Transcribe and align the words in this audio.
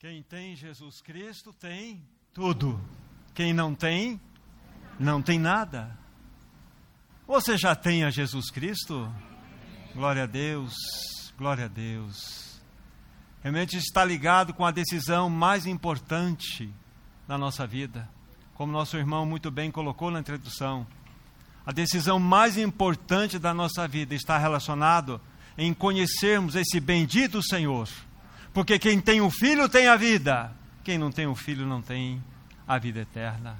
Quem 0.00 0.22
tem 0.22 0.56
Jesus 0.56 1.02
Cristo 1.02 1.52
tem 1.52 2.02
tudo. 2.32 2.80
Quem 3.34 3.52
não 3.52 3.74
tem, 3.74 4.18
não 4.98 5.20
tem 5.20 5.38
nada. 5.38 5.94
Você 7.26 7.58
já 7.58 7.74
tem 7.74 8.02
a 8.02 8.08
Jesus 8.08 8.50
Cristo? 8.50 9.12
Glória 9.94 10.22
a 10.22 10.26
Deus, 10.26 10.72
glória 11.36 11.66
a 11.66 11.68
Deus. 11.68 12.62
Realmente 13.42 13.76
está 13.76 14.02
ligado 14.02 14.54
com 14.54 14.64
a 14.64 14.70
decisão 14.70 15.28
mais 15.28 15.66
importante 15.66 16.72
da 17.28 17.36
nossa 17.36 17.66
vida. 17.66 18.08
Como 18.54 18.72
nosso 18.72 18.96
irmão 18.96 19.26
muito 19.26 19.50
bem 19.50 19.70
colocou 19.70 20.10
na 20.10 20.20
introdução. 20.20 20.86
A 21.66 21.72
decisão 21.72 22.18
mais 22.18 22.56
importante 22.56 23.38
da 23.38 23.52
nossa 23.52 23.86
vida 23.86 24.14
está 24.14 24.38
relacionado 24.38 25.20
em 25.58 25.74
conhecermos 25.74 26.54
esse 26.54 26.80
bendito 26.80 27.42
Senhor 27.42 27.86
porque 28.52 28.78
quem 28.78 29.00
tem 29.00 29.20
o 29.20 29.30
filho 29.30 29.68
tem 29.68 29.86
a 29.86 29.96
vida, 29.96 30.52
quem 30.82 30.98
não 30.98 31.10
tem 31.10 31.26
o 31.26 31.34
filho 31.34 31.66
não 31.66 31.80
tem 31.80 32.22
a 32.66 32.78
vida 32.78 33.00
eterna. 33.00 33.56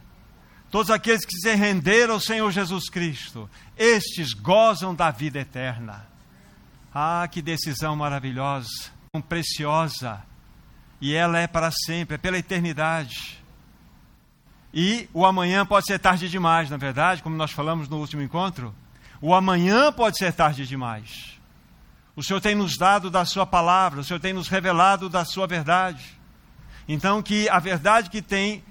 Todos 0.70 0.90
aqueles 0.90 1.24
que 1.24 1.36
se 1.36 1.54
renderam 1.54 2.14
ao 2.14 2.20
Senhor 2.20 2.50
Jesus 2.50 2.88
Cristo, 2.88 3.50
estes 3.76 4.32
gozam 4.32 4.94
da 4.94 5.10
vida 5.10 5.40
eterna. 5.40 6.06
Ah, 6.94 7.26
que 7.30 7.42
decisão 7.42 7.96
maravilhosa, 7.96 8.68
preciosa, 9.28 10.22
e 11.00 11.14
ela 11.14 11.38
é 11.38 11.46
para 11.46 11.70
sempre, 11.70 12.16
é 12.16 12.18
pela 12.18 12.38
eternidade. 12.38 13.42
E 14.72 15.08
o 15.12 15.24
amanhã 15.26 15.66
pode 15.66 15.86
ser 15.86 15.98
tarde 15.98 16.28
demais, 16.28 16.70
na 16.70 16.76
verdade, 16.76 17.22
como 17.22 17.36
nós 17.36 17.50
falamos 17.50 17.88
no 17.88 17.98
último 17.98 18.22
encontro. 18.22 18.74
O 19.20 19.34
amanhã 19.34 19.92
pode 19.92 20.18
ser 20.18 20.32
tarde 20.32 20.66
demais. 20.66 21.39
O 22.16 22.22
Senhor 22.22 22.40
tem 22.40 22.54
nos 22.54 22.76
dado 22.76 23.10
da 23.10 23.24
Sua 23.24 23.46
palavra, 23.46 24.00
o 24.00 24.04
Senhor 24.04 24.20
tem 24.20 24.32
nos 24.32 24.48
revelado 24.48 25.08
da 25.08 25.24
Sua 25.24 25.46
verdade. 25.46 26.18
Então, 26.88 27.22
que 27.22 27.48
a 27.48 27.58
verdade 27.58 28.10
que 28.10 28.20
tem 28.20 28.64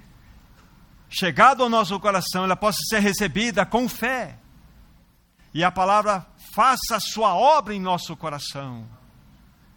chegado 1.10 1.64
ao 1.64 1.70
nosso 1.70 2.00
coração, 2.00 2.44
ela 2.44 2.56
possa 2.56 2.80
ser 2.90 3.00
recebida 3.00 3.66
com 3.66 3.88
fé. 3.90 4.38
E 5.54 5.64
a 5.64 5.72
palavra 5.72 6.26
faça 6.54 6.98
a 6.98 7.00
sua 7.00 7.34
obra 7.34 7.74
em 7.74 7.80
nosso 7.80 8.16
coração. 8.16 8.88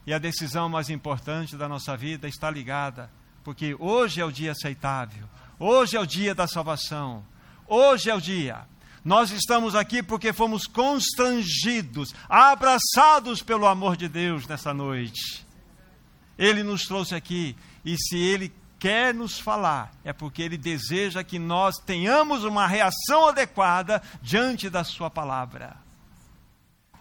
E 0.07 0.13
a 0.13 0.19
decisão 0.19 0.69
mais 0.69 0.91
importante 0.91 1.57
da 1.57 1.69
nossa 1.69 1.97
vida 1.97 2.29
está 2.29 2.51
ligada, 2.51 3.11
porque 3.45 3.75
hoje 3.79 4.21
é 4.21 4.25
o 4.25 4.33
dia 4.33 4.53
aceitável, 4.53 5.29
hoje 5.59 5.97
é 5.97 6.01
o 6.01 6.07
dia 6.07 6.35
da 6.35 6.47
salvação, 6.47 7.25
hoje 7.67 8.11
é 8.11 8.15
o 8.15 8.21
dia 8.21 8.67
nós 9.05 9.31
estamos 9.31 9.75
aqui 9.75 10.03
porque 10.03 10.33
fomos 10.33 10.67
constrangidos, 10.67 12.15
abraçados 12.29 13.43
pelo 13.43 13.67
amor 13.67 13.97
de 13.97 14.09
Deus 14.09 14.47
nessa 14.47 14.73
noite. 14.73 15.45
Ele 16.39 16.63
nos 16.63 16.85
trouxe 16.85 17.15
aqui 17.15 17.57
e 17.85 17.97
se 17.97 18.17
ele 18.17 18.53
quer 18.79 19.13
nos 19.13 19.39
falar, 19.39 19.93
é 20.05 20.13
porque 20.13 20.43
ele 20.43 20.57
deseja 20.57 21.25
que 21.25 21.39
nós 21.39 21.79
tenhamos 21.79 22.45
uma 22.45 22.67
reação 22.67 23.29
adequada 23.29 24.03
diante 24.21 24.71
da 24.71 24.85
sua 24.85 25.11
palavra. 25.11 25.77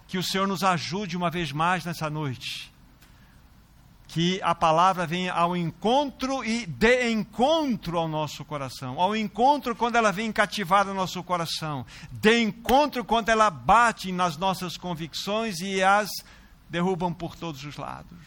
Que 0.08 0.18
o 0.18 0.22
Senhor 0.22 0.46
nos 0.46 0.64
ajude 0.64 1.16
uma 1.16 1.30
vez 1.30 1.52
mais 1.52 1.84
nessa 1.84 2.10
noite 2.10 2.71
que 4.12 4.38
a 4.42 4.54
palavra 4.54 5.06
venha 5.06 5.32
ao 5.32 5.56
encontro 5.56 6.44
e 6.44 6.66
de 6.66 7.10
encontro 7.10 7.96
ao 7.96 8.06
nosso 8.06 8.44
coração, 8.44 9.00
ao 9.00 9.16
encontro 9.16 9.74
quando 9.74 9.96
ela 9.96 10.12
vem 10.12 10.30
cativar 10.30 10.86
o 10.86 10.92
nosso 10.92 11.22
coração, 11.22 11.86
de 12.10 12.42
encontro 12.42 13.06
quando 13.06 13.30
ela 13.30 13.48
bate 13.48 14.12
nas 14.12 14.36
nossas 14.36 14.76
convicções 14.76 15.60
e 15.60 15.82
as 15.82 16.10
derrubam 16.68 17.10
por 17.10 17.36
todos 17.36 17.64
os 17.64 17.78
lados. 17.78 18.18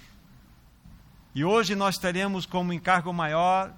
E 1.36 1.46
hoje 1.46 1.76
nós 1.76 2.00
teremos 2.00 2.48
como 2.48 2.74
encargo 2.74 3.14
maior 3.14 3.72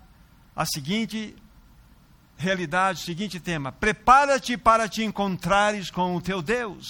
a 0.55 0.66
seguinte 0.66 1.36
realidade, 2.38 3.02
o 3.02 3.05
seguinte 3.05 3.38
tema: 3.38 3.73
prepara-te 3.73 4.55
para 4.55 4.88
te 4.88 5.03
encontrares 5.03 5.92
com 5.92 6.16
o 6.16 6.21
teu 6.21 6.42
Deus. 6.42 6.86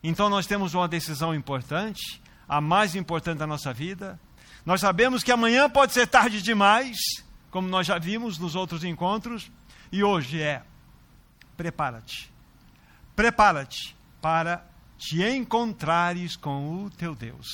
Então 0.00 0.30
nós 0.30 0.46
temos 0.46 0.74
uma 0.74 0.86
decisão 0.86 1.34
importante 1.34 2.21
a 2.52 2.60
mais 2.60 2.94
importante 2.94 3.38
da 3.38 3.46
nossa 3.46 3.72
vida. 3.72 4.20
Nós 4.66 4.82
sabemos 4.82 5.24
que 5.24 5.32
amanhã 5.32 5.70
pode 5.70 5.94
ser 5.94 6.06
tarde 6.06 6.42
demais, 6.42 6.98
como 7.50 7.66
nós 7.66 7.86
já 7.86 7.98
vimos 7.98 8.38
nos 8.38 8.54
outros 8.54 8.84
encontros, 8.84 9.50
e 9.90 10.04
hoje 10.04 10.42
é: 10.42 10.62
prepara-te. 11.56 12.30
Prepara-te 13.16 13.96
para 14.20 14.66
te 14.98 15.22
encontrares 15.22 16.36
com 16.36 16.84
o 16.84 16.90
teu 16.90 17.14
Deus. 17.14 17.48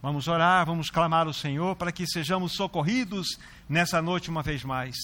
Vamos 0.00 0.26
orar, 0.26 0.64
vamos 0.64 0.88
clamar 0.88 1.26
ao 1.26 1.34
Senhor 1.34 1.76
para 1.76 1.92
que 1.92 2.06
sejamos 2.06 2.52
socorridos 2.52 3.38
nessa 3.68 4.00
noite 4.00 4.30
uma 4.30 4.42
vez 4.42 4.64
mais. 4.64 4.96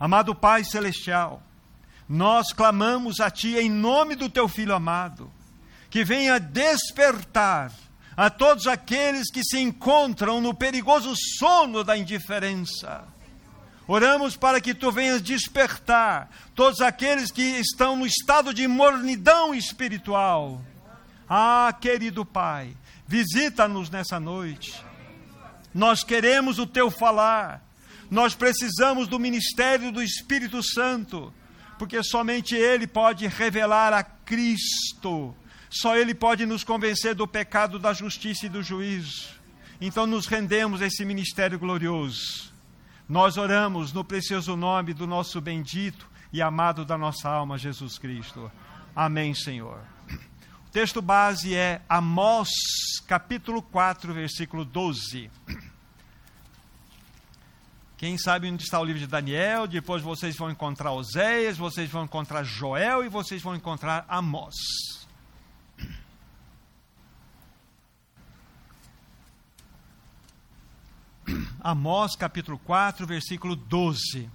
Amado 0.00 0.34
Pai 0.34 0.64
Celestial, 0.64 1.42
nós 2.08 2.50
clamamos 2.50 3.20
a 3.20 3.30
Ti 3.30 3.58
em 3.58 3.70
nome 3.70 4.14
do 4.14 4.30
Teu 4.30 4.48
Filho 4.48 4.74
amado, 4.74 5.30
que 5.90 6.02
venha 6.02 6.40
despertar 6.40 7.70
a 8.16 8.30
todos 8.30 8.66
aqueles 8.66 9.30
que 9.30 9.42
se 9.42 9.58
encontram 9.58 10.40
no 10.40 10.54
perigoso 10.54 11.14
sono 11.38 11.82
da 11.82 11.96
indiferença. 11.96 13.04
Oramos 13.86 14.36
para 14.36 14.60
que 14.60 14.72
tu 14.72 14.90
venhas 14.90 15.20
despertar 15.20 16.30
todos 16.54 16.80
aqueles 16.80 17.30
que 17.30 17.42
estão 17.42 17.96
no 17.96 18.06
estado 18.06 18.54
de 18.54 18.66
mornidão 18.66 19.54
espiritual. 19.54 20.60
Ah, 21.28 21.74
querido 21.78 22.24
Pai, 22.24 22.74
visita-nos 23.06 23.90
nessa 23.90 24.18
noite. 24.18 24.74
Nós 25.72 26.02
queremos 26.04 26.58
o 26.58 26.66
teu 26.66 26.90
falar. 26.90 27.62
Nós 28.10 28.34
precisamos 28.34 29.08
do 29.08 29.18
ministério 29.18 29.90
do 29.90 30.02
Espírito 30.02 30.62
Santo, 30.62 31.32
porque 31.78 32.02
somente 32.02 32.54
ele 32.54 32.86
pode 32.86 33.26
revelar 33.26 33.92
a 33.92 34.02
Cristo 34.02 35.34
só 35.74 35.96
Ele 35.96 36.14
pode 36.14 36.46
nos 36.46 36.62
convencer 36.62 37.16
do 37.16 37.26
pecado, 37.26 37.80
da 37.80 37.92
justiça 37.92 38.46
e 38.46 38.48
do 38.48 38.62
juízo. 38.62 39.28
Então 39.80 40.06
nos 40.06 40.26
rendemos 40.26 40.80
a 40.80 40.86
esse 40.86 41.04
ministério 41.04 41.58
glorioso. 41.58 42.52
Nós 43.08 43.36
oramos 43.36 43.92
no 43.92 44.04
precioso 44.04 44.54
nome 44.54 44.94
do 44.94 45.04
nosso 45.04 45.40
bendito 45.40 46.08
e 46.32 46.40
amado 46.40 46.84
da 46.84 46.96
nossa 46.96 47.28
alma, 47.28 47.58
Jesus 47.58 47.98
Cristo. 47.98 48.50
Amém, 48.94 49.34
Senhor. 49.34 49.80
O 50.66 50.70
texto 50.70 51.02
base 51.02 51.56
é 51.56 51.82
Amós, 51.88 52.48
capítulo 53.06 53.60
4, 53.60 54.14
versículo 54.14 54.64
12. 54.64 55.28
Quem 57.96 58.16
sabe 58.16 58.48
onde 58.48 58.62
está 58.62 58.78
o 58.80 58.84
livro 58.84 59.00
de 59.00 59.06
Daniel, 59.08 59.66
depois 59.66 60.02
vocês 60.02 60.36
vão 60.36 60.50
encontrar 60.50 60.92
Oséias, 60.92 61.58
vocês 61.58 61.90
vão 61.90 62.04
encontrar 62.04 62.44
Joel 62.44 63.04
e 63.04 63.08
vocês 63.08 63.42
vão 63.42 63.56
encontrar 63.56 64.04
Amós. 64.08 65.03
Amós 71.60 72.16
capítulo 72.16 72.58
4, 72.58 73.06
versículo 73.06 73.56
12. 73.56 74.28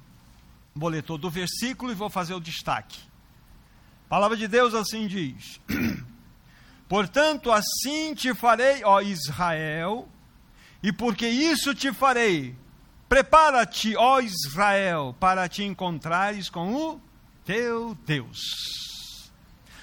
Vou 0.75 0.89
ler 0.89 1.03
todo 1.03 1.25
o 1.25 1.29
versículo 1.29 1.91
e 1.91 1.95
vou 1.95 2.09
fazer 2.09 2.33
o 2.33 2.39
destaque. 2.39 2.99
A 4.05 4.09
palavra 4.09 4.37
de 4.37 4.47
Deus 4.47 4.73
assim 4.73 5.07
diz: 5.07 5.59
Portanto, 6.87 7.51
assim 7.51 8.13
te 8.15 8.33
farei, 8.33 8.83
ó 8.83 9.01
Israel, 9.01 10.07
e 10.81 10.91
porque 10.91 11.27
isso 11.27 11.75
te 11.75 11.93
farei, 11.93 12.55
prepara-te, 13.07 13.95
ó 13.95 14.19
Israel, 14.19 15.15
para 15.19 15.47
te 15.47 15.63
encontrares 15.63 16.49
com 16.49 16.73
o 16.73 17.01
teu 17.45 17.95
Deus. 18.05 19.29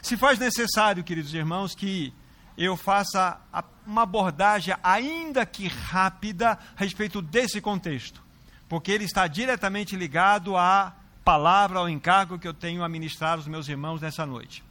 Se 0.03 0.17
faz 0.17 0.39
necessário, 0.39 1.05
queridos 1.05 1.35
irmãos, 1.35 1.75
que 1.75 2.13
eu 2.57 2.77
faça 2.77 3.41
uma 3.87 4.03
abordagem, 4.03 4.75
ainda 4.83 5.45
que 5.45 5.69
rápida, 5.69 6.53
a 6.53 6.59
respeito 6.77 7.21
desse 7.21 7.61
contexto, 7.61 8.23
porque 8.69 8.91
ele 8.91 9.05
está 9.05 9.27
diretamente 9.27 9.95
ligado 9.95 10.57
à 10.57 10.95
palavra, 11.25 11.81
ao 11.81 11.89
encargo 11.89 12.39
que 12.39 12.49
eu 12.49 12.55
tenho 12.55 12.83
a 12.83 12.89
ministrar 12.89 13.33
aos 13.33 13.47
meus 13.47 13.69
irmãos 13.69 14.01
nessa 14.01 14.25
noite. 14.25 14.65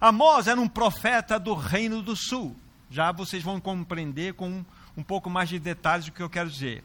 Amós 0.00 0.46
era 0.46 0.60
um 0.60 0.68
profeta 0.68 1.38
do 1.38 1.54
Reino 1.54 2.02
do 2.02 2.16
Sul. 2.16 2.56
Já 2.90 3.12
vocês 3.12 3.42
vão 3.42 3.60
compreender 3.60 4.34
com 4.34 4.64
um 4.96 5.02
pouco 5.02 5.28
mais 5.28 5.48
de 5.48 5.58
detalhes 5.58 6.08
o 6.08 6.12
que 6.12 6.22
eu 6.22 6.30
quero 6.30 6.50
dizer. 6.50 6.82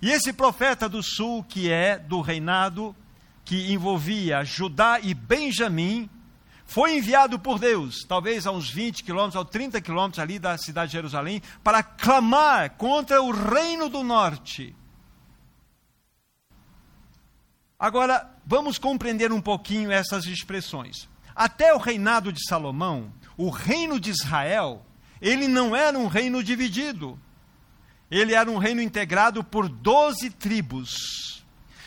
E 0.00 0.10
esse 0.10 0.32
profeta 0.32 0.88
do 0.88 1.02
Sul, 1.02 1.44
que 1.44 1.70
é 1.70 1.98
do 1.98 2.20
reinado 2.20 2.94
que 3.44 3.72
envolvia 3.72 4.44
Judá 4.44 4.98
e 5.00 5.14
Benjamim, 5.14 6.10
foi 6.66 6.96
enviado 6.96 7.38
por 7.38 7.58
Deus, 7.58 8.04
talvez 8.04 8.46
a 8.46 8.50
uns 8.50 8.68
20 8.68 9.04
quilômetros, 9.04 9.36
ou 9.36 9.44
30 9.44 9.80
quilômetros 9.80 10.18
ali 10.18 10.38
da 10.38 10.58
cidade 10.58 10.90
de 10.90 10.96
Jerusalém, 10.98 11.40
para 11.62 11.82
clamar 11.82 12.70
contra 12.72 13.22
o 13.22 13.30
reino 13.30 13.88
do 13.88 14.02
norte. 14.02 14.74
Agora, 17.78 18.28
vamos 18.44 18.78
compreender 18.78 19.32
um 19.32 19.40
pouquinho 19.40 19.92
essas 19.92 20.24
expressões. 20.24 21.08
Até 21.34 21.72
o 21.72 21.78
reinado 21.78 22.32
de 22.32 22.44
Salomão, 22.48 23.12
o 23.36 23.50
reino 23.50 24.00
de 24.00 24.10
Israel, 24.10 24.84
ele 25.20 25.46
não 25.46 25.76
era 25.76 25.96
um 25.96 26.06
reino 26.06 26.42
dividido. 26.42 27.18
ele 28.10 28.34
era 28.34 28.50
um 28.50 28.56
reino 28.56 28.80
integrado 28.80 29.42
por 29.42 29.68
doze 29.68 30.30
tribos. 30.30 31.44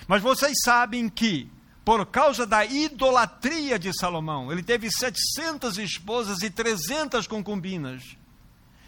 Mas 0.07 0.21
vocês 0.21 0.53
sabem 0.63 1.07
que, 1.07 1.49
por 1.83 2.05
causa 2.05 2.45
da 2.45 2.65
idolatria 2.65 3.79
de 3.79 3.91
Salomão, 3.97 4.51
ele 4.51 4.61
teve 4.61 4.91
700 4.91 5.77
esposas 5.77 6.41
e 6.41 6.49
300 6.49 7.25
concubinas. 7.27 8.17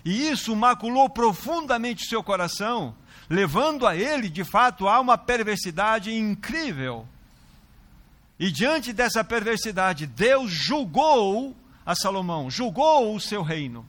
E 0.03 0.29
isso 0.29 0.55
maculou 0.55 1.09
profundamente 1.09 2.07
seu 2.07 2.23
coração, 2.23 2.95
levando 3.29 3.87
a 3.87 3.95
ele, 3.95 4.29
de 4.29 4.43
fato, 4.43 4.87
a 4.87 4.99
uma 4.99 5.17
perversidade 5.17 6.13
incrível. 6.13 7.07
E 8.39 8.51
diante 8.51 8.91
dessa 8.91 9.23
perversidade, 9.23 10.07
Deus 10.07 10.51
julgou 10.51 11.55
a 11.85 11.93
Salomão, 11.95 12.49
julgou 12.49 13.15
o 13.15 13.19
seu 13.19 13.43
reino. 13.43 13.85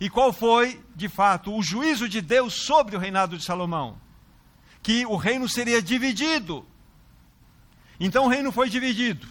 E 0.00 0.08
qual 0.08 0.32
foi, 0.32 0.80
de 0.94 1.08
fato, 1.08 1.54
o 1.54 1.62
juízo 1.62 2.08
de 2.08 2.20
Deus 2.20 2.54
sobre 2.54 2.96
o 2.96 2.98
reinado 2.98 3.36
de 3.36 3.44
Salomão? 3.44 3.98
Que 4.82 5.04
o 5.04 5.16
reino 5.16 5.48
seria 5.48 5.82
dividido. 5.82 6.64
Então 8.00 8.24
o 8.24 8.28
reino 8.28 8.50
foi 8.50 8.70
dividido. 8.70 9.28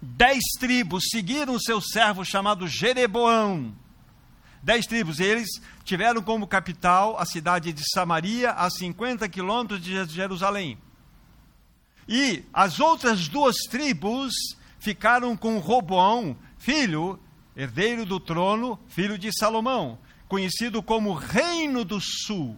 Dez 0.00 0.42
tribos 0.58 1.04
seguiram 1.10 1.54
o 1.54 1.60
seu 1.60 1.80
servo 1.80 2.24
chamado 2.24 2.68
Jereboão. 2.68 3.74
Dez 4.62 4.86
tribos, 4.86 5.18
eles 5.18 5.48
tiveram 5.82 6.22
como 6.22 6.46
capital 6.46 7.18
a 7.18 7.26
cidade 7.26 7.72
de 7.72 7.82
Samaria, 7.92 8.52
a 8.52 8.70
50 8.70 9.28
quilômetros 9.28 9.82
de 9.82 10.04
Jerusalém. 10.06 10.78
E 12.08 12.44
as 12.52 12.78
outras 12.78 13.26
duas 13.26 13.56
tribos 13.68 14.32
ficaram 14.78 15.36
com 15.36 15.58
Roboão, 15.58 16.36
filho, 16.58 17.18
herdeiro 17.56 18.06
do 18.06 18.20
trono, 18.20 18.78
filho 18.88 19.18
de 19.18 19.30
Salomão, 19.36 19.98
conhecido 20.28 20.82
como 20.82 21.12
Reino 21.12 21.84
do 21.84 22.00
Sul, 22.00 22.56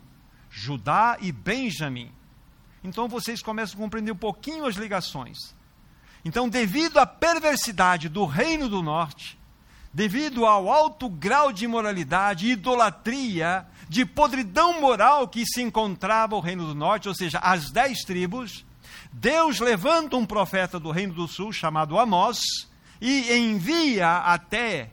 Judá 0.51 1.17
e 1.21 1.33
Benjamim. 1.33 2.13
Então 2.85 3.09
vocês 3.09 3.43
começam 3.43 3.77
a 3.77 3.83
compreender 3.83 4.13
um 4.13 4.17
pouquinho 4.17 4.67
as 4.67 4.77
ligações. 4.77 5.39
Então, 6.23 6.49
devido 6.49 6.99
à 6.99 7.07
perversidade 7.07 8.09
do 8.09 8.27
Reino 8.27 8.69
do 8.69 8.83
Norte, 8.83 9.39
devido 9.93 10.45
ao 10.45 10.71
alto 10.71 11.09
grau 11.09 11.53
de 11.53 11.65
imoralidade, 11.65 12.49
idolatria, 12.49 13.67
de 13.89 14.05
podridão 14.05 14.81
moral 14.81 15.29
que 15.29 15.47
se 15.47 15.63
encontrava 15.63 16.37
o 16.37 16.41
Reino 16.41 16.67
do 16.67 16.75
Norte, 16.75 17.09
ou 17.09 17.15
seja, 17.15 17.39
as 17.39 17.71
dez 17.71 18.01
tribos, 18.01 18.65
Deus 19.13 19.61
levanta 19.61 20.17
um 20.17 20.27
profeta 20.27 20.79
do 20.79 20.91
Reino 20.91 21.15
do 21.15 21.29
Sul 21.29 21.53
chamado 21.53 21.99
Amós 21.99 22.41
e 23.01 23.33
envia 23.35 24.19
até 24.19 24.91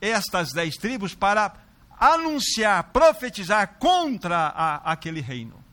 estas 0.00 0.52
dez 0.52 0.76
tribos 0.76 1.14
para 1.14 1.54
anunciar, 1.98 2.84
profetizar 2.92 3.76
contra 3.78 4.48
a, 4.48 4.92
aquele 4.92 5.20
reino. 5.20 5.63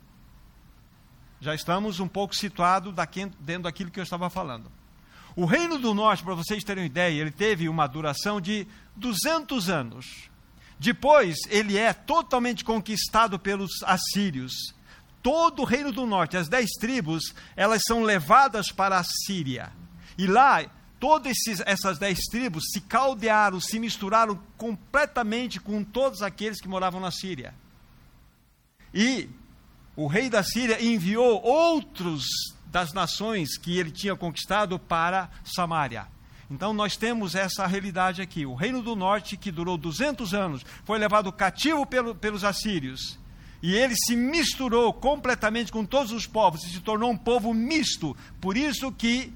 Já 1.41 1.53
estamos 1.53 1.99
um 1.99 2.07
pouco 2.07 2.35
situados 2.35 2.93
dentro 3.39 3.63
daquilo 3.63 3.91
que 3.91 3.99
eu 3.99 4.03
estava 4.03 4.29
falando. 4.29 4.71
O 5.35 5.45
reino 5.45 5.77
do 5.77 5.93
norte, 5.93 6.23
para 6.23 6.35
vocês 6.35 6.63
terem 6.63 6.83
uma 6.83 6.87
ideia, 6.87 7.19
ele 7.19 7.31
teve 7.31 7.67
uma 7.67 7.87
duração 7.87 8.39
de 8.39 8.67
200 8.95 9.69
anos. 9.69 10.29
Depois, 10.77 11.37
ele 11.49 11.77
é 11.77 11.91
totalmente 11.91 12.63
conquistado 12.63 13.37
pelos 13.39 13.81
assírios 13.83 14.53
todo 15.21 15.61
o 15.61 15.65
reino 15.65 15.91
do 15.91 16.05
norte, 16.05 16.37
as 16.37 16.47
dez 16.47 16.71
tribos, 16.79 17.33
elas 17.55 17.81
são 17.85 18.03
levadas 18.03 18.71
para 18.71 18.97
a 18.97 19.03
Síria. 19.03 19.71
E 20.17 20.27
lá, 20.27 20.65
todas 20.99 21.37
essas 21.65 21.97
dez 21.97 22.19
tribos 22.29 22.65
se 22.71 22.81
caldearam, 22.81 23.59
se 23.59 23.79
misturaram 23.79 24.39
completamente 24.57 25.59
com 25.59 25.83
todos 25.83 26.21
aqueles 26.21 26.59
que 26.59 26.67
moravam 26.67 26.99
na 26.99 27.11
Síria. 27.11 27.53
E 28.93 29.29
o 30.03 30.07
rei 30.07 30.29
da 30.29 30.43
Síria 30.43 30.83
enviou 30.83 31.41
outros 31.43 32.25
das 32.65 32.93
nações 32.93 33.57
que 33.57 33.77
ele 33.77 33.91
tinha 33.91 34.15
conquistado 34.15 34.79
para 34.79 35.29
Samaria. 35.43 36.07
Então 36.49 36.73
nós 36.73 36.97
temos 36.97 37.35
essa 37.35 37.67
realidade 37.67 38.21
aqui. 38.21 38.45
O 38.45 38.55
reino 38.55 38.81
do 38.81 38.95
norte, 38.95 39.37
que 39.37 39.51
durou 39.51 39.77
200 39.77 40.33
anos, 40.33 40.65
foi 40.83 40.97
levado 40.97 41.31
cativo 41.31 41.85
pelo, 41.85 42.15
pelos 42.15 42.43
assírios 42.43 43.19
e 43.61 43.75
ele 43.75 43.95
se 43.95 44.15
misturou 44.15 44.91
completamente 44.91 45.71
com 45.71 45.85
todos 45.85 46.11
os 46.11 46.25
povos, 46.25 46.63
e 46.63 46.69
se 46.69 46.79
tornou 46.79 47.11
um 47.11 47.17
povo 47.17 47.53
misto. 47.53 48.17
Por 48.39 48.57
isso 48.57 48.91
que 48.91 49.31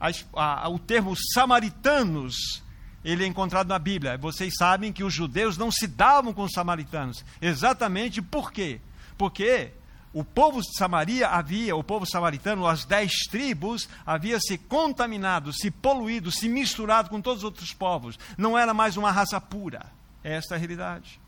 a, 0.00 0.10
a, 0.34 0.68
o 0.68 0.78
termo 0.78 1.14
samaritanos 1.32 2.60
ele 3.04 3.22
é 3.22 3.26
encontrado 3.26 3.68
na 3.68 3.78
Bíblia. 3.78 4.18
Vocês 4.18 4.54
sabem 4.58 4.92
que 4.92 5.04
os 5.04 5.14
judeus 5.14 5.56
não 5.56 5.70
se 5.70 5.86
davam 5.86 6.32
com 6.32 6.42
os 6.42 6.52
samaritanos. 6.52 7.24
Exatamente 7.40 8.20
por 8.20 8.50
quê? 8.50 8.80
Porque 9.16 9.72
o 10.12 10.24
povo 10.24 10.60
de 10.60 10.76
Samaria 10.76 11.28
havia, 11.28 11.76
o 11.76 11.84
povo 11.84 12.06
samaritano, 12.06 12.66
as 12.66 12.84
dez 12.84 13.12
tribos, 13.30 13.88
havia 14.06 14.40
se 14.40 14.56
contaminado, 14.56 15.52
se 15.52 15.70
poluído, 15.70 16.30
se 16.30 16.48
misturado 16.48 17.10
com 17.10 17.20
todos 17.20 17.38
os 17.38 17.44
outros 17.44 17.72
povos. 17.72 18.18
Não 18.36 18.58
era 18.58 18.72
mais 18.72 18.96
uma 18.96 19.12
raça 19.12 19.40
pura. 19.40 19.86
Esta 20.24 20.54
é 20.54 20.56
a 20.56 20.58
realidade. 20.58 21.20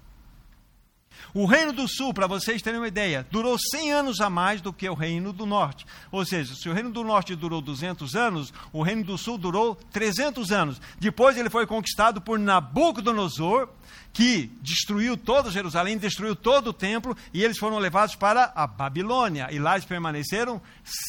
O 1.32 1.46
Reino 1.46 1.72
do 1.72 1.86
Sul, 1.86 2.12
para 2.12 2.26
vocês 2.26 2.60
terem 2.60 2.80
uma 2.80 2.88
ideia, 2.88 3.26
durou 3.30 3.56
100 3.58 3.92
anos 3.92 4.20
a 4.20 4.28
mais 4.28 4.60
do 4.60 4.72
que 4.72 4.88
o 4.88 4.94
Reino 4.94 5.32
do 5.32 5.46
Norte. 5.46 5.86
Ou 6.10 6.24
seja, 6.24 6.54
se 6.54 6.68
o 6.68 6.72
Reino 6.72 6.90
do 6.90 7.04
Norte 7.04 7.36
durou 7.36 7.60
200 7.60 8.16
anos, 8.16 8.52
o 8.72 8.82
Reino 8.82 9.04
do 9.04 9.16
Sul 9.16 9.38
durou 9.38 9.76
300 9.92 10.50
anos. 10.50 10.80
Depois 10.98 11.36
ele 11.36 11.48
foi 11.48 11.66
conquistado 11.66 12.20
por 12.20 12.38
Nabucodonosor, 12.38 13.68
que 14.12 14.50
destruiu 14.60 15.16
toda 15.16 15.50
Jerusalém, 15.50 15.96
destruiu 15.96 16.34
todo 16.34 16.68
o 16.68 16.72
templo, 16.72 17.16
e 17.32 17.44
eles 17.44 17.58
foram 17.58 17.78
levados 17.78 18.16
para 18.16 18.52
a 18.54 18.66
Babilônia. 18.66 19.48
E 19.52 19.58
lá 19.58 19.74
eles 19.74 19.84
permaneceram 19.84 20.60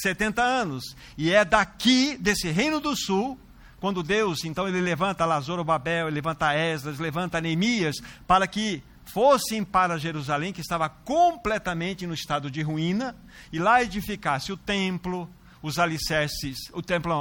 70 0.03 0.41
anos. 0.41 0.95
E 1.17 1.31
é 1.31 1.43
daqui, 1.43 2.15
desse 2.17 2.49
Reino 2.49 2.79
do 2.79 2.95
Sul, 2.95 3.39
quando 3.79 4.03
Deus, 4.03 4.45
então 4.45 4.67
ele 4.67 4.79
levanta 4.79 5.25
Lazoro 5.25 5.63
Babel, 5.63 6.05
ele 6.05 6.13
levanta 6.13 6.53
Esdras, 6.53 6.99
levanta 6.99 7.41
Neemias, 7.41 7.95
para 8.27 8.45
que 8.45 8.83
fossem 9.13 9.63
para 9.63 9.97
Jerusalém, 9.97 10.53
que 10.53 10.61
estava 10.61 10.89
completamente 10.89 12.07
no 12.07 12.13
estado 12.13 12.49
de 12.49 12.61
ruína, 12.61 13.15
e 13.51 13.59
lá 13.59 13.81
edificasse 13.83 14.51
o 14.51 14.57
templo, 14.57 15.29
os 15.61 15.77
alicerces, 15.77 16.57
o 16.73 16.81
templo, 16.81 17.13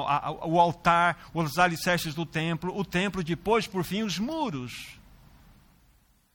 o 0.45 0.59
altar, 0.59 1.31
os 1.35 1.59
alicerces 1.59 2.15
do 2.15 2.25
templo, 2.25 2.77
o 2.77 2.85
templo, 2.85 3.23
depois, 3.23 3.67
por 3.67 3.85
fim, 3.85 4.03
os 4.03 4.19
muros. 4.19 4.99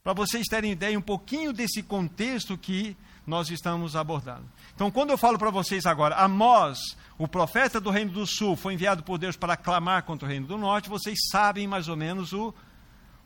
Para 0.03 0.13
vocês 0.13 0.45
terem 0.47 0.71
ideia 0.71 0.97
um 0.97 1.01
pouquinho 1.01 1.51
desse 1.51 1.81
contexto 1.81 2.57
que 2.57 2.95
nós 3.25 3.49
estamos 3.49 3.95
abordando. 3.95 4.45
Então, 4.75 4.91
quando 4.91 5.09
eu 5.09 5.17
falo 5.17 5.39
para 5.39 5.49
vocês 5.49 5.85
agora, 5.87 6.15
Amós, 6.15 6.77
o 7.17 7.27
profeta 7.27 7.81
do 7.81 7.89
Reino 7.89 8.11
do 8.11 8.27
Sul, 8.27 8.55
foi 8.55 8.75
enviado 8.75 9.01
por 9.01 9.17
Deus 9.17 9.35
para 9.35 9.57
clamar 9.57 10.03
contra 10.03 10.27
o 10.27 10.29
Reino 10.29 10.45
do 10.45 10.57
Norte, 10.57 10.89
vocês 10.89 11.17
sabem 11.31 11.67
mais 11.67 11.87
ou 11.87 11.95
menos 11.95 12.33
o 12.33 12.53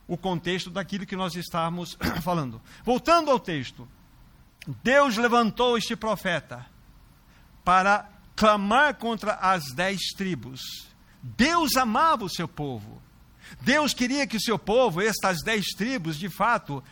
o 0.10 0.18
contexto 0.18 0.72
daquilo 0.72 1.06
que 1.06 1.16
nós 1.16 1.36
estávamos 1.36 1.96
falando. 2.24 2.60
Voltando 2.84 3.30
ao 3.30 3.39
texto, 3.39 3.88
Deus 4.84 5.16
levantou 5.16 5.78
este 5.78 5.96
profeta 5.96 6.66
para 7.63 8.10
clamar 8.36 8.96
contra 8.96 9.36
as 9.36 9.72
dez 9.75 10.00
tribos. 10.18 10.62
Deus 11.22 11.75
amava 11.78 12.25
o 12.25 12.30
seu 12.30 12.48
povo. 12.48 13.01
Deus 13.62 13.94
queria 13.94 14.25
que 14.25 14.38
o 14.38 14.42
seu 14.42 14.58
povo, 14.58 15.00
estas 15.00 15.44
dez 15.44 15.68
tribos, 15.78 16.18
de 16.18 16.28
fato, 16.28 16.84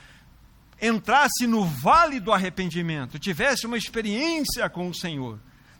entrasse 0.79 1.47
no 1.47 1.65
vale 1.65 2.19
do 2.19 2.31
arrependimento, 2.31 3.17
tivesse 3.17 3.65
uma 3.65 3.77
experiência 3.77 4.69
com 4.69 4.87
o 4.87 4.93
Senhor. 4.93 5.39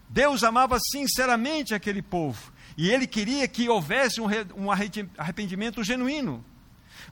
Deus 0.09 0.43
amava 0.43 0.79
sinceramente 0.79 1.75
aquele 1.75 2.01
povo 2.01 2.51
e 2.75 2.89
ele 2.89 3.05
queria 3.05 3.47
que 3.47 3.69
houvesse 3.69 4.19
um 4.21 4.71
arrependimento 5.17 5.83
genuíno. 5.83 6.43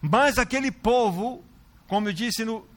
Mas 0.02 0.38
aquele 0.38 0.72
povo, 0.72 1.44
como 1.88 2.10
eu 2.10 2.14
disse 2.14 2.44
no, 2.46 2.68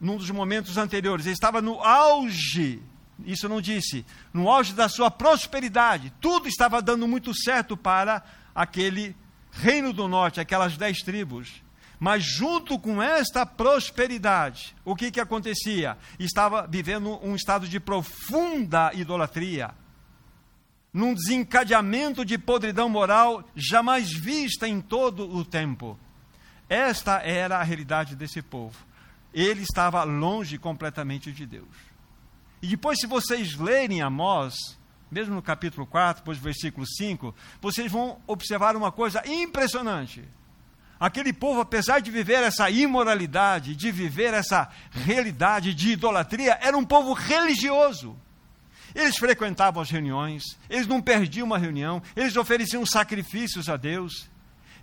num 0.00 0.16
dos 0.16 0.30
momentos 0.30 0.76
anteriores, 0.76 1.26
estava 1.26 1.62
no 1.62 1.82
auge, 1.82 2.82
isso 3.24 3.48
não 3.48 3.60
disse, 3.60 4.04
no 4.32 4.48
auge 4.50 4.72
da 4.74 4.88
sua 4.88 5.10
prosperidade. 5.10 6.12
Tudo 6.20 6.48
estava 6.48 6.82
dando 6.82 7.06
muito 7.06 7.34
certo 7.34 7.76
para 7.76 8.22
aquele 8.54 9.16
reino 9.50 9.92
do 9.92 10.08
norte, 10.08 10.40
aquelas 10.40 10.76
dez 10.76 10.98
tribos. 10.98 11.62
Mas 11.98 12.22
junto 12.24 12.78
com 12.78 13.02
esta 13.02 13.46
prosperidade, 13.46 14.76
o 14.84 14.94
que, 14.94 15.10
que 15.10 15.20
acontecia? 15.20 15.96
Estava 16.18 16.66
vivendo 16.66 17.18
um 17.22 17.34
estado 17.34 17.66
de 17.66 17.80
profunda 17.80 18.90
idolatria, 18.92 19.70
num 20.92 21.14
desencadeamento 21.14 22.24
de 22.24 22.36
podridão 22.36 22.88
moral 22.88 23.44
jamais 23.54 24.10
vista 24.12 24.68
em 24.68 24.80
todo 24.80 25.34
o 25.34 25.44
tempo. 25.44 25.98
Esta 26.68 27.20
era 27.22 27.58
a 27.58 27.62
realidade 27.62 28.16
desse 28.16 28.42
povo. 28.42 28.76
Ele 29.32 29.62
estava 29.62 30.02
longe 30.04 30.58
completamente 30.58 31.30
de 31.32 31.46
Deus. 31.46 31.68
E 32.62 32.66
depois, 32.66 32.98
se 32.98 33.06
vocês 33.06 33.54
lerem 33.56 34.02
Amós, 34.02 34.54
mesmo 35.10 35.34
no 35.34 35.42
capítulo 35.42 35.86
4, 35.86 36.22
depois 36.22 36.38
do 36.38 36.44
versículo 36.44 36.86
5, 36.86 37.34
vocês 37.60 37.90
vão 37.92 38.18
observar 38.26 38.76
uma 38.76 38.90
coisa 38.90 39.22
impressionante. 39.26 40.24
Aquele 40.98 41.32
povo, 41.32 41.60
apesar 41.60 42.00
de 42.00 42.10
viver 42.10 42.42
essa 42.42 42.70
imoralidade, 42.70 43.76
de 43.76 43.92
viver 43.92 44.32
essa 44.32 44.68
realidade 44.90 45.74
de 45.74 45.92
idolatria, 45.92 46.58
era 46.60 46.76
um 46.76 46.84
povo 46.84 47.12
religioso. 47.12 48.16
Eles 48.94 49.18
frequentavam 49.18 49.82
as 49.82 49.90
reuniões, 49.90 50.42
eles 50.70 50.86
não 50.86 51.02
perdiam 51.02 51.46
uma 51.46 51.58
reunião, 51.58 52.02
eles 52.16 52.34
ofereciam 52.34 52.86
sacrifícios 52.86 53.68
a 53.68 53.76
Deus, 53.76 54.26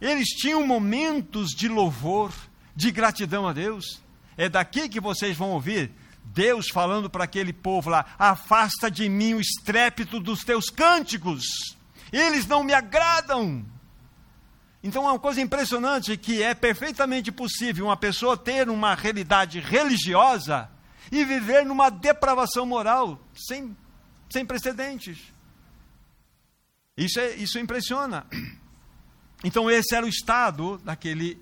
eles 0.04 0.28
tinham 0.28 0.68
momentos 0.68 1.52
de 1.52 1.70
louvor, 1.70 2.34
de 2.76 2.92
gratidão 2.92 3.48
a 3.48 3.54
Deus. 3.54 4.04
É 4.36 4.50
daqui 4.50 4.90
que 4.90 5.00
vocês 5.00 5.38
vão 5.38 5.52
ouvir 5.52 5.92
Deus 6.26 6.68
falando 6.68 7.10
para 7.10 7.24
aquele 7.24 7.54
povo 7.54 7.90
lá: 7.90 8.06
afasta 8.20 8.92
de 8.92 9.08
mim 9.08 9.34
o 9.34 9.40
estrépito 9.40 10.20
dos 10.20 10.44
teus 10.44 10.70
cânticos, 10.70 11.46
eles 12.12 12.46
não 12.46 12.66
me 12.66 12.74
agradam. 12.74 13.66
Então 14.84 15.08
é 15.08 15.12
uma 15.12 15.20
coisa 15.20 15.40
impressionante 15.40 16.18
que 16.18 16.44
é 16.44 16.54
perfeitamente 16.54 17.32
possível 17.32 17.86
uma 17.86 17.96
pessoa 17.96 18.36
ter 18.36 18.70
uma 18.70 18.96
realidade 18.96 19.62
religiosa 19.62 20.70
e 21.10 21.24
viver 21.24 21.66
numa 21.66 21.90
depravação 21.90 22.66
moral 22.66 23.22
sem, 23.34 23.74
sem 24.30 24.46
precedentes. 24.46 25.18
Isso, 26.98 27.22
é, 27.22 27.36
isso 27.36 27.58
impressiona. 27.58 28.28
Então 29.44 29.70
esse 29.70 29.94
era 29.96 30.06
o 30.06 30.10
estado 30.10 30.78
daquele, 30.84 31.38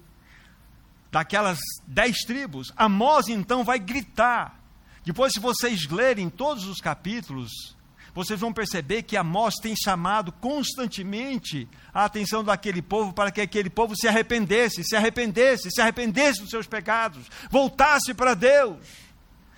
daquelas 1.12 1.60
dez 1.86 2.20
tribos. 2.20 2.74
Amós 2.76 3.28
então 3.28 3.64
vai 3.64 3.80
gritar. 3.80 4.60
Depois, 5.04 5.34
se 5.34 5.40
vocês 5.40 5.88
lerem 5.88 6.30
todos 6.30 6.66
os 6.66 6.80
capítulos, 6.80 7.76
vocês 8.14 8.40
vão 8.40 8.52
perceber 8.52 9.04
que 9.04 9.16
Amós 9.16 9.56
tem 9.56 9.74
chamado 9.76 10.32
constantemente 10.32 11.68
a 11.94 12.06
atenção 12.06 12.44
daquele 12.44 12.82
povo 12.82 13.14
para 13.14 13.32
que 13.32 13.42
aquele 13.42 13.70
povo 13.70 13.96
se 13.96 14.08
arrependesse, 14.08 14.84
se 14.84 14.96
arrependesse, 14.96 15.72
se 15.72 15.82
arrependesse 15.82 16.42
dos 16.42 16.50
seus 16.50 16.68
pecados, 16.68 17.26
voltasse 17.50 18.14
para 18.14 18.34
Deus. 18.34 18.86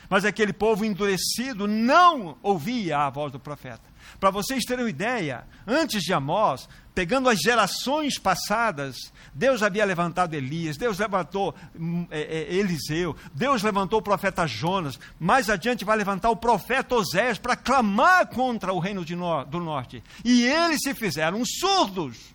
Mas 0.09 0.25
aquele 0.25 0.53
povo 0.53 0.85
endurecido 0.85 1.67
não 1.67 2.37
ouvia 2.43 2.99
a 2.99 3.09
voz 3.09 3.31
do 3.31 3.39
profeta. 3.39 3.92
Para 4.23 4.31
vocês 4.31 4.63
terem 4.63 4.85
uma 4.85 4.89
ideia, 4.89 5.45
antes 5.67 6.01
de 6.01 6.13
Amós, 6.13 6.69
pegando 6.95 7.27
as 7.27 7.39
gerações 7.39 8.17
passadas, 8.17 9.11
Deus 9.33 9.61
havia 9.61 9.83
levantado 9.83 10.33
Elias, 10.33 10.77
Deus 10.77 10.97
levantou 10.97 11.53
hum, 11.77 12.07
é, 12.09 12.21
é, 12.21 12.55
Eliseu, 12.55 13.17
Deus 13.33 13.61
levantou 13.61 13.99
o 13.99 14.01
profeta 14.01 14.47
Jonas, 14.47 14.97
mais 15.19 15.49
adiante 15.49 15.83
vai 15.83 15.97
levantar 15.97 16.29
o 16.29 16.37
profeta 16.37 16.95
Osés 16.95 17.37
para 17.37 17.57
clamar 17.57 18.27
contra 18.27 18.71
o 18.71 18.79
reino 18.79 19.03
no, 19.09 19.43
do 19.43 19.59
norte. 19.59 20.01
E 20.23 20.45
eles 20.45 20.79
se 20.81 20.93
fizeram 20.93 21.43
surdos. 21.45 22.33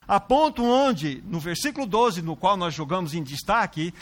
A 0.00 0.18
ponto 0.18 0.64
onde, 0.64 1.22
no 1.26 1.38
versículo 1.38 1.84
12, 1.84 2.22
no 2.22 2.34
qual 2.38 2.56
nós 2.56 2.72
jogamos 2.72 3.12
em 3.12 3.22
destaque, 3.22 3.92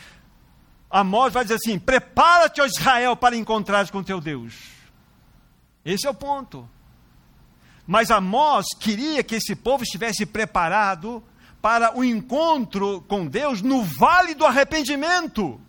Amós 0.89 1.33
vai 1.33 1.43
dizer 1.43 1.57
assim: 1.57 1.77
Prepara-te, 1.77 2.61
ó 2.61 2.67
Israel, 2.67 3.17
para 3.17 3.35
encontrares 3.35 3.91
com 3.91 4.01
teu 4.01 4.21
Deus. 4.21 4.76
Esse 5.87 6.05
é 6.05 6.11
o 6.11 6.15
ponto. 6.15 6.69
Mas 7.87 8.11
Amós 8.11 8.67
queria 8.81 9.23
que 9.23 9.37
esse 9.37 9.55
povo 9.55 9.85
estivesse 9.85 10.27
preparado 10.27 11.23
para 11.63 11.97
o 11.97 12.03
encontro 12.03 13.01
com 13.03 13.25
Deus 13.25 13.63
no 13.63 13.85
vale 13.85 14.35
do 14.35 14.45
arrependimento. 14.45 15.61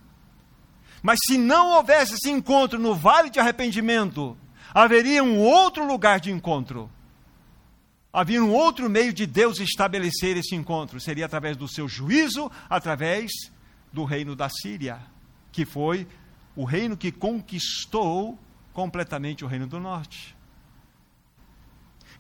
Mas 1.04 1.20
se 1.24 1.38
não 1.38 1.74
houvesse 1.74 2.16
esse 2.16 2.32
encontro 2.32 2.80
no 2.80 2.96
vale 2.96 3.30
de 3.30 3.40
arrependimento, 3.40 4.36
haveria 4.74 5.24
um 5.24 5.40
outro 5.40 5.86
lugar 5.86 6.20
de 6.20 6.32
encontro. 6.32 6.90
Havia 8.12 8.44
um 8.44 8.52
outro 8.52 8.90
meio 8.90 9.14
de 9.14 9.28
Deus 9.28 9.60
estabelecer 9.60 10.36
esse 10.36 10.56
encontro. 10.56 11.00
Seria 11.00 11.28
através 11.28 11.56
do 11.56 11.68
seu 11.68 11.88
juízo, 11.88 12.52
através 12.68 13.32
do 13.94 14.04
reino 14.04 14.36
da 14.36 14.50
Síria, 14.50 15.00
que 15.52 15.64
foi 15.64 16.08
o 16.56 16.66
reino 16.66 16.98
que 16.98 17.12
conquistou 17.12 18.40
completamente 18.78 19.44
o 19.44 19.48
reino 19.48 19.66
do 19.66 19.80
norte. 19.80 20.38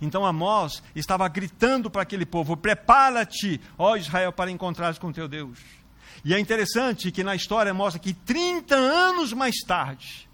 Então 0.02 0.26
Amós 0.26 0.82
estava 0.96 1.28
gritando 1.28 1.88
para 1.88 2.02
aquele 2.02 2.26
povo: 2.26 2.58
Prepara-te, 2.58 3.62
ó 3.78 3.96
Israel, 3.96 4.34
para 4.34 4.50
encontrares 4.50 4.98
com 4.98 5.14
teu 5.14 5.28
Deus. 5.28 5.60
E 6.26 6.34
é 6.34 6.40
interessante 6.40 7.12
que 7.12 7.24
na 7.24 7.36
história 7.36 7.76
mostra 7.76 8.02
que 8.02 8.12
30 8.12 8.74
anos 8.74 9.34
mais 9.34 9.58
tarde, 9.68 10.28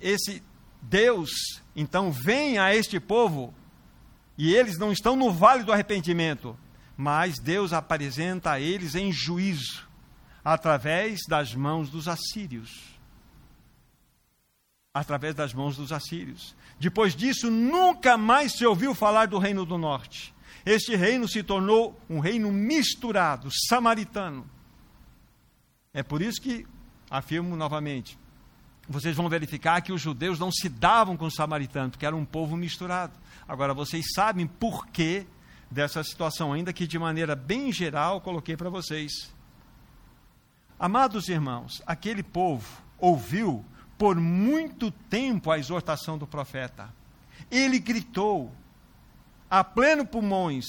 esse 0.00 0.40
Deus 0.80 1.32
então 1.74 2.12
vem 2.12 2.56
a 2.56 2.72
este 2.72 3.00
povo 3.00 3.52
e 4.38 4.54
eles 4.54 4.78
não 4.78 4.92
estão 4.92 5.16
no 5.16 5.32
vale 5.32 5.64
do 5.64 5.72
arrependimento, 5.72 6.56
mas 6.96 7.40
Deus 7.40 7.72
apresenta 7.72 8.52
a 8.52 8.60
eles 8.60 8.94
em 8.94 9.10
juízo 9.10 9.84
através 10.44 11.22
das 11.28 11.56
mãos 11.56 11.90
dos 11.90 12.06
assírios 12.06 12.93
através 14.94 15.34
das 15.34 15.52
mãos 15.52 15.76
dos 15.76 15.90
assírios. 15.90 16.54
Depois 16.78 17.16
disso, 17.16 17.50
nunca 17.50 18.16
mais 18.16 18.52
se 18.52 18.64
ouviu 18.64 18.94
falar 18.94 19.26
do 19.26 19.38
reino 19.38 19.66
do 19.66 19.76
norte. 19.76 20.32
Este 20.64 20.94
reino 20.94 21.26
se 21.28 21.42
tornou 21.42 22.00
um 22.08 22.20
reino 22.20 22.52
misturado, 22.52 23.50
samaritano. 23.68 24.48
É 25.92 26.02
por 26.02 26.22
isso 26.22 26.40
que, 26.40 26.64
afirmo 27.10 27.56
novamente, 27.56 28.16
vocês 28.88 29.16
vão 29.16 29.28
verificar 29.28 29.80
que 29.82 29.92
os 29.92 30.00
judeus 30.00 30.38
não 30.38 30.52
se 30.52 30.68
davam 30.68 31.16
com 31.16 31.26
os 31.26 31.34
samaritanos, 31.34 31.90
porque 31.90 32.06
era 32.06 32.16
um 32.16 32.24
povo 32.24 32.56
misturado. 32.56 33.18
Agora, 33.48 33.74
vocês 33.74 34.06
sabem 34.14 34.46
por 34.46 34.86
que 34.86 35.26
dessa 35.70 36.04
situação, 36.04 36.52
ainda 36.52 36.72
que 36.72 36.86
de 36.86 36.98
maneira 36.98 37.34
bem 37.34 37.72
geral 37.72 38.20
coloquei 38.20 38.56
para 38.56 38.70
vocês. 38.70 39.34
Amados 40.78 41.28
irmãos, 41.28 41.82
aquele 41.86 42.22
povo 42.22 42.82
ouviu 42.98 43.64
por 43.96 44.16
muito 44.16 44.90
tempo 44.90 45.50
a 45.50 45.58
exortação 45.58 46.18
do 46.18 46.26
profeta. 46.26 46.92
Ele 47.50 47.78
gritou 47.78 48.52
a 49.50 49.62
pleno 49.62 50.04
pulmões: 50.04 50.66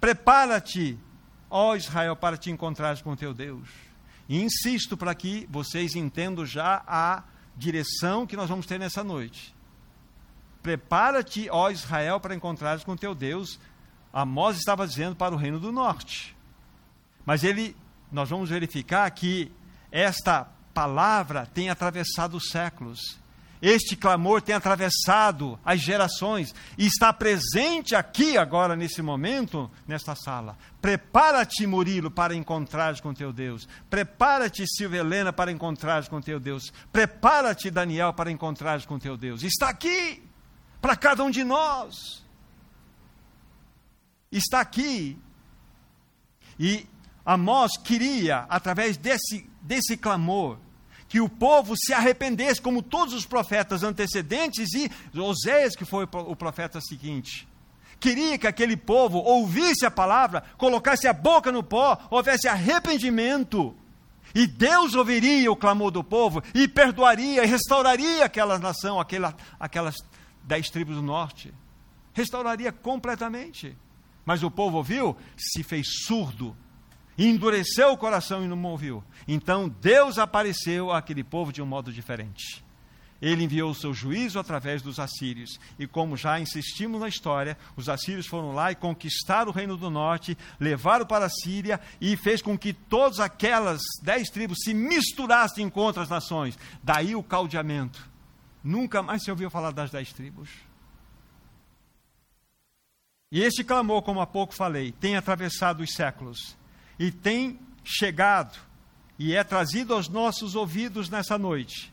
Prepara-te, 0.00 0.98
ó 1.50 1.74
Israel, 1.74 2.16
para 2.16 2.36
te 2.36 2.50
encontrares 2.50 3.02
com 3.02 3.16
teu 3.16 3.34
Deus. 3.34 3.68
E 4.28 4.40
insisto 4.42 4.96
para 4.96 5.14
que 5.14 5.46
vocês 5.50 5.94
entendam 5.94 6.44
já 6.44 6.82
a 6.86 7.22
direção 7.56 8.26
que 8.26 8.36
nós 8.36 8.48
vamos 8.48 8.66
ter 8.66 8.78
nessa 8.78 9.02
noite. 9.02 9.54
Prepara-te, 10.62 11.48
ó 11.48 11.70
Israel, 11.70 12.18
para 12.18 12.34
encontrares 12.34 12.82
com 12.82 12.96
teu 12.96 13.14
Deus. 13.14 13.58
Amós 14.12 14.56
estava 14.56 14.86
dizendo 14.86 15.14
para 15.14 15.34
o 15.34 15.38
reino 15.38 15.60
do 15.60 15.70
norte. 15.70 16.36
Mas 17.24 17.44
ele, 17.44 17.76
nós 18.10 18.28
vamos 18.28 18.50
verificar 18.50 19.08
que 19.10 19.52
esta 19.90 20.48
palavra 20.76 21.46
tem 21.46 21.70
atravessado 21.70 22.36
os 22.36 22.50
séculos. 22.50 23.18
Este 23.62 23.96
clamor 23.96 24.42
tem 24.42 24.54
atravessado 24.54 25.58
as 25.64 25.80
gerações 25.80 26.54
e 26.76 26.86
está 26.86 27.10
presente 27.14 27.96
aqui 27.96 28.36
agora 28.36 28.76
nesse 28.76 29.00
momento, 29.00 29.70
nesta 29.88 30.14
sala. 30.14 30.58
Prepara-te, 30.82 31.66
Murilo, 31.66 32.10
para 32.10 32.34
encontrar 32.34 33.00
com 33.00 33.14
teu 33.14 33.32
Deus. 33.32 33.66
Prepara-te, 33.88 34.66
Silvia 34.68 35.00
Helena, 35.00 35.32
para 35.32 35.50
encontrar 35.50 36.06
com 36.08 36.20
teu 36.20 36.38
Deus. 36.38 36.70
Prepara-te, 36.92 37.70
Daniel, 37.70 38.12
para 38.12 38.30
encontrar 38.30 38.84
com 38.84 38.98
teu 38.98 39.16
Deus. 39.16 39.42
Está 39.42 39.70
aqui 39.70 40.22
para 40.78 40.94
cada 40.94 41.24
um 41.24 41.30
de 41.30 41.42
nós. 41.42 42.22
Está 44.30 44.60
aqui. 44.60 45.18
E 46.60 46.86
Amós 47.24 47.72
queria, 47.82 48.46
através 48.48 48.98
desse, 48.98 49.50
desse 49.62 49.96
clamor, 49.96 50.58
que 51.16 51.20
o 51.22 51.30
povo 51.30 51.74
se 51.74 51.94
arrependesse, 51.94 52.60
como 52.60 52.82
todos 52.82 53.14
os 53.14 53.24
profetas 53.24 53.82
antecedentes 53.82 54.68
e 54.74 54.90
Oséias, 55.18 55.74
que 55.74 55.86
foi 55.86 56.06
o 56.12 56.36
profeta 56.36 56.78
seguinte. 56.78 57.48
Queria 57.98 58.36
que 58.36 58.46
aquele 58.46 58.76
povo 58.76 59.16
ouvisse 59.20 59.86
a 59.86 59.90
palavra, 59.90 60.42
colocasse 60.58 61.08
a 61.08 61.14
boca 61.14 61.50
no 61.50 61.62
pó, 61.62 61.98
houvesse 62.10 62.46
arrependimento. 62.46 63.74
E 64.34 64.46
Deus 64.46 64.94
ouviria 64.94 65.50
o 65.50 65.56
clamor 65.56 65.90
do 65.90 66.04
povo 66.04 66.42
e 66.54 66.68
perdoaria 66.68 67.46
restauraria 67.46 68.22
aquela 68.22 68.58
nação, 68.58 69.00
aquela, 69.00 69.34
aquelas 69.58 69.94
dez 70.44 70.68
tribos 70.68 70.96
do 70.96 71.02
norte. 71.02 71.50
Restauraria 72.12 72.70
completamente. 72.70 73.74
Mas 74.22 74.42
o 74.42 74.50
povo 74.50 74.76
ouviu, 74.76 75.16
se 75.34 75.62
fez 75.62 75.86
surdo, 76.04 76.54
endureceu 77.18 77.92
o 77.92 77.96
coração 77.96 78.44
e 78.44 78.48
não 78.48 78.62
ouviu. 78.64 79.02
Então 79.26 79.68
Deus 79.68 80.18
apareceu 80.18 80.92
àquele 80.92 81.24
povo 81.24 81.52
de 81.52 81.62
um 81.62 81.66
modo 81.66 81.92
diferente. 81.92 82.64
Ele 83.20 83.44
enviou 83.44 83.70
o 83.70 83.74
seu 83.74 83.94
juízo 83.94 84.38
através 84.38 84.82
dos 84.82 84.98
assírios. 84.98 85.58
E 85.78 85.86
como 85.86 86.16
já 86.16 86.38
insistimos 86.38 87.00
na 87.00 87.08
história, 87.08 87.56
os 87.74 87.88
assírios 87.88 88.26
foram 88.26 88.52
lá 88.52 88.70
e 88.70 88.76
conquistaram 88.76 89.50
o 89.50 89.54
reino 89.54 89.76
do 89.76 89.88
norte, 89.88 90.36
levaram 90.60 91.06
para 91.06 91.26
a 91.26 91.30
Síria 91.30 91.80
e 92.00 92.16
fez 92.16 92.42
com 92.42 92.58
que 92.58 92.72
todas 92.72 93.18
aquelas 93.18 93.80
dez 94.02 94.28
tribos 94.28 94.58
se 94.62 94.74
misturassem 94.74 95.68
com 95.70 95.80
outras 95.80 96.08
nações. 96.08 96.58
Daí 96.82 97.16
o 97.16 97.22
caldeamento. 97.22 98.06
Nunca 98.62 99.02
mais 99.02 99.22
se 99.22 99.30
ouviu 99.30 99.48
falar 99.48 99.70
das 99.70 99.90
dez 99.90 100.12
tribos. 100.12 100.50
E 103.32 103.40
esse 103.42 103.64
clamor, 103.64 104.02
como 104.02 104.20
há 104.20 104.26
pouco 104.26 104.54
falei, 104.54 104.92
tem 104.92 105.16
atravessado 105.16 105.82
os 105.82 105.94
séculos 105.94 106.56
e 106.98 107.10
tem 107.10 107.58
chegado 107.84 108.58
e 109.18 109.34
é 109.34 109.42
trazido 109.42 109.94
aos 109.94 110.08
nossos 110.08 110.54
ouvidos 110.54 111.08
nessa 111.08 111.38
noite. 111.38 111.92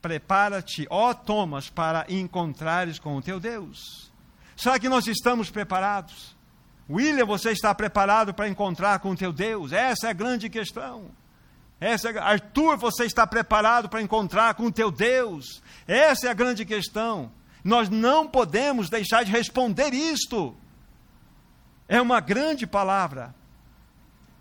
Prepara-te, 0.00 0.86
ó 0.90 1.14
Thomas, 1.14 1.68
para 1.70 2.04
encontrares 2.08 2.98
com 2.98 3.16
o 3.16 3.22
teu 3.22 3.38
Deus. 3.38 4.10
Será 4.56 4.78
que 4.78 4.88
nós 4.88 5.06
estamos 5.06 5.50
preparados? 5.50 6.36
William, 6.90 7.24
você 7.24 7.52
está 7.52 7.74
preparado 7.74 8.34
para 8.34 8.48
encontrar 8.48 8.98
com 8.98 9.10
o 9.10 9.16
teu 9.16 9.32
Deus? 9.32 9.72
Essa 9.72 10.08
é 10.08 10.10
a 10.10 10.14
grande 10.14 10.50
questão. 10.50 11.10
Essa 11.80 12.10
é... 12.10 12.18
Arthur, 12.18 12.76
você 12.76 13.04
está 13.04 13.26
preparado 13.26 13.88
para 13.88 14.02
encontrar 14.02 14.54
com 14.54 14.66
o 14.66 14.72
teu 14.72 14.90
Deus? 14.90 15.62
Essa 15.86 16.26
é 16.26 16.30
a 16.30 16.34
grande 16.34 16.64
questão. 16.64 17.30
Nós 17.64 17.88
não 17.88 18.26
podemos 18.26 18.90
deixar 18.90 19.24
de 19.24 19.30
responder 19.30 19.94
isto. 19.94 20.56
É 21.88 22.00
uma 22.00 22.20
grande 22.20 22.66
palavra. 22.66 23.34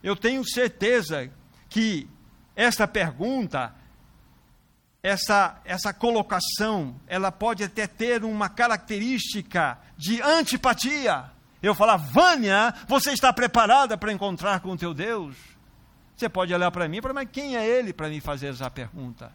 Eu 0.04 0.16
tenho 0.16 0.44
certeza 0.44 1.32
que 1.70 2.08
essa 2.56 2.88
pergunta, 2.88 3.74
essa, 5.02 5.60
essa 5.64 5.94
colocação, 5.94 7.00
ela 7.08 7.32
pode 7.32 7.64
até 7.64 7.88
ter 7.88 8.24
uma 8.24 8.50
característica 8.50 9.80
de 9.98 10.22
antipatia. 10.22 11.32
Eu 11.62 11.76
falar, 11.76 11.98
Vânia, 11.98 12.74
você 12.88 13.12
está 13.12 13.32
preparada 13.32 13.98
para 13.98 14.12
encontrar 14.12 14.60
com 14.60 14.72
o 14.72 14.78
teu 14.78 14.94
Deus? 14.94 15.36
Você 16.18 16.28
pode 16.28 16.54
olhar 16.54 16.72
para 16.72 16.88
mim 16.88 16.98
e 16.98 17.02
falar, 17.02 17.14
mas 17.14 17.30
quem 17.32 17.56
é 17.56 17.66
ele 17.66 17.94
para 17.94 18.10
me 18.10 18.20
fazer 18.20 18.48
essa 18.48 18.70
pergunta? 18.70 19.32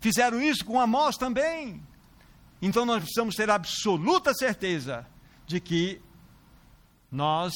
Fizeram 0.00 0.40
isso 0.40 0.64
com 0.64 0.80
Amós 0.80 1.16
também. 1.16 1.82
Então 2.60 2.84
nós 2.84 3.02
precisamos 3.02 3.34
ter 3.34 3.50
absoluta 3.50 4.34
certeza 4.34 5.06
de 5.46 5.60
que 5.60 6.00
nós 7.10 7.52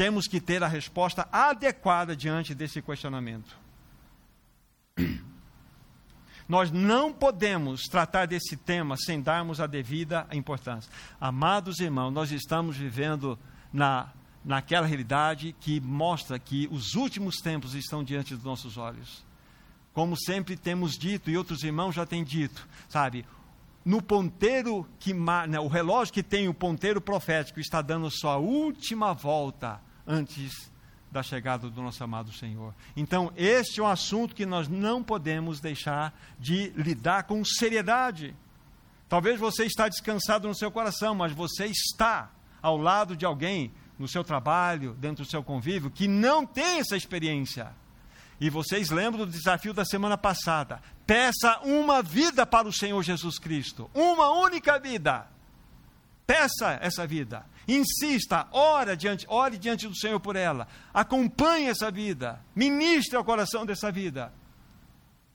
temos 0.00 0.26
que 0.26 0.40
ter 0.40 0.62
a 0.62 0.66
resposta 0.66 1.28
adequada 1.30 2.16
diante 2.16 2.54
desse 2.54 2.80
questionamento. 2.80 3.54
Nós 6.48 6.70
não 6.70 7.12
podemos 7.12 7.82
tratar 7.82 8.24
desse 8.24 8.56
tema 8.56 8.96
sem 8.96 9.20
darmos 9.20 9.60
a 9.60 9.66
devida 9.66 10.26
importância. 10.32 10.90
Amados 11.20 11.80
irmãos, 11.80 12.10
nós 12.12 12.32
estamos 12.32 12.78
vivendo 12.78 13.38
na, 13.70 14.10
naquela 14.42 14.86
realidade 14.86 15.54
que 15.60 15.78
mostra 15.80 16.38
que 16.38 16.66
os 16.72 16.94
últimos 16.94 17.36
tempos 17.36 17.74
estão 17.74 18.02
diante 18.02 18.34
dos 18.34 18.42
nossos 18.42 18.78
olhos. 18.78 19.22
Como 19.92 20.16
sempre 20.16 20.56
temos 20.56 20.96
dito, 20.96 21.30
e 21.30 21.36
outros 21.36 21.62
irmãos 21.62 21.94
já 21.94 22.06
têm 22.06 22.24
dito, 22.24 22.66
sabe? 22.88 23.26
no 23.84 24.02
ponteiro 24.02 24.86
que 24.98 25.12
né, 25.12 25.60
o 25.60 25.68
relógio 25.68 26.12
que 26.12 26.22
tem 26.22 26.48
o 26.48 26.54
ponteiro 26.54 27.00
profético 27.00 27.60
está 27.60 27.80
dando 27.80 28.10
sua 28.10 28.36
última 28.36 29.12
volta 29.12 29.80
antes 30.10 30.70
da 31.10 31.22
chegada 31.22 31.70
do 31.70 31.82
nosso 31.82 32.02
amado 32.02 32.32
Senhor. 32.32 32.74
Então, 32.96 33.32
este 33.36 33.80
é 33.80 33.82
um 33.82 33.86
assunto 33.86 34.34
que 34.34 34.46
nós 34.46 34.68
não 34.68 35.02
podemos 35.02 35.60
deixar 35.60 36.18
de 36.38 36.70
lidar 36.76 37.24
com 37.24 37.44
seriedade. 37.44 38.34
Talvez 39.08 39.38
você 39.38 39.64
está 39.64 39.88
descansado 39.88 40.46
no 40.46 40.54
seu 40.54 40.70
coração, 40.70 41.14
mas 41.14 41.32
você 41.32 41.66
está 41.66 42.30
ao 42.62 42.76
lado 42.76 43.16
de 43.16 43.24
alguém 43.24 43.72
no 43.98 44.06
seu 44.06 44.22
trabalho, 44.22 44.94
dentro 44.94 45.24
do 45.24 45.30
seu 45.30 45.42
convívio, 45.42 45.90
que 45.90 46.06
não 46.06 46.46
tem 46.46 46.78
essa 46.78 46.96
experiência. 46.96 47.72
E 48.40 48.48
vocês 48.48 48.90
lembram 48.90 49.26
do 49.26 49.32
desafio 49.32 49.74
da 49.74 49.84
semana 49.84 50.16
passada? 50.16 50.80
Peça 51.06 51.58
uma 51.60 52.02
vida 52.02 52.46
para 52.46 52.68
o 52.68 52.72
Senhor 52.72 53.02
Jesus 53.02 53.38
Cristo, 53.38 53.90
uma 53.92 54.30
única 54.30 54.78
vida. 54.78 55.26
Peça 56.26 56.78
essa 56.80 57.06
vida. 57.06 57.44
Insista, 57.70 58.48
ore 58.50 58.96
diante, 58.96 59.24
ore 59.28 59.56
diante 59.56 59.86
do 59.86 59.94
Senhor 59.94 60.18
por 60.18 60.34
ela. 60.34 60.66
Acompanhe 60.92 61.68
essa 61.68 61.88
vida. 61.88 62.44
Ministre 62.52 63.16
ao 63.16 63.24
coração 63.24 63.64
dessa 63.64 63.92
vida. 63.92 64.32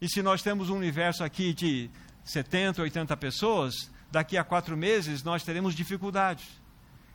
E 0.01 0.09
se 0.09 0.21
nós 0.21 0.41
temos 0.41 0.69
um 0.69 0.75
universo 0.75 1.23
aqui 1.23 1.53
de 1.53 1.89
70, 2.25 2.81
80 2.81 3.15
pessoas, 3.15 3.89
daqui 4.11 4.37
a 4.37 4.43
quatro 4.43 4.75
meses 4.75 5.23
nós 5.23 5.43
teremos 5.43 5.73
dificuldades. 5.73 6.45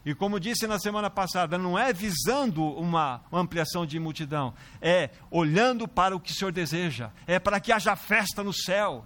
E 0.06 0.14
como 0.14 0.40
disse 0.40 0.66
na 0.66 0.78
semana 0.78 1.10
passada, 1.10 1.58
não 1.58 1.78
é 1.78 1.92
visando 1.92 2.64
uma 2.64 3.22
ampliação 3.30 3.84
de 3.84 3.98
multidão, 3.98 4.54
é 4.80 5.10
olhando 5.30 5.86
para 5.86 6.16
o 6.16 6.20
que 6.20 6.32
o 6.32 6.34
Senhor 6.34 6.50
deseja, 6.50 7.10
é 7.26 7.38
para 7.38 7.60
que 7.60 7.70
haja 7.70 7.94
festa 7.94 8.42
no 8.42 8.54
céu, 8.54 9.04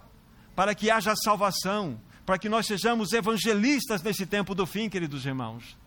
para 0.55 0.73
que 0.73 0.89
haja 0.89 1.13
salvação, 1.17 1.99
para 2.25 2.39
que 2.39 2.47
nós 2.47 2.65
sejamos 2.65 3.11
evangelistas 3.11 4.01
nesse 4.01 4.25
tempo 4.25 4.55
do 4.55 4.65
fim, 4.65 4.87
queridos 4.87 5.25
irmãos 5.25 5.77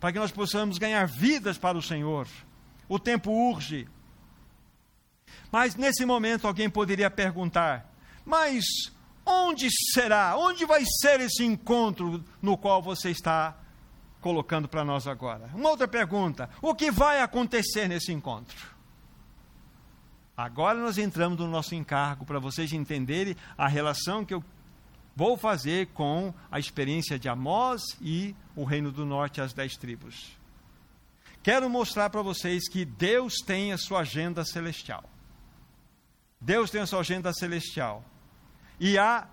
para 0.00 0.12
que 0.12 0.18
nós 0.18 0.30
possamos 0.30 0.78
ganhar 0.78 1.06
vidas 1.06 1.58
para 1.58 1.76
o 1.76 1.82
Senhor. 1.82 2.26
O 2.88 2.98
tempo 2.98 3.30
urge. 3.30 3.88
Mas 5.50 5.74
nesse 5.74 6.04
momento 6.04 6.46
alguém 6.46 6.68
poderia 6.68 7.10
perguntar: 7.10 7.90
mas 8.24 8.64
onde 9.24 9.68
será? 9.92 10.36
Onde 10.36 10.64
vai 10.64 10.84
ser 11.00 11.20
esse 11.20 11.44
encontro 11.44 12.24
no 12.40 12.56
qual 12.56 12.82
você 12.82 13.10
está 13.10 13.56
colocando 14.20 14.68
para 14.68 14.84
nós 14.84 15.06
agora? 15.06 15.50
Uma 15.54 15.70
outra 15.70 15.88
pergunta: 15.88 16.50
o 16.60 16.74
que 16.74 16.90
vai 16.90 17.20
acontecer 17.20 17.88
nesse 17.88 18.12
encontro? 18.12 18.76
Agora 20.36 20.78
nós 20.78 20.98
entramos 20.98 21.38
no 21.38 21.48
nosso 21.48 21.74
encargo 21.74 22.26
para 22.26 22.38
vocês 22.38 22.70
entenderem 22.72 23.34
a 23.56 23.66
relação 23.66 24.24
que 24.24 24.34
eu 24.34 24.44
vou 25.16 25.38
fazer 25.38 25.86
com 25.88 26.32
a 26.50 26.58
experiência 26.58 27.18
de 27.18 27.26
Amós 27.26 27.82
e 28.02 28.36
o 28.54 28.64
Reino 28.64 28.92
do 28.92 29.06
Norte, 29.06 29.40
as 29.40 29.54
dez 29.54 29.74
tribos. 29.74 30.36
Quero 31.42 31.70
mostrar 31.70 32.10
para 32.10 32.20
vocês 32.20 32.68
que 32.68 32.84
Deus 32.84 33.36
tem 33.36 33.72
a 33.72 33.78
sua 33.78 34.00
agenda 34.00 34.44
celestial. 34.44 35.04
Deus 36.38 36.70
tem 36.70 36.82
a 36.82 36.86
sua 36.86 37.00
agenda 37.00 37.32
celestial. 37.32 38.04
E 38.78 38.98
há 38.98 39.26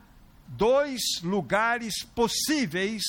dois 0.47 1.01
lugares 1.21 2.03
possíveis 2.15 3.03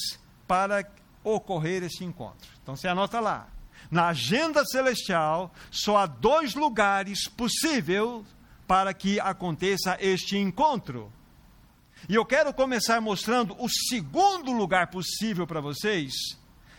para 0.49 0.85
ocorrer 1.23 1.85
esse 1.85 2.05
encontro. 2.05 2.51
Então 2.63 2.75
você 2.75 2.89
anota 2.89 3.21
lá. 3.21 3.49
Na 3.91 4.09
agenda 4.09 4.65
celestial, 4.65 5.55
só 5.71 5.99
há 5.99 6.07
dois 6.07 6.55
lugares 6.55 7.29
possíveis 7.29 8.25
para 8.67 8.93
que 8.93 9.21
aconteça 9.21 9.97
este 10.01 10.37
encontro. 10.37 11.13
E 12.09 12.15
eu 12.15 12.25
quero 12.25 12.53
começar 12.53 13.01
mostrando 13.01 13.57
o 13.59 13.69
segundo 13.69 14.53
lugar 14.53 14.89
possível 14.89 15.47
para 15.47 15.61
vocês, 15.61 16.13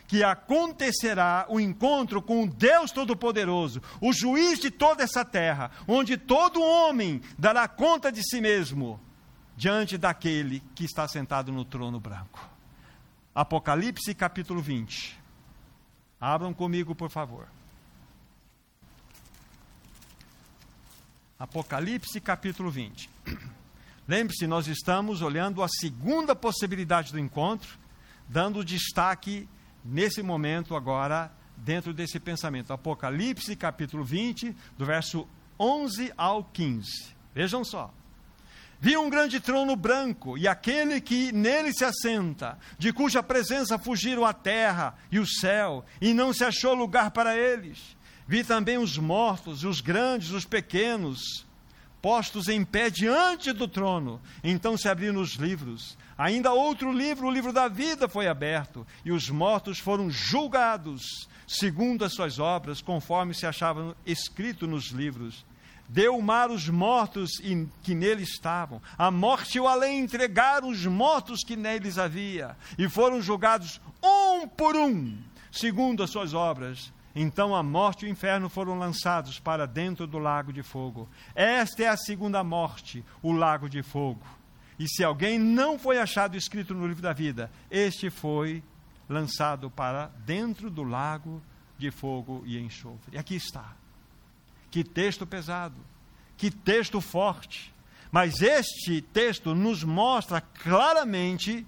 que 0.07 0.23
acontecerá 0.23 1.45
o 1.49 1.59
encontro 1.59 2.21
com 2.21 2.43
o 2.43 2.47
Deus 2.47 2.91
Todo-Poderoso, 2.91 3.81
o 3.99 4.13
juiz 4.13 4.59
de 4.59 4.69
toda 4.69 5.03
essa 5.03 5.25
terra, 5.25 5.71
onde 5.87 6.15
todo 6.15 6.61
homem 6.61 7.21
dará 7.37 7.67
conta 7.67 8.11
de 8.11 8.21
si 8.23 8.39
mesmo 8.39 8.99
diante 9.57 9.97
daquele 9.97 10.61
que 10.75 10.85
está 10.85 11.07
sentado 11.07 11.51
no 11.51 11.65
trono 11.65 11.99
branco. 11.99 12.47
Apocalipse 13.33 14.13
capítulo 14.13 14.61
20. 14.61 15.19
Abram 16.21 16.53
comigo, 16.53 16.93
por 16.93 17.09
favor. 17.09 17.47
Apocalipse 21.37 22.21
capítulo 22.21 22.69
20. 22.69 23.09
Lembre-se, 24.07 24.45
nós 24.45 24.67
estamos 24.67 25.23
olhando 25.23 25.63
a 25.63 25.67
segunda 25.67 26.35
possibilidade 26.35 27.11
do 27.11 27.19
encontro, 27.19 27.79
dando 28.29 28.63
destaque 28.63 29.49
nesse 29.83 30.21
momento 30.21 30.75
agora, 30.75 31.31
dentro 31.57 31.91
desse 31.91 32.19
pensamento. 32.19 32.71
Apocalipse, 32.71 33.55
capítulo 33.55 34.03
20, 34.03 34.55
do 34.77 34.85
verso 34.85 35.27
11 35.59 36.13
ao 36.15 36.43
15. 36.43 37.15
Vejam 37.33 37.63
só. 37.63 37.91
Vi 38.79 38.95
um 38.95 39.09
grande 39.09 39.39
trono 39.39 39.75
branco 39.75 40.37
e 40.37 40.47
aquele 40.47 41.01
que 41.01 41.31
nele 41.31 41.73
se 41.73 41.83
assenta, 41.83 42.59
de 42.77 42.93
cuja 42.93 43.23
presença 43.23 43.79
fugiram 43.79 44.23
a 44.23 44.33
terra 44.33 44.95
e 45.11 45.17
o 45.17 45.25
céu, 45.25 45.83
e 45.99 46.13
não 46.13 46.31
se 46.31 46.43
achou 46.43 46.75
lugar 46.75 47.09
para 47.09 47.35
eles. 47.35 47.97
Vi 48.27 48.43
também 48.43 48.77
os 48.77 48.97
mortos, 48.97 49.63
os 49.63 49.81
grandes, 49.81 50.29
os 50.31 50.45
pequenos, 50.45 51.44
postos 52.05 52.49
em 52.49 52.63
pé 52.63 52.91
diante 52.91 53.51
do 53.51 53.67
trono. 53.67 54.21
Então 54.43 54.77
se 54.77 54.87
abriram 54.87 55.19
os 55.19 55.33
livros. 55.37 55.97
Ainda 56.15 56.53
outro 56.53 56.91
livro, 56.93 57.25
o 57.25 57.31
livro 57.31 57.51
da 57.51 57.67
vida, 57.67 58.07
foi 58.07 58.27
aberto, 58.27 58.85
e 59.03 59.11
os 59.11 59.27
mortos 59.31 59.79
foram 59.79 60.07
julgados, 60.11 61.27
segundo 61.47 62.05
as 62.05 62.13
suas 62.13 62.37
obras, 62.37 62.79
conforme 62.79 63.33
se 63.33 63.47
achava 63.47 63.97
escrito 64.05 64.67
nos 64.67 64.91
livros. 64.91 65.43
Deu 65.89 66.15
o 66.15 66.21
mar 66.21 66.51
os 66.51 66.69
mortos 66.69 67.41
que 67.81 67.95
nele 67.95 68.21
estavam. 68.21 68.79
A 68.99 69.09
morte 69.09 69.57
e 69.57 69.59
o 69.59 69.67
além 69.67 70.01
entregaram 70.01 70.69
os 70.69 70.85
mortos 70.85 71.43
que 71.43 71.55
neles 71.55 71.97
havia, 71.97 72.55
e 72.77 72.87
foram 72.87 73.19
julgados 73.19 73.81
um 74.03 74.47
por 74.47 74.75
um, 74.75 75.17
segundo 75.51 76.03
as 76.03 76.11
suas 76.11 76.35
obras. 76.35 76.93
Então 77.15 77.55
a 77.55 77.63
morte 77.63 78.05
e 78.05 78.09
o 78.09 78.11
inferno 78.11 78.49
foram 78.49 78.77
lançados 78.77 79.39
para 79.39 79.65
dentro 79.65 80.05
do 80.05 80.19
lago 80.19 80.51
de 80.51 80.61
fogo. 80.61 81.07
Esta 81.33 81.83
é 81.83 81.87
a 81.87 81.95
segunda 81.95 82.43
morte, 82.43 83.05
o 83.21 83.31
lago 83.31 83.69
de 83.69 83.81
fogo. 83.81 84.25
E 84.77 84.85
se 84.87 85.03
alguém 85.03 85.39
não 85.39 85.79
foi 85.79 85.97
achado 85.97 86.35
escrito 86.35 86.73
no 86.73 86.85
livro 86.85 87.01
da 87.01 87.13
vida, 87.13 87.49
este 87.71 88.09
foi 88.09 88.61
lançado 89.07 89.71
para 89.71 90.07
dentro 90.25 90.69
do 90.69 90.83
lago 90.83 91.41
de 91.77 91.89
fogo 91.89 92.43
e 92.45 92.59
enxofre. 92.59 93.15
E 93.15 93.17
aqui 93.17 93.35
está. 93.35 93.73
Que 94.69 94.83
texto 94.83 95.25
pesado, 95.25 95.79
que 96.35 96.51
texto 96.51 96.99
forte. 96.99 97.73
Mas 98.11 98.41
este 98.41 99.01
texto 99.01 99.55
nos 99.55 99.83
mostra 99.83 100.41
claramente 100.41 101.65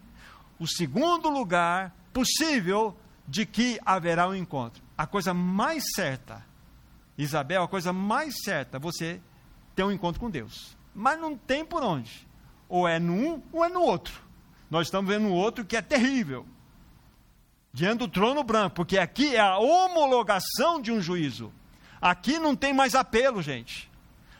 o 0.59 0.67
segundo 0.67 1.29
lugar 1.29 1.95
possível 2.11 2.97
de 3.25 3.45
que 3.45 3.79
haverá 3.85 4.27
um 4.27 4.35
encontro. 4.35 4.86
A 4.97 5.05
coisa 5.05 5.33
mais 5.33 5.83
certa, 5.95 6.43
Isabel, 7.17 7.63
a 7.63 7.67
coisa 7.67 7.93
mais 7.93 8.35
certa, 8.43 8.79
você 8.79 9.21
ter 9.75 9.83
um 9.83 9.91
encontro 9.91 10.19
com 10.19 10.29
Deus. 10.29 10.75
Mas 10.93 11.19
não 11.19 11.37
tem 11.37 11.63
por 11.63 11.83
onde. 11.83 12.27
Ou 12.67 12.87
é 12.87 12.99
num 12.99 13.41
ou 13.51 13.63
é 13.63 13.69
no 13.69 13.81
outro. 13.81 14.19
Nós 14.69 14.87
estamos 14.87 15.09
vendo 15.09 15.27
um 15.27 15.33
outro 15.33 15.63
que 15.63 15.77
é 15.77 15.81
terrível. 15.81 16.45
Diante 17.71 17.99
do 17.99 18.07
trono 18.07 18.43
branco, 18.43 18.75
porque 18.75 18.97
aqui 18.97 19.35
é 19.35 19.39
a 19.39 19.59
homologação 19.59 20.81
de 20.81 20.91
um 20.91 20.99
juízo. 20.99 21.53
Aqui 22.01 22.39
não 22.39 22.55
tem 22.55 22.73
mais 22.73 22.95
apelo, 22.95 23.41
gente. 23.41 23.89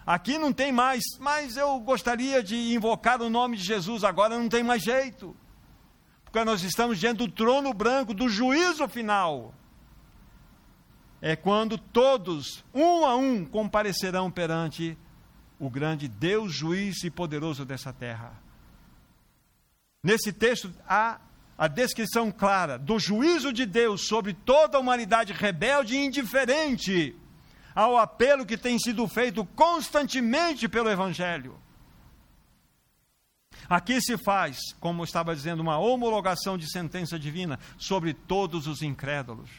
Aqui 0.06 0.38
não 0.38 0.54
tem 0.54 0.72
mais, 0.72 1.04
mas 1.20 1.58
eu 1.58 1.80
gostaria 1.80 2.42
de 2.42 2.74
invocar 2.74 3.22
o 3.22 3.30
nome 3.30 3.58
de 3.58 3.64
Jesus, 3.64 4.04
agora 4.04 4.40
não 4.40 4.50
tem 4.50 4.64
mais 4.64 4.82
jeito. 4.82 5.36
Porque 6.24 6.44
nós 6.44 6.64
estamos 6.64 6.98
diante 6.98 7.18
do 7.18 7.28
trono 7.28 7.74
branco, 7.74 8.14
do 8.14 8.28
juízo 8.28 8.88
final. 8.88 9.54
É 11.22 11.36
quando 11.36 11.78
todos, 11.78 12.64
um 12.74 13.06
a 13.06 13.16
um, 13.16 13.44
comparecerão 13.44 14.30
perante 14.30 14.98
o 15.60 15.70
grande 15.70 16.08
Deus, 16.08 16.54
juiz 16.54 17.04
e 17.04 17.10
poderoso 17.10 17.66
dessa 17.66 17.92
terra. 17.92 18.34
Nesse 20.04 20.32
texto 20.32 20.72
há 20.88 21.20
a 21.58 21.68
descrição 21.68 22.32
clara 22.32 22.78
do 22.78 23.00
juízo 23.00 23.52
de 23.52 23.66
Deus 23.66 24.08
sobre 24.08 24.34
toda 24.34 24.78
a 24.78 24.80
humanidade 24.80 25.34
rebelde 25.34 25.96
e 25.96 26.06
indiferente 26.06 27.16
ao 27.74 27.98
apelo 27.98 28.46
que 28.46 28.58
tem 28.58 28.78
sido 28.78 29.08
feito 29.08 29.44
constantemente 29.44 30.68
pelo 30.68 30.90
Evangelho. 30.90 31.58
Aqui 33.70 34.00
se 34.00 34.18
faz, 34.18 34.58
como 34.80 35.04
estava 35.04 35.36
dizendo, 35.36 35.62
uma 35.62 35.78
homologação 35.78 36.58
de 36.58 36.72
sentença 36.72 37.20
divina 37.20 37.60
sobre 37.78 38.14
todos 38.14 38.66
os 38.66 38.82
incrédulos. 38.82 39.50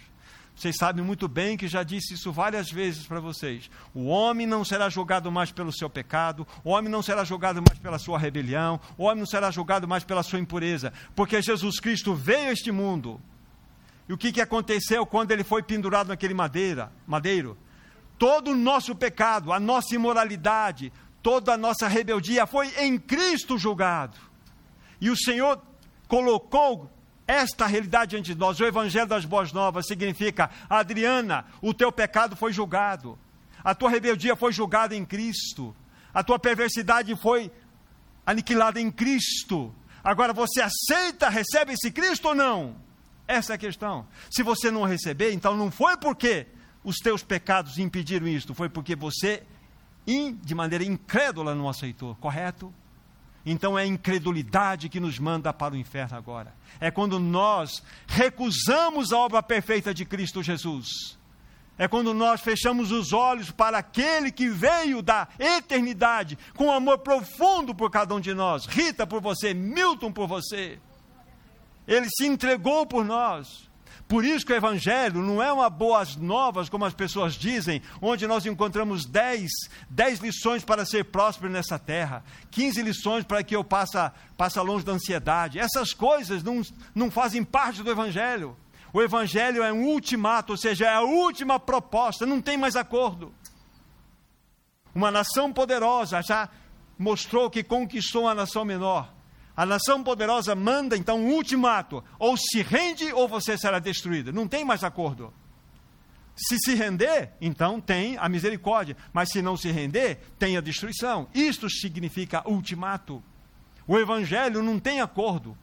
Vocês 0.59 0.75
sabem 0.77 1.05
muito 1.05 1.29
bem 1.29 1.57
que 1.57 1.69
já 1.69 1.85
disse 1.85 2.15
isso 2.15 2.33
várias 2.33 2.69
vezes 2.69 3.07
para 3.07 3.21
vocês. 3.21 3.71
O 3.95 4.07
homem 4.07 4.45
não 4.45 4.65
será 4.65 4.89
julgado 4.89 5.31
mais 5.31 5.53
pelo 5.53 5.73
seu 5.73 5.89
pecado, 5.89 6.45
o 6.65 6.71
homem 6.71 6.91
não 6.91 7.01
será 7.01 7.23
julgado 7.23 7.63
mais 7.63 7.79
pela 7.79 7.97
sua 7.97 8.19
rebelião, 8.19 8.81
o 8.97 9.05
homem 9.05 9.21
não 9.21 9.27
será 9.27 9.53
julgado 9.53 9.87
mais 9.87 10.03
pela 10.03 10.21
sua 10.25 10.41
impureza, 10.41 10.93
porque 11.15 11.41
Jesus 11.41 11.79
Cristo 11.79 12.13
veio 12.13 12.49
a 12.49 12.53
este 12.53 12.73
mundo. 12.73 13.21
E 14.09 14.13
o 14.13 14.19
que, 14.19 14.33
que 14.33 14.41
aconteceu 14.41 15.07
quando 15.07 15.31
ele 15.31 15.45
foi 15.45 15.63
pendurado 15.63 16.09
naquele 16.09 16.35
madeira, 16.35 16.91
madeiro? 17.07 17.57
Todo 18.19 18.51
o 18.51 18.57
nosso 18.57 18.97
pecado, 18.97 19.53
a 19.53 19.61
nossa 19.61 19.95
imoralidade, 19.95 20.93
toda 21.23 21.55
a 21.55 21.57
nossa 21.57 21.87
rebeldia 21.87 22.49
foi 22.49 22.67
em 22.81 22.99
Cristo 22.99 23.57
julgado. 23.57 24.17
E 25.01 25.09
o 25.09 25.17
Senhor 25.17 25.63
colocou 26.09 26.91
esta 27.29 27.67
realidade 27.67 28.13
diante 28.13 28.33
de 28.33 28.41
nós. 28.41 28.59
O 28.59 28.65
Evangelho 28.65 29.07
das 29.07 29.27
Boas 29.27 29.53
Novas 29.53 29.87
significa: 29.87 30.51
Adriana, 30.69 31.45
o 31.61 31.75
teu 31.75 31.93
pecado 31.93 32.35
foi 32.35 32.53
julgado, 32.53 33.19
a 33.63 33.75
tua 33.75 33.91
rebeldia 33.91 34.35
foi 34.35 34.51
julgada 34.51 34.97
em 34.97 35.05
Cristo, 35.05 35.77
a 36.13 36.25
tua 36.25 36.39
perversidade 36.39 37.15
foi 37.21 37.53
aniquilada 38.25 38.81
em 38.81 38.91
Cristo. 38.91 39.73
Agora 40.03 40.33
você 40.33 40.63
aceita, 40.63 41.29
recebe 41.29 41.75
esse 41.75 41.91
Cristo 41.91 42.29
ou 42.29 42.35
não? 42.35 42.77
Essa 43.27 43.53
é 43.53 43.57
a 43.57 43.59
questão. 43.59 44.07
Se 44.31 44.43
você 44.43 44.71
não 44.71 44.85
receber, 44.85 45.33
então 45.33 45.55
não 45.55 45.71
foi 45.71 45.99
porque 45.99 46.47
os 46.83 46.97
teus 46.97 47.23
pecados 47.23 47.77
impediram 47.77 48.27
isto, 48.27 48.55
foi 48.55 48.71
porque 48.71 48.97
você, 48.97 49.43
de 50.07 50.55
maneira 50.55 50.83
incrédula, 50.83 51.55
não 51.55 51.69
aceitou, 51.69 52.15
correto? 52.15 52.73
Então 53.51 53.79
é 53.79 53.83
a 53.83 53.87
incredulidade 53.87 54.91
que 54.91 55.01
nos 55.01 55.19
manda 55.19 55.55
para 55.55 55.73
o 55.73 55.77
inferno 55.77 56.19
agora. 56.19 56.55
É 56.79 56.91
quando 56.91 57.19
nós 57.19 57.83
recusamos 58.07 59.11
a 59.11 59.17
obra 59.17 59.43
perfeita 59.43 59.95
de 59.95 60.05
Cristo 60.05 60.43
Jesus. 60.43 61.17
É 61.79 61.89
quando 61.89 62.13
nós 62.13 62.43
fechamos 62.43 62.93
os 62.93 63.15
olhos 63.15 63.51
para 63.51 63.79
aquele 63.79 64.31
que 64.31 64.51
veio 64.51 65.01
da 65.01 65.29
eternidade 65.39 66.37
com 66.57 66.71
amor 66.71 66.99
profundo 66.99 67.75
por 67.75 67.91
cada 67.91 68.15
um 68.15 68.21
de 68.21 68.35
nós. 68.35 68.67
Rita 68.67 69.07
por 69.07 69.23
você, 69.23 69.55
Milton 69.55 70.13
por 70.13 70.29
você. 70.29 70.79
Ele 71.87 72.07
se 72.11 72.27
entregou 72.27 72.85
por 72.85 73.03
nós. 73.03 73.68
Por 74.09 74.25
isso 74.25 74.47
que 74.47 74.53
o 74.55 74.57
Evangelho 74.57 75.21
não 75.21 75.43
é 75.43 75.53
uma 75.53 75.69
boas 75.69 76.17
novas, 76.17 76.71
como 76.71 76.87
as 76.87 76.95
pessoas 76.95 77.35
dizem, 77.35 77.83
onde 78.01 78.27
nós 78.27 78.47
encontramos 78.47 79.05
dez, 79.05 79.51
dez 79.91 80.19
lições 80.19 80.65
para 80.65 80.87
ser 80.87 81.05
próspero 81.05 81.53
nessa 81.53 81.79
terra, 81.79 82.25
15 82.51 82.81
lições 82.81 83.25
para 83.25 83.43
que 83.43 83.55
eu 83.55 83.63
passe, 83.63 83.99
passe 84.35 84.59
longe 84.61 84.83
da 84.83 84.93
ansiedade. 84.93 85.59
Essas 85.59 85.93
coisas 85.93 86.43
não, 86.43 86.63
não 86.95 87.11
fazem 87.11 87.45
parte 87.45 87.83
do 87.83 87.91
Evangelho. 87.91 88.57
O 88.95 89.03
Evangelho 89.03 89.63
é 89.63 89.71
um 89.71 89.85
ultimato, 89.85 90.55
ou 90.55 90.57
seja, 90.57 90.87
é 90.87 90.95
a 90.95 91.03
última 91.03 91.61
proposta, 91.61 92.25
não 92.25 92.41
tem 92.41 92.57
mais 92.57 92.77
acordo. 92.77 93.35
Uma 94.95 95.11
nação 95.11 95.53
poderosa 95.53 96.23
já 96.23 96.49
mostrou 96.99 97.51
que 97.51 97.63
conquistou 97.63 98.23
uma 98.23 98.35
nação 98.35 98.65
menor. 98.65 99.18
A 99.59 99.67
nação 99.67 100.05
poderosa 100.05 100.55
manda 100.55 100.97
então 100.97 101.19
um 101.19 101.33
ultimato: 101.33 102.05
ou 102.17 102.37
se 102.37 102.63
rende 102.63 103.13
ou 103.13 103.27
você 103.27 103.59
será 103.59 103.81
destruída. 103.81 104.31
Não 104.31 104.47
tem 104.47 104.65
mais 104.65 104.85
acordo. 104.85 105.35
Se 106.37 106.57
se 106.61 106.77
render, 106.77 107.33
então 107.41 107.81
tem 107.81 108.17
a 108.19 108.29
misericórdia, 108.29 108.97
mas 109.13 109.31
se 109.31 109.43
não 109.43 109.57
se 109.57 109.73
render, 109.73 110.21
tem 110.39 110.57
a 110.57 110.61
destruição. 110.61 111.27
Isto 111.35 111.69
significa 111.69 112.49
ultimato. 112.49 113.21
O 113.85 113.99
evangelho 113.99 114.63
não 114.63 114.79
tem 114.79 115.01
acordo. 115.01 115.59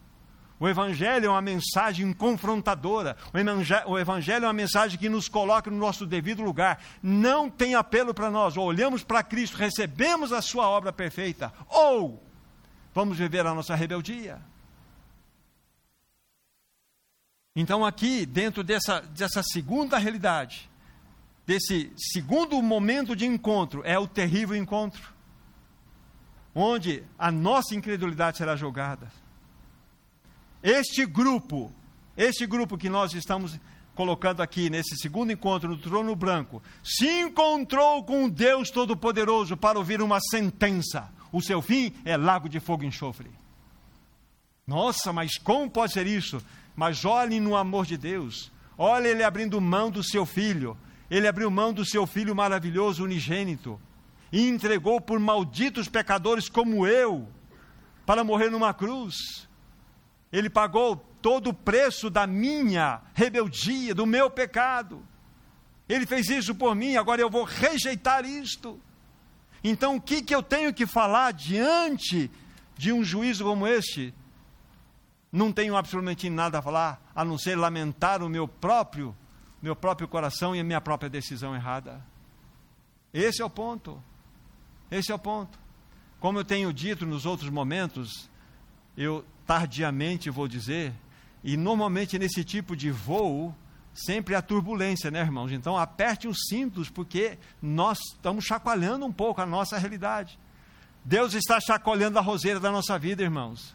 O 0.57 0.69
Evangelho 0.69 1.25
é 1.25 1.29
uma 1.29 1.41
mensagem 1.41 2.13
confrontadora. 2.13 3.17
O 3.85 3.99
Evangelho 3.99 4.45
é 4.45 4.47
uma 4.47 4.53
mensagem 4.53 4.97
que 4.97 5.09
nos 5.09 5.27
coloca 5.27 5.69
no 5.69 5.75
nosso 5.75 6.05
devido 6.05 6.41
lugar. 6.41 6.81
Não 7.03 7.49
tem 7.49 7.75
apelo 7.75 8.13
para 8.13 8.31
nós. 8.31 8.55
Ou 8.55 8.65
olhamos 8.65 9.03
para 9.03 9.21
Cristo, 9.21 9.57
recebemos 9.57 10.31
a 10.31 10.41
Sua 10.41 10.69
obra 10.69 10.93
perfeita, 10.93 11.51
ou 11.67 12.25
vamos 12.95 13.17
viver 13.17 13.45
a 13.45 13.53
nossa 13.53 13.75
rebeldia. 13.75 14.39
Então, 17.53 17.85
aqui, 17.85 18.25
dentro 18.25 18.63
dessa, 18.63 19.01
dessa 19.01 19.43
segunda 19.43 19.97
realidade, 19.97 20.69
desse 21.45 21.91
segundo 21.97 22.61
momento 22.61 23.13
de 23.13 23.25
encontro, 23.25 23.81
é 23.83 23.99
o 23.99 24.07
terrível 24.07 24.55
encontro, 24.55 25.13
onde 26.53 27.03
a 27.19 27.29
nossa 27.29 27.75
incredulidade 27.75 28.37
será 28.37 28.55
julgada. 28.55 29.11
Este 30.63 31.05
grupo, 31.05 31.73
este 32.15 32.45
grupo 32.47 32.77
que 32.77 32.89
nós 32.89 33.13
estamos 33.13 33.59
colocando 33.93 34.41
aqui 34.41 34.69
nesse 34.69 34.97
segundo 34.97 35.31
encontro 35.31 35.69
no 35.69 35.77
trono 35.77 36.15
branco, 36.15 36.63
se 36.83 37.07
encontrou 37.07 38.03
com 38.05 38.29
Deus 38.29 38.69
Todo-Poderoso 38.69 39.57
para 39.57 39.77
ouvir 39.77 40.01
uma 40.01 40.19
sentença 40.21 41.13
o 41.35 41.41
seu 41.41 41.61
fim 41.61 41.93
é 42.05 42.15
lago 42.15 42.47
de 42.47 42.61
fogo 42.61 42.85
e 42.85 42.87
enxofre. 42.87 43.29
Nossa, 44.65 45.11
mas 45.11 45.37
como 45.37 45.69
pode 45.69 45.91
ser 45.91 46.07
isso? 46.07 46.41
Mas 46.73 47.03
olhe 47.03 47.41
no 47.41 47.57
amor 47.57 47.85
de 47.85 47.97
Deus. 47.97 48.49
Olhe 48.77 49.09
ele 49.09 49.21
abrindo 49.21 49.59
mão 49.59 49.91
do 49.91 50.01
seu 50.01 50.25
filho. 50.25 50.77
Ele 51.11 51.27
abriu 51.27 51.51
mão 51.51 51.73
do 51.73 51.83
seu 51.83 52.07
filho 52.07 52.33
maravilhoso, 52.33 53.03
unigênito. 53.03 53.77
E 54.31 54.47
entregou 54.47 55.01
por 55.01 55.19
malditos 55.19 55.89
pecadores 55.89 56.47
como 56.47 56.87
eu, 56.87 57.27
para 58.05 58.23
morrer 58.23 58.49
numa 58.49 58.73
cruz. 58.73 59.45
Ele 60.31 60.49
pagou 60.49 60.95
todo 61.21 61.49
o 61.49 61.53
preço 61.53 62.09
da 62.09 62.25
minha 62.25 63.01
rebeldia, 63.13 63.93
do 63.93 64.05
meu 64.05 64.29
pecado. 64.29 65.05
Ele 65.89 66.05
fez 66.05 66.29
isso 66.29 66.55
por 66.55 66.73
mim, 66.75 66.95
agora 66.95 67.19
eu 67.19 67.29
vou 67.29 67.43
rejeitar 67.43 68.23
isto. 68.23 68.79
Então, 69.67 69.95
o 69.95 70.01
que, 70.01 70.21
que 70.21 70.35
eu 70.35 70.43
tenho 70.43 70.71
que 70.71 70.85
falar 70.85 71.33
diante 71.33 72.29
de 72.77 72.93
um 72.93 73.03
juízo 73.03 73.43
como 73.43 73.65
este? 73.65 74.13
Não 75.31 75.51
tenho 75.51 75.75
absolutamente 75.75 76.29
nada 76.29 76.59
a 76.59 76.61
falar, 76.61 77.01
a 77.15 77.25
não 77.25 77.35
ser 77.35 77.55
lamentar 77.55 78.21
o 78.21 78.29
meu 78.29 78.47
próprio, 78.47 79.17
meu 79.59 79.75
próprio 79.75 80.07
coração 80.07 80.55
e 80.55 80.59
a 80.59 80.63
minha 80.63 80.79
própria 80.79 81.09
decisão 81.09 81.55
errada. 81.55 81.99
Esse 83.11 83.41
é 83.41 83.45
o 83.45 83.49
ponto. 83.49 83.99
Esse 84.91 85.11
é 85.11 85.15
o 85.15 85.19
ponto. 85.19 85.57
Como 86.19 86.37
eu 86.37 86.45
tenho 86.45 86.71
dito 86.71 87.03
nos 87.03 87.25
outros 87.25 87.49
momentos, 87.49 88.29
eu 88.95 89.25
tardiamente 89.47 90.29
vou 90.29 90.47
dizer, 90.47 90.93
e 91.43 91.57
normalmente 91.57 92.19
nesse 92.19 92.43
tipo 92.43 92.75
de 92.75 92.91
voo, 92.91 93.55
sempre 93.95 94.35
a 94.35 94.41
turbulência, 94.41 95.09
né, 95.09 95.21
irmãos? 95.21 95.51
Então 95.51 95.77
aperte 95.77 96.27
os 96.27 96.37
cintos, 96.49 96.89
porque 96.89 97.37
nós 97.61 97.97
estamos 98.13 98.43
chacoalhando 98.43 99.05
um 99.05 99.11
pouco 99.11 99.41
a 99.41 99.45
nossa 99.45 99.77
realidade. 99.77 100.37
Deus 101.03 101.33
está 101.33 101.59
chacoalhando 101.61 102.19
a 102.19 102.21
roseira 102.21 102.59
da 102.59 102.71
nossa 102.71 102.99
vida, 102.99 103.23
irmãos. 103.23 103.73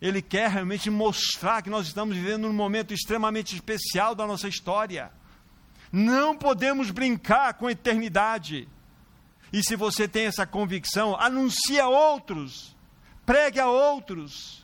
Ele 0.00 0.20
quer 0.20 0.50
realmente 0.50 0.90
mostrar 0.90 1.62
que 1.62 1.70
nós 1.70 1.86
estamos 1.86 2.16
vivendo 2.16 2.48
um 2.48 2.52
momento 2.52 2.92
extremamente 2.92 3.54
especial 3.54 4.14
da 4.14 4.26
nossa 4.26 4.48
história. 4.48 5.10
Não 5.92 6.36
podemos 6.36 6.90
brincar 6.90 7.54
com 7.54 7.68
a 7.68 7.72
eternidade. 7.72 8.68
E 9.52 9.62
se 9.62 9.76
você 9.76 10.08
tem 10.08 10.26
essa 10.26 10.44
convicção, 10.44 11.14
anuncie 11.20 11.78
a 11.78 11.88
outros, 11.88 12.74
pregue 13.24 13.60
a 13.60 13.68
outros. 13.68 14.63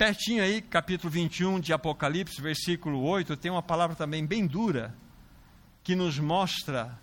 Pertinho 0.00 0.42
aí, 0.42 0.62
capítulo 0.62 1.10
21 1.10 1.60
de 1.60 1.74
Apocalipse, 1.74 2.40
versículo 2.40 3.02
8, 3.02 3.36
tem 3.36 3.50
uma 3.50 3.62
palavra 3.62 3.94
também 3.94 4.24
bem 4.24 4.46
dura, 4.46 4.94
que 5.84 5.94
nos 5.94 6.18
mostra, 6.18 6.98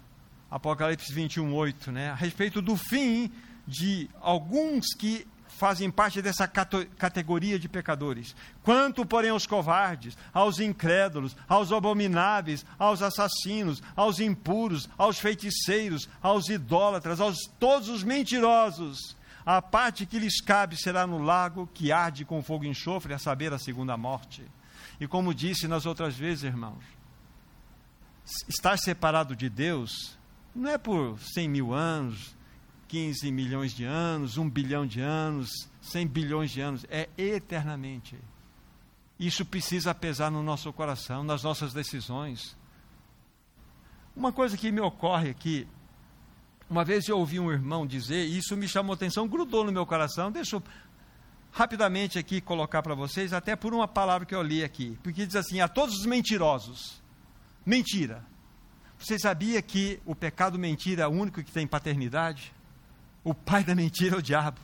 Apocalipse 0.50 1.14
21, 1.14 1.54
8, 1.54 1.92
né, 1.92 2.10
a 2.10 2.16
respeito 2.16 2.60
do 2.60 2.76
fim 2.76 3.32
de 3.68 4.10
alguns 4.20 4.96
que 4.96 5.28
fazem 5.48 5.92
parte 5.92 6.24
dessa 6.24 6.48
categoria 6.48 7.60
de 7.60 7.70
pecadores. 7.70 8.36
Quanto, 8.64 9.06
porém, 9.06 9.30
aos 9.30 9.46
covardes, 9.46 10.18
aos 10.34 10.60
incrédulos, 10.60 11.38
aos 11.48 11.72
abomináveis, 11.72 12.66
aos 12.80 13.04
assassinos, 13.04 13.80
aos 13.96 14.20
impuros, 14.20 14.90
aos 14.98 15.20
feiticeiros, 15.20 16.10
aos 16.20 16.50
idólatras, 16.50 17.22
aos 17.22 17.38
todos 17.60 17.90
os 17.90 18.02
mentirosos, 18.02 19.16
a 19.50 19.62
parte 19.62 20.06
que 20.06 20.20
lhes 20.20 20.42
cabe 20.42 20.76
será 20.76 21.08
no 21.08 21.20
lago 21.20 21.70
que 21.74 21.90
arde 21.90 22.26
com 22.26 22.44
fogo 22.44 22.66
e 22.66 22.68
enxofre, 22.68 23.14
a 23.14 23.18
saber, 23.18 23.54
a 23.54 23.58
segunda 23.58 23.96
morte. 23.96 24.44
E 25.00 25.08
como 25.08 25.34
disse 25.34 25.70
nas 25.70 25.86
outras 25.86 26.18
vezes, 26.18 26.44
irmãos, 26.44 26.84
estar 28.50 28.78
separado 28.78 29.38
de 29.38 29.50
Deus 29.50 30.18
não 30.54 30.70
é 30.70 30.78
por 30.78 31.18
cem 31.22 31.48
mil 31.48 31.74
anos, 31.74 32.36
15 32.90 33.32
milhões 33.32 33.72
de 33.72 33.86
anos, 33.86 34.38
1 34.38 34.50
bilhão 34.50 34.86
de 34.86 35.00
anos, 35.00 35.50
100 35.80 36.08
bilhões 36.08 36.52
de 36.52 36.60
anos, 36.60 36.86
é 36.90 37.08
eternamente. 37.18 38.20
Isso 39.18 39.46
precisa 39.46 39.96
pesar 39.96 40.30
no 40.30 40.44
nosso 40.44 40.74
coração, 40.74 41.24
nas 41.24 41.42
nossas 41.42 41.74
decisões. 41.74 42.58
Uma 44.14 44.34
coisa 44.34 44.58
que 44.58 44.74
me 44.74 44.82
ocorre 44.82 45.30
aqui, 45.30 45.66
uma 46.70 46.84
vez 46.84 47.08
eu 47.08 47.18
ouvi 47.18 47.40
um 47.40 47.52
irmão 47.52 47.88
dizer, 47.88 48.26
e 48.26 48.38
isso 48.38 48.56
me 48.58 48.68
chamou 48.68 48.94
atenção, 48.94 49.28
grudou 49.28 49.64
no 49.64 49.72
meu 49.72 49.86
coração, 49.86 50.32
deixa 50.32 50.58
eu 50.58 50.64
rapidamente 51.52 52.20
aqui 52.20 52.40
colocar 52.42 52.84
para 52.84 52.94
vocês, 52.94 53.34
até 53.34 53.56
por 53.56 53.74
uma 53.74 53.88
palavra 53.88 54.26
que 54.26 54.36
eu 54.36 54.42
li 54.42 54.64
aqui, 54.64 54.98
porque 55.02 55.26
diz 55.26 55.36
assim: 55.36 55.60
a 55.60 55.68
todos 55.68 55.96
os 55.96 56.06
mentirosos, 56.06 57.02
mentira. 57.66 58.24
Você 59.00 59.20
sabia 59.20 59.62
que 59.62 60.00
o 60.06 60.16
pecado 60.16 60.58
mentira 60.58 61.04
é 61.04 61.08
o 61.08 61.12
único 61.12 61.44
que 61.44 61.52
tem 61.52 61.68
paternidade? 61.68 62.52
O 63.24 63.34
pai 63.34 63.64
da 63.64 63.76
mentira 63.76 64.16
é 64.16 64.20
o 64.20 64.22
diabo. 64.22 64.60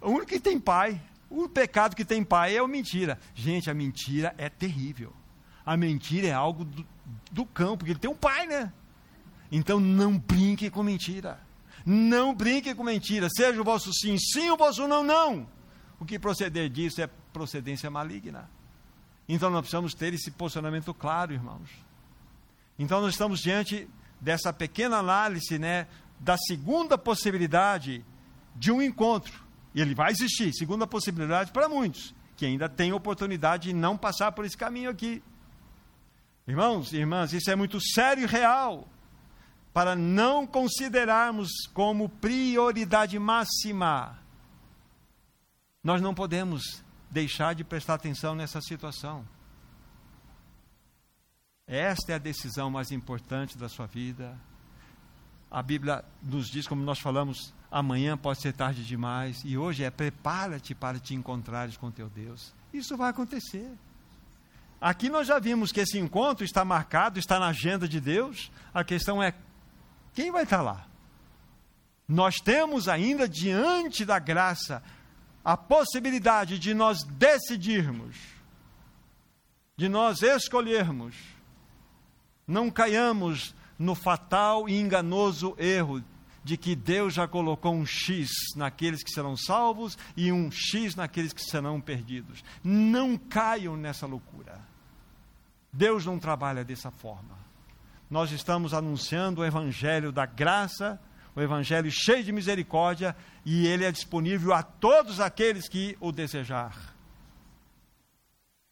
O 0.00 0.10
único 0.10 0.28
que 0.28 0.40
tem 0.40 0.58
pai, 0.58 1.00
o 1.28 1.48
pecado 1.48 1.94
que 1.94 2.04
tem 2.04 2.24
pai 2.24 2.56
é 2.56 2.58
a 2.58 2.66
mentira. 2.66 3.18
Gente, 3.34 3.70
a 3.70 3.74
mentira 3.74 4.34
é 4.38 4.48
terrível. 4.48 5.12
A 5.64 5.76
mentira 5.76 6.28
é 6.28 6.32
algo 6.32 6.64
do, 6.64 6.86
do 7.30 7.44
cão, 7.44 7.76
porque 7.76 7.92
ele 7.92 7.98
tem 7.98 8.10
um 8.10 8.16
pai, 8.16 8.46
né? 8.46 8.72
Então 9.52 9.78
não 9.78 10.18
brinque 10.18 10.70
com 10.70 10.82
mentira. 10.82 11.38
Não 11.84 12.34
brinque 12.34 12.74
com 12.74 12.82
mentira. 12.82 13.28
Seja 13.28 13.60
o 13.60 13.64
vosso 13.64 13.92
sim, 13.92 14.16
sim, 14.18 14.50
o 14.50 14.56
vosso 14.56 14.88
não, 14.88 15.04
não. 15.04 15.46
O 16.00 16.06
que 16.06 16.18
proceder 16.18 16.70
disso 16.70 17.02
é 17.02 17.06
procedência 17.32 17.90
maligna. 17.90 18.48
Então 19.28 19.50
nós 19.50 19.60
precisamos 19.60 19.92
ter 19.92 20.14
esse 20.14 20.30
posicionamento 20.30 20.92
claro, 20.94 21.34
irmãos. 21.34 21.68
Então 22.78 23.02
nós 23.02 23.12
estamos 23.12 23.40
diante 23.40 23.88
dessa 24.18 24.52
pequena 24.52 24.96
análise, 24.96 25.58
né, 25.58 25.86
da 26.18 26.36
segunda 26.38 26.96
possibilidade 26.96 28.04
de 28.56 28.72
um 28.72 28.80
encontro. 28.80 29.42
E 29.74 29.80
ele 29.80 29.94
vai 29.94 30.12
existir, 30.12 30.52
segunda 30.54 30.86
possibilidade 30.86 31.52
para 31.52 31.68
muitos, 31.68 32.14
que 32.36 32.46
ainda 32.46 32.68
têm 32.68 32.92
oportunidade 32.92 33.68
de 33.68 33.74
não 33.74 33.96
passar 33.96 34.32
por 34.32 34.44
esse 34.44 34.56
caminho 34.56 34.90
aqui. 34.90 35.22
Irmãos 36.46 36.92
irmãs, 36.92 37.32
isso 37.32 37.50
é 37.50 37.54
muito 37.54 37.80
sério 37.80 38.24
e 38.24 38.26
real, 38.26 38.88
para 39.72 39.96
não 39.96 40.46
considerarmos 40.46 41.50
como 41.72 42.08
prioridade 42.08 43.18
máxima. 43.18 44.18
Nós 45.82 46.00
não 46.00 46.14
podemos 46.14 46.82
deixar 47.10 47.54
de 47.54 47.64
prestar 47.64 47.94
atenção 47.94 48.34
nessa 48.34 48.60
situação. 48.60 49.24
Esta 51.66 52.12
é 52.12 52.14
a 52.14 52.18
decisão 52.18 52.70
mais 52.70 52.90
importante 52.90 53.56
da 53.56 53.68
sua 53.68 53.86
vida 53.86 54.38
a 55.52 55.62
Bíblia 55.62 56.02
nos 56.22 56.48
diz, 56.48 56.66
como 56.66 56.82
nós 56.82 56.98
falamos, 56.98 57.52
amanhã 57.70 58.16
pode 58.16 58.40
ser 58.40 58.54
tarde 58.54 58.82
demais, 58.82 59.42
e 59.44 59.58
hoje 59.58 59.84
é 59.84 59.90
prepara-te 59.90 60.74
para 60.74 60.98
te 60.98 61.14
encontrares 61.14 61.76
com 61.76 61.90
teu 61.90 62.08
Deus. 62.08 62.54
Isso 62.72 62.96
vai 62.96 63.10
acontecer. 63.10 63.70
Aqui 64.80 65.10
nós 65.10 65.28
já 65.28 65.38
vimos 65.38 65.70
que 65.70 65.80
esse 65.80 65.98
encontro 65.98 66.42
está 66.42 66.64
marcado, 66.64 67.18
está 67.18 67.38
na 67.38 67.48
agenda 67.48 67.86
de 67.86 68.00
Deus. 68.00 68.50
A 68.72 68.82
questão 68.82 69.22
é 69.22 69.34
quem 70.14 70.30
vai 70.30 70.44
estar 70.44 70.62
lá? 70.62 70.86
Nós 72.06 72.36
temos 72.36 72.88
ainda 72.88 73.28
diante 73.28 74.04
da 74.04 74.18
graça 74.18 74.82
a 75.44 75.56
possibilidade 75.56 76.58
de 76.58 76.74
nós 76.74 77.02
decidirmos, 77.04 78.16
de 79.76 79.88
nós 79.88 80.22
escolhermos. 80.22 81.16
Não 82.46 82.70
caiamos 82.70 83.54
no 83.78 83.94
fatal 83.94 84.68
e 84.68 84.78
enganoso 84.78 85.54
erro 85.58 86.02
de 86.44 86.56
que 86.56 86.74
Deus 86.74 87.14
já 87.14 87.26
colocou 87.26 87.72
um 87.72 87.86
X 87.86 88.30
naqueles 88.56 89.02
que 89.02 89.10
serão 89.10 89.36
salvos 89.36 89.96
e 90.16 90.32
um 90.32 90.50
X 90.50 90.94
naqueles 90.94 91.32
que 91.32 91.42
serão 91.42 91.80
perdidos. 91.80 92.44
Não 92.62 93.16
caiam 93.16 93.76
nessa 93.76 94.06
loucura. 94.06 94.60
Deus 95.72 96.04
não 96.04 96.18
trabalha 96.18 96.64
dessa 96.64 96.90
forma. 96.90 97.41
Nós 98.12 98.30
estamos 98.30 98.74
anunciando 98.74 99.40
o 99.40 99.44
Evangelho 99.44 100.12
da 100.12 100.26
graça, 100.26 101.00
o 101.34 101.40
Evangelho 101.40 101.90
cheio 101.90 102.22
de 102.22 102.30
misericórdia, 102.30 103.16
e 103.42 103.66
ele 103.66 103.86
é 103.86 103.90
disponível 103.90 104.52
a 104.52 104.62
todos 104.62 105.18
aqueles 105.18 105.66
que 105.66 105.96
o 105.98 106.12
desejar. 106.12 106.94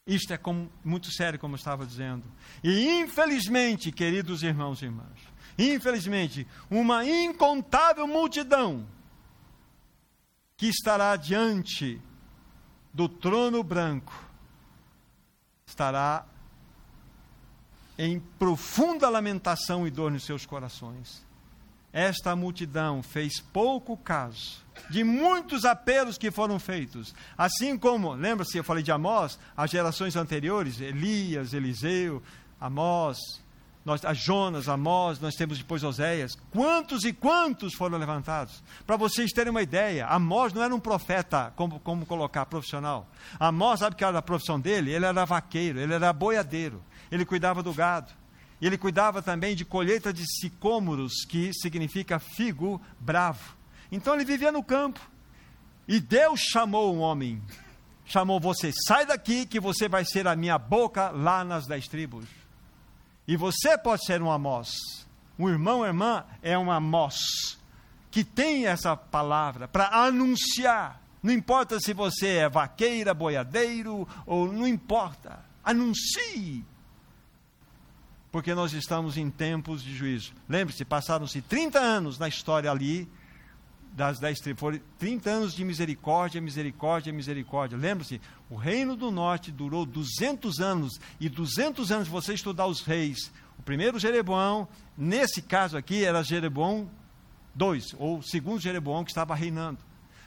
Isto 0.06 0.34
é 0.34 0.36
como, 0.36 0.70
muito 0.84 1.10
sério, 1.10 1.38
como 1.38 1.54
eu 1.54 1.56
estava 1.56 1.86
dizendo. 1.86 2.22
E 2.62 2.86
infelizmente, 3.00 3.90
queridos 3.90 4.42
irmãos 4.42 4.82
e 4.82 4.84
irmãs, 4.84 5.18
infelizmente, 5.58 6.46
uma 6.70 7.06
incontável 7.06 8.06
multidão 8.06 8.86
que 10.54 10.66
estará 10.66 11.16
diante 11.16 11.98
do 12.92 13.08
trono 13.08 13.62
branco 13.62 14.12
estará 15.66 16.26
em 18.02 18.18
profunda 18.38 19.10
lamentação 19.10 19.86
e 19.86 19.90
dor 19.90 20.10
nos 20.10 20.24
seus 20.24 20.46
corações. 20.46 21.22
Esta 21.92 22.34
multidão 22.34 23.02
fez 23.02 23.40
pouco 23.52 23.94
caso 23.94 24.64
de 24.88 25.04
muitos 25.04 25.66
apelos 25.66 26.16
que 26.16 26.30
foram 26.30 26.58
feitos. 26.58 27.14
Assim 27.36 27.76
como, 27.76 28.14
lembra-se, 28.14 28.56
eu 28.56 28.64
falei 28.64 28.82
de 28.82 28.90
Amós, 28.90 29.38
as 29.54 29.70
gerações 29.70 30.16
anteriores, 30.16 30.80
Elias, 30.80 31.52
Eliseu, 31.52 32.22
Amós, 32.58 33.18
nós, 33.84 34.04
a 34.04 34.12
Jonas, 34.12 34.68
Amós, 34.68 35.18
nós 35.20 35.34
temos 35.34 35.56
depois 35.56 35.82
Oséias. 35.82 36.36
Quantos 36.50 37.04
e 37.04 37.12
quantos 37.12 37.74
foram 37.74 37.96
levantados? 37.96 38.62
Para 38.86 38.96
vocês 38.96 39.32
terem 39.32 39.50
uma 39.50 39.62
ideia, 39.62 40.06
Amós 40.06 40.52
não 40.52 40.62
era 40.62 40.74
um 40.74 40.80
profeta, 40.80 41.52
como, 41.56 41.80
como 41.80 42.04
colocar, 42.04 42.44
profissional. 42.46 43.08
Amós, 43.38 43.80
sabe 43.80 43.96
que 43.96 44.04
era 44.04 44.18
a 44.18 44.22
profissão 44.22 44.60
dele? 44.60 44.92
Ele 44.92 45.06
era 45.06 45.24
vaqueiro, 45.24 45.80
ele 45.80 45.94
era 45.94 46.12
boiadeiro, 46.12 46.82
ele 47.10 47.24
cuidava 47.24 47.62
do 47.62 47.72
gado. 47.72 48.12
Ele 48.60 48.76
cuidava 48.76 49.22
também 49.22 49.56
de 49.56 49.64
colheita 49.64 50.12
de 50.12 50.26
sicômoros, 50.38 51.24
que 51.26 51.50
significa 51.54 52.18
figo 52.18 52.78
bravo. 52.98 53.56
Então 53.90 54.14
ele 54.14 54.24
vivia 54.24 54.52
no 54.52 54.62
campo. 54.62 55.00
E 55.88 55.98
Deus 55.98 56.40
chamou 56.40 56.94
um 56.94 57.00
homem. 57.00 57.42
Chamou 58.04 58.38
você, 58.38 58.70
sai 58.86 59.06
daqui 59.06 59.46
que 59.46 59.58
você 59.58 59.88
vai 59.88 60.04
ser 60.04 60.26
a 60.26 60.36
minha 60.36 60.58
boca 60.58 61.10
lá 61.10 61.42
nas 61.42 61.66
dez 61.66 61.88
tribos. 61.88 62.39
E 63.30 63.36
você 63.36 63.78
pode 63.78 64.04
ser 64.04 64.20
um 64.20 64.28
Amós. 64.28 65.06
Um 65.38 65.48
irmão, 65.48 65.86
irmã 65.86 66.24
é 66.42 66.58
um 66.58 66.68
Amós. 66.68 67.56
Que 68.10 68.24
tem 68.24 68.66
essa 68.66 68.96
palavra 68.96 69.68
para 69.68 69.86
anunciar. 69.86 71.00
Não 71.22 71.32
importa 71.32 71.78
se 71.78 71.94
você 71.94 72.38
é 72.38 72.48
vaqueira, 72.48 73.14
boiadeiro, 73.14 74.08
ou 74.26 74.52
não 74.52 74.66
importa. 74.66 75.44
Anuncie 75.62 76.64
porque 78.32 78.52
nós 78.52 78.72
estamos 78.72 79.16
em 79.16 79.30
tempos 79.30 79.82
de 79.82 79.94
juízo. 79.94 80.32
Lembre-se, 80.48 80.84
passaram-se 80.84 81.40
30 81.40 81.78
anos 81.78 82.18
na 82.18 82.26
história 82.26 82.70
ali 82.70 83.08
das 84.00 84.18
dez 84.18 84.38
tribos. 84.38 84.60
Foram 84.60 84.80
30 84.98 85.28
anos 85.28 85.54
de 85.54 85.62
misericórdia, 85.62 86.40
misericórdia, 86.40 87.12
misericórdia. 87.12 87.76
Lembre-se, 87.76 88.18
o 88.48 88.56
reino 88.56 88.96
do 88.96 89.10
norte 89.10 89.52
durou 89.52 89.84
200 89.84 90.58
anos, 90.58 90.98
e 91.20 91.28
200 91.28 91.92
anos, 91.92 92.08
você 92.08 92.32
estudar 92.32 92.66
os 92.66 92.80
reis, 92.80 93.30
o 93.58 93.62
primeiro 93.62 93.98
Jeroboão, 93.98 94.66
nesse 94.96 95.42
caso 95.42 95.76
aqui, 95.76 96.02
era 96.02 96.22
Jeroboão 96.22 96.88
II, 97.60 97.82
ou 97.98 98.18
o 98.20 98.22
segundo 98.22 98.58
Jeroboão 98.58 99.04
que 99.04 99.10
estava 99.10 99.34
reinando. 99.34 99.80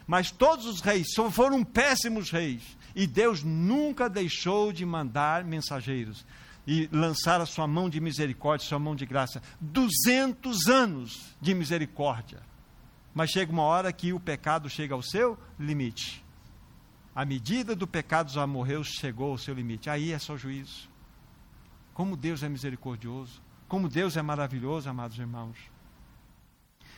Mas 0.06 0.30
todos 0.30 0.68
os 0.68 0.80
reis 0.80 1.08
foram 1.32 1.64
péssimos 1.64 2.30
reis. 2.30 2.78
E 2.96 3.08
Deus 3.08 3.42
nunca 3.42 4.08
deixou 4.08 4.72
de 4.72 4.86
mandar 4.86 5.44
mensageiros 5.44 6.24
e 6.68 6.88
lançar 6.92 7.42
a 7.42 7.46
sua 7.48 7.66
mão 7.66 7.90
de 7.90 8.00
misericórdia, 8.00 8.68
sua 8.68 8.78
mão 8.78 8.96
de 8.96 9.08
graça. 9.08 9.42
200 9.60 10.68
anos 10.68 11.36
de 11.42 11.56
misericórdia. 11.56 12.53
Mas 13.14 13.30
chega 13.30 13.52
uma 13.52 13.64
hora 13.64 13.94
que 13.94 14.12
o 14.14 14.20
pecado 14.20 14.70
chega 14.70 14.96
ao 14.96 15.02
seu 15.02 15.38
limite. 15.60 16.24
A 17.16 17.24
medida 17.24 17.76
do 17.76 17.86
pecado 17.86 18.28
dos 18.28 18.38
amorreus 18.38 18.88
chegou 18.88 19.32
ao 19.32 19.38
seu 19.38 19.54
limite. 19.54 19.90
Aí 19.90 20.12
é 20.12 20.20
só 20.20 20.36
juízo. 20.36 20.90
Como 21.94 22.18
Deus 22.18 22.42
é 22.42 22.50
misericordioso. 22.50 23.42
Como 23.68 23.88
Deus 23.88 24.18
é 24.18 24.22
maravilhoso, 24.22 24.90
amados 24.90 25.18
irmãos. 25.18 25.58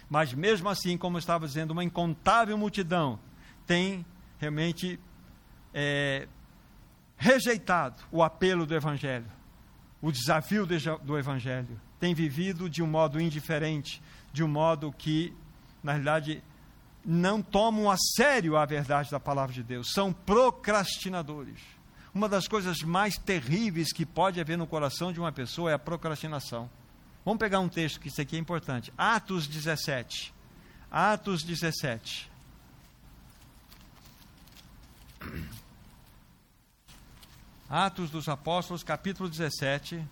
Mas 0.09 0.33
mesmo 0.33 0.69
assim, 0.69 0.97
como 0.97 1.17
eu 1.17 1.19
estava 1.19 1.45
dizendo, 1.45 1.71
uma 1.71 1.83
incontável 1.83 2.57
multidão 2.57 3.19
tem 3.65 4.05
realmente 4.39 4.99
é, 5.73 6.27
rejeitado 7.17 8.03
o 8.11 8.21
apelo 8.23 8.65
do 8.65 8.75
Evangelho, 8.75 9.25
o 10.01 10.11
desafio 10.11 10.65
do 10.65 11.17
Evangelho. 11.17 11.79
Tem 11.99 12.13
vivido 12.13 12.69
de 12.69 12.83
um 12.83 12.87
modo 12.87 13.19
indiferente, 13.19 14.01
de 14.31 14.43
um 14.43 14.47
modo 14.47 14.91
que, 14.91 15.33
na 15.85 15.91
realidade, 15.91 16.43
não 17.05 17.41
tomam 17.43 17.91
a 17.91 17.95
sério 17.95 18.57
a 18.57 18.65
verdade 18.65 19.11
da 19.11 19.19
palavra 19.19 19.53
de 19.53 19.61
Deus, 19.61 19.91
são 19.93 20.11
procrastinadores. 20.11 21.59
Uma 22.11 22.27
das 22.27 22.47
coisas 22.47 22.81
mais 22.81 23.19
terríveis 23.19 23.93
que 23.93 24.03
pode 24.03 24.41
haver 24.41 24.57
no 24.57 24.65
coração 24.65 25.13
de 25.13 25.19
uma 25.19 25.31
pessoa 25.31 25.69
é 25.69 25.75
a 25.75 25.79
procrastinação. 25.79 26.67
Vamos 27.23 27.39
pegar 27.39 27.59
um 27.59 27.69
texto 27.69 27.99
que 27.99 28.07
isso 28.07 28.19
aqui 28.19 28.35
é 28.35 28.39
importante. 28.39 28.91
Atos 28.97 29.45
17. 29.45 30.33
Atos 30.89 31.43
17. 31.43 32.31
Atos 37.69 38.09
dos 38.09 38.27
Apóstolos, 38.27 38.81
capítulo 38.83 39.29
17, 39.29 40.03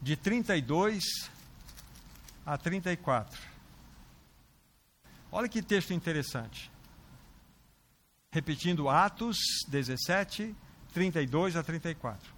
de 0.00 0.16
32 0.16 1.30
a 2.44 2.58
34. 2.58 3.51
Olha 5.34 5.48
que 5.48 5.62
texto 5.62 5.94
interessante. 5.94 6.70
Repetindo 8.30 8.90
Atos 8.90 9.38
17, 9.68 10.54
32 10.92 11.56
a 11.56 11.62
34. 11.62 12.34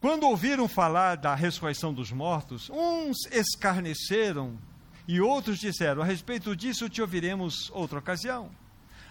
Quando 0.00 0.24
ouviram 0.24 0.66
falar 0.66 1.16
da 1.16 1.32
ressurreição 1.32 1.94
dos 1.94 2.10
mortos, 2.10 2.68
uns 2.70 3.18
escarneceram 3.30 4.58
e 5.06 5.20
outros 5.20 5.60
disseram: 5.60 6.02
A 6.02 6.04
respeito 6.04 6.56
disso 6.56 6.88
te 6.88 7.00
ouviremos 7.00 7.70
outra 7.70 8.00
ocasião. 8.00 8.50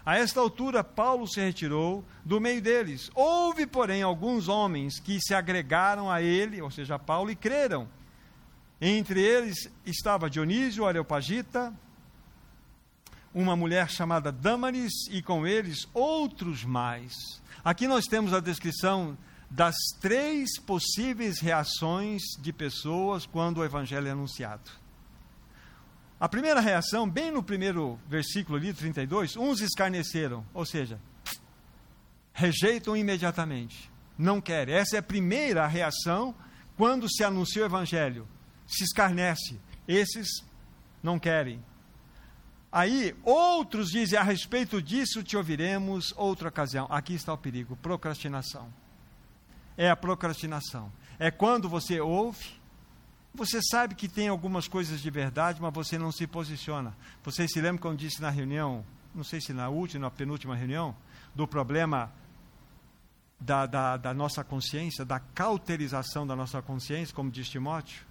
A 0.06 0.17
esta 0.17 0.41
altura, 0.41 0.84
Paulo 0.84 1.27
se 1.27 1.39
retirou 1.39 2.04
do 2.25 2.41
meio 2.41 2.62
deles. 2.62 3.10
Houve, 3.15 3.65
porém, 3.65 4.01
alguns 4.01 4.49
homens 4.49 4.99
que 4.99 5.17
se 5.21 5.34
agregaram 5.34 6.12
a 6.12 6.21
ele, 6.21 6.62
ou 6.62 6.69
seja, 6.69 6.95
a 6.95 6.99
Paulo, 6.99 7.32
e 7.32 7.36
creram. 7.38 7.88
Entre 8.82 9.21
eles 9.21 9.71
estava 9.86 10.30
Dionísio, 10.30 10.86
Areopagita, 10.86 11.73
uma 13.34 13.56
mulher 13.56 13.89
chamada 13.89 14.32
Dâmaris, 14.32 15.08
e 15.10 15.22
com 15.22 15.48
eles 15.48 15.88
outros 15.94 16.63
mais. 16.63 17.13
Aqui 17.63 17.88
nós 17.88 18.06
temos 18.06 18.34
a 18.34 18.39
descrição 18.39 19.17
das 19.50 19.76
três 20.00 20.60
possíveis 20.60 21.39
reações 21.39 22.22
de 22.39 22.54
pessoas 22.54 23.26
quando 23.26 23.58
o 23.58 23.65
evangelho 23.65 24.08
é 24.08 24.12
anunciado. 24.12 24.72
A 26.20 26.30
primeira 26.30 26.60
reação, 26.60 27.10
bem 27.10 27.32
no 27.32 27.41
primeiro 27.41 28.00
versículo 28.08 28.58
ali, 28.58 28.74
32, 28.74 29.36
uns 29.36 29.60
escarneceram, 29.60 30.46
ou 30.54 30.65
seja, 30.65 31.00
rejeitam 32.32 32.96
imediatamente, 32.96 33.91
não 34.17 34.39
querem. 34.39 34.76
Essa 34.76 34.98
é 34.98 35.00
a 35.00 35.04
primeira 35.04 35.65
reação 35.67 36.36
quando 36.78 37.10
se 37.10 37.24
anuncia 37.24 37.63
o 37.63 37.65
evangelho. 37.65 38.28
Se 38.67 38.84
escarnece, 38.84 39.60
esses 39.88 40.28
não 41.04 41.20
querem. 41.20 41.63
Aí, 42.71 43.15
outros 43.23 43.89
dizem, 43.89 44.17
a 44.17 44.23
respeito 44.23 44.81
disso 44.81 45.21
te 45.21 45.36
ouviremos 45.36 46.13
outra 46.15 46.49
ocasião. 46.49 46.88
Aqui 46.89 47.13
está 47.13 47.34
o 47.34 47.38
perigo, 47.38 47.75
procrastinação 47.75 48.71
é 49.77 49.89
a 49.89 49.95
procrastinação. 49.95 50.91
É 51.17 51.31
quando 51.31 51.67
você 51.67 51.99
ouve, 51.99 52.60
você 53.34 53.60
sabe 53.63 53.95
que 53.95 54.07
tem 54.07 54.27
algumas 54.27 54.67
coisas 54.67 55.01
de 55.01 55.10
verdade, 55.10 55.60
mas 55.60 55.73
você 55.73 55.97
não 55.97 56.12
se 56.12 56.27
posiciona. 56.27 56.95
Vocês 57.23 57.51
se 57.51 57.60
lembram 57.60 57.81
quando 57.81 57.97
disse 57.97 58.21
na 58.21 58.29
reunião, 58.29 58.86
não 59.13 59.23
sei 59.23 59.41
se 59.41 59.53
na 59.53 59.69
última, 59.69 60.01
na 60.01 60.12
penúltima 60.12 60.55
reunião, 60.55 60.95
do 61.34 61.47
problema 61.47 62.12
da, 63.39 63.65
da, 63.65 63.97
da 63.97 64.13
nossa 64.13 64.43
consciência, 64.43 65.03
da 65.03 65.19
cauterização 65.19 66.27
da 66.27 66.36
nossa 66.36 66.62
consciência, 66.62 67.15
como 67.15 67.31
diz 67.31 67.49
Timóteo? 67.49 68.05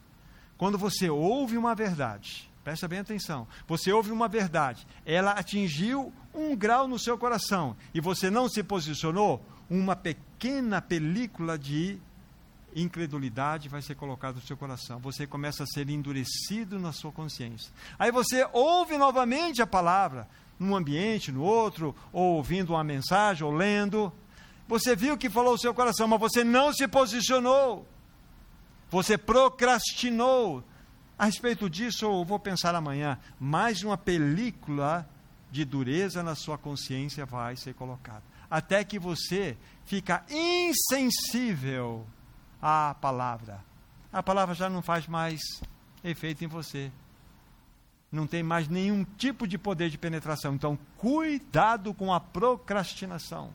Quando 0.58 0.76
você 0.76 1.08
ouve 1.08 1.56
uma 1.56 1.74
verdade, 1.74 2.49
presta 2.62 2.86
bem 2.86 2.98
atenção, 2.98 3.46
você 3.66 3.92
ouve 3.92 4.10
uma 4.10 4.28
verdade, 4.28 4.86
ela 5.04 5.32
atingiu 5.32 6.12
um 6.34 6.54
grau 6.54 6.86
no 6.86 6.98
seu 6.98 7.16
coração 7.16 7.76
e 7.94 8.00
você 8.00 8.30
não 8.30 8.48
se 8.48 8.62
posicionou, 8.62 9.44
uma 9.68 9.96
pequena 9.96 10.82
película 10.82 11.58
de 11.58 11.98
incredulidade 12.74 13.68
vai 13.68 13.82
ser 13.82 13.94
colocada 13.94 14.34
no 14.34 14.46
seu 14.46 14.56
coração. 14.56 14.98
Você 15.00 15.26
começa 15.26 15.64
a 15.64 15.66
ser 15.66 15.88
endurecido 15.88 16.78
na 16.78 16.92
sua 16.92 17.12
consciência. 17.12 17.72
Aí 17.98 18.10
você 18.12 18.48
ouve 18.52 18.96
novamente 18.96 19.62
a 19.62 19.66
palavra, 19.66 20.28
num 20.58 20.76
ambiente, 20.76 21.32
no 21.32 21.42
outro, 21.42 21.94
ou 22.12 22.36
ouvindo 22.36 22.74
uma 22.74 22.84
mensagem, 22.84 23.44
ou 23.44 23.52
lendo. 23.52 24.12
Você 24.68 24.94
viu 24.94 25.16
que 25.16 25.30
falou 25.30 25.54
o 25.54 25.58
seu 25.58 25.74
coração, 25.74 26.06
mas 26.06 26.20
você 26.20 26.44
não 26.44 26.72
se 26.72 26.86
posicionou. 26.86 27.86
Você 28.90 29.16
procrastinou. 29.16 30.62
A 31.20 31.26
respeito 31.26 31.68
disso, 31.68 32.06
eu 32.06 32.24
vou 32.24 32.38
pensar 32.38 32.74
amanhã. 32.74 33.18
Mais 33.38 33.82
uma 33.82 33.98
película 33.98 35.06
de 35.50 35.66
dureza 35.66 36.22
na 36.22 36.34
sua 36.34 36.56
consciência 36.56 37.26
vai 37.26 37.56
ser 37.56 37.74
colocada 37.74 38.22
até 38.50 38.82
que 38.82 38.98
você 38.98 39.54
fica 39.84 40.24
insensível 40.30 42.06
à 42.62 42.94
palavra. 42.94 43.62
A 44.10 44.22
palavra 44.22 44.54
já 44.54 44.70
não 44.70 44.80
faz 44.80 45.06
mais 45.06 45.40
efeito 46.02 46.42
em 46.42 46.48
você. 46.48 46.90
Não 48.10 48.26
tem 48.26 48.42
mais 48.42 48.66
nenhum 48.66 49.04
tipo 49.04 49.46
de 49.46 49.58
poder 49.58 49.90
de 49.90 49.98
penetração. 49.98 50.54
Então, 50.54 50.76
cuidado 50.96 51.92
com 51.92 52.14
a 52.14 52.18
procrastinação. 52.18 53.52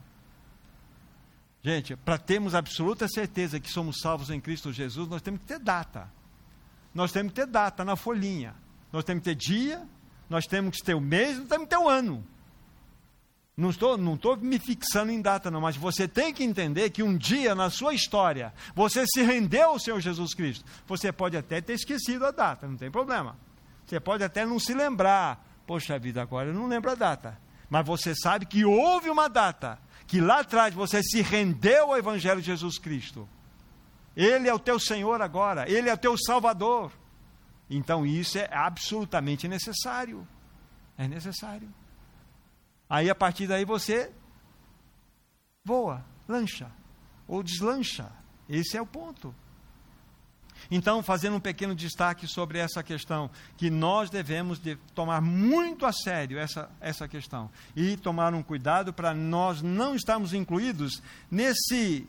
Gente, 1.64 1.96
para 1.96 2.20
termos 2.20 2.54
absoluta 2.54 3.08
certeza 3.08 3.60
que 3.60 3.72
somos 3.72 3.98
salvos 4.02 4.30
em 4.30 4.40
Cristo 4.40 4.72
Jesus, 4.72 5.10
nós 5.10 5.24
temos 5.24 5.42
que 5.42 5.48
ter 5.48 5.58
data. 5.58 6.08
Nós 6.96 7.12
temos 7.12 7.34
que 7.34 7.42
ter 7.42 7.46
data 7.46 7.84
na 7.84 7.98
folhinha. 7.98 8.56
Nós 8.92 9.04
temos 9.04 9.22
que 9.22 9.30
ter 9.30 9.36
dia, 9.36 9.86
nós 10.30 10.46
temos 10.46 10.78
que 10.78 10.84
ter 10.84 10.94
o 10.94 11.02
mês, 11.02 11.38
nós 11.38 11.50
temos 11.50 11.66
que 11.66 11.76
ter 11.76 11.78
o 11.78 11.90
ano. 11.90 12.26
Não 13.58 13.70
estou, 13.70 13.98
não 13.98 14.16
estou 14.16 14.36
me 14.38 14.58
fixando 14.58 15.12
em 15.12 15.22
data, 15.22 15.52
não, 15.52 15.62
mas 15.62 15.76
você 15.76 16.08
tem 16.08 16.34
que 16.34 16.44
entender 16.44 16.90
que 16.90 17.04
um 17.04 17.16
dia 17.16 17.54
na 17.54 17.70
sua 17.70 17.94
história 17.94 18.54
você 18.74 19.06
se 19.06 19.22
rendeu 19.24 19.70
ao 19.70 19.80
Senhor 19.80 20.00
Jesus 20.00 20.34
Cristo. 20.34 20.66
Você 20.88 21.12
pode 21.12 21.36
até 21.36 21.60
ter 21.60 21.74
esquecido 21.74 22.26
a 22.26 22.32
data, 22.32 22.68
não 22.68 22.78
tem 22.78 22.90
problema. 22.90 23.38
Você 23.86 24.00
pode 24.00 24.24
até 24.24 24.46
não 24.46 24.58
se 24.58 24.74
lembrar. 24.74 25.46
Poxa 25.68 26.00
vida, 26.00 26.22
agora 26.22 26.50
eu 26.50 26.54
não 26.54 26.68
lembro 26.68 26.92
a 26.92 26.96
data. 26.96 27.38
Mas 27.70 27.86
você 27.86 28.14
sabe 28.16 28.46
que 28.46 28.64
houve 28.64 29.10
uma 29.10 29.28
data, 29.28 29.80
que 30.08 30.22
lá 30.22 30.40
atrás 30.40 30.74
você 30.74 31.02
se 31.04 31.22
rendeu 31.22 31.92
ao 31.92 31.98
Evangelho 31.98 32.40
de 32.40 32.48
Jesus 32.48 32.78
Cristo. 32.78 33.28
Ele 34.16 34.48
é 34.48 34.54
o 34.54 34.60
teu 34.60 34.80
Senhor 34.80 35.22
agora, 35.22 35.70
Ele 35.70 35.90
é 35.90 35.94
o 35.94 35.98
teu 35.98 36.16
Salvador. 36.18 36.92
Então 37.70 38.06
isso 38.06 38.38
é 38.38 38.48
absolutamente 38.52 39.48
necessário. 39.48 40.28
É 40.98 41.08
necessário. 41.08 41.74
Aí 42.90 43.10
a 43.10 43.16
partir 43.16 43.48
daí 43.48 43.66
você 43.66 44.12
voa, 45.64 46.06
lancha 46.28 46.72
ou 47.28 47.42
deslancha. 47.42 48.12
Esse 48.48 48.78
é 48.78 48.82
o 48.82 48.86
ponto. 48.86 49.34
Então, 50.70 51.04
fazendo 51.04 51.36
um 51.36 51.40
pequeno 51.40 51.76
destaque 51.76 52.28
sobre 52.28 52.58
essa 52.58 52.82
questão, 52.82 53.30
que 53.58 53.70
nós 53.70 54.10
devemos 54.10 54.60
de 54.60 54.76
tomar 54.94 55.22
muito 55.22 55.86
a 55.86 55.92
sério 55.92 56.40
essa, 56.40 56.70
essa 56.80 57.08
questão 57.08 57.50
e 57.76 57.98
tomar 57.98 58.34
um 58.34 58.42
cuidado 58.42 58.94
para 58.94 59.14
nós 59.14 59.62
não 59.62 59.96
estarmos 59.96 60.34
incluídos 60.34 61.04
nesse, 61.30 62.08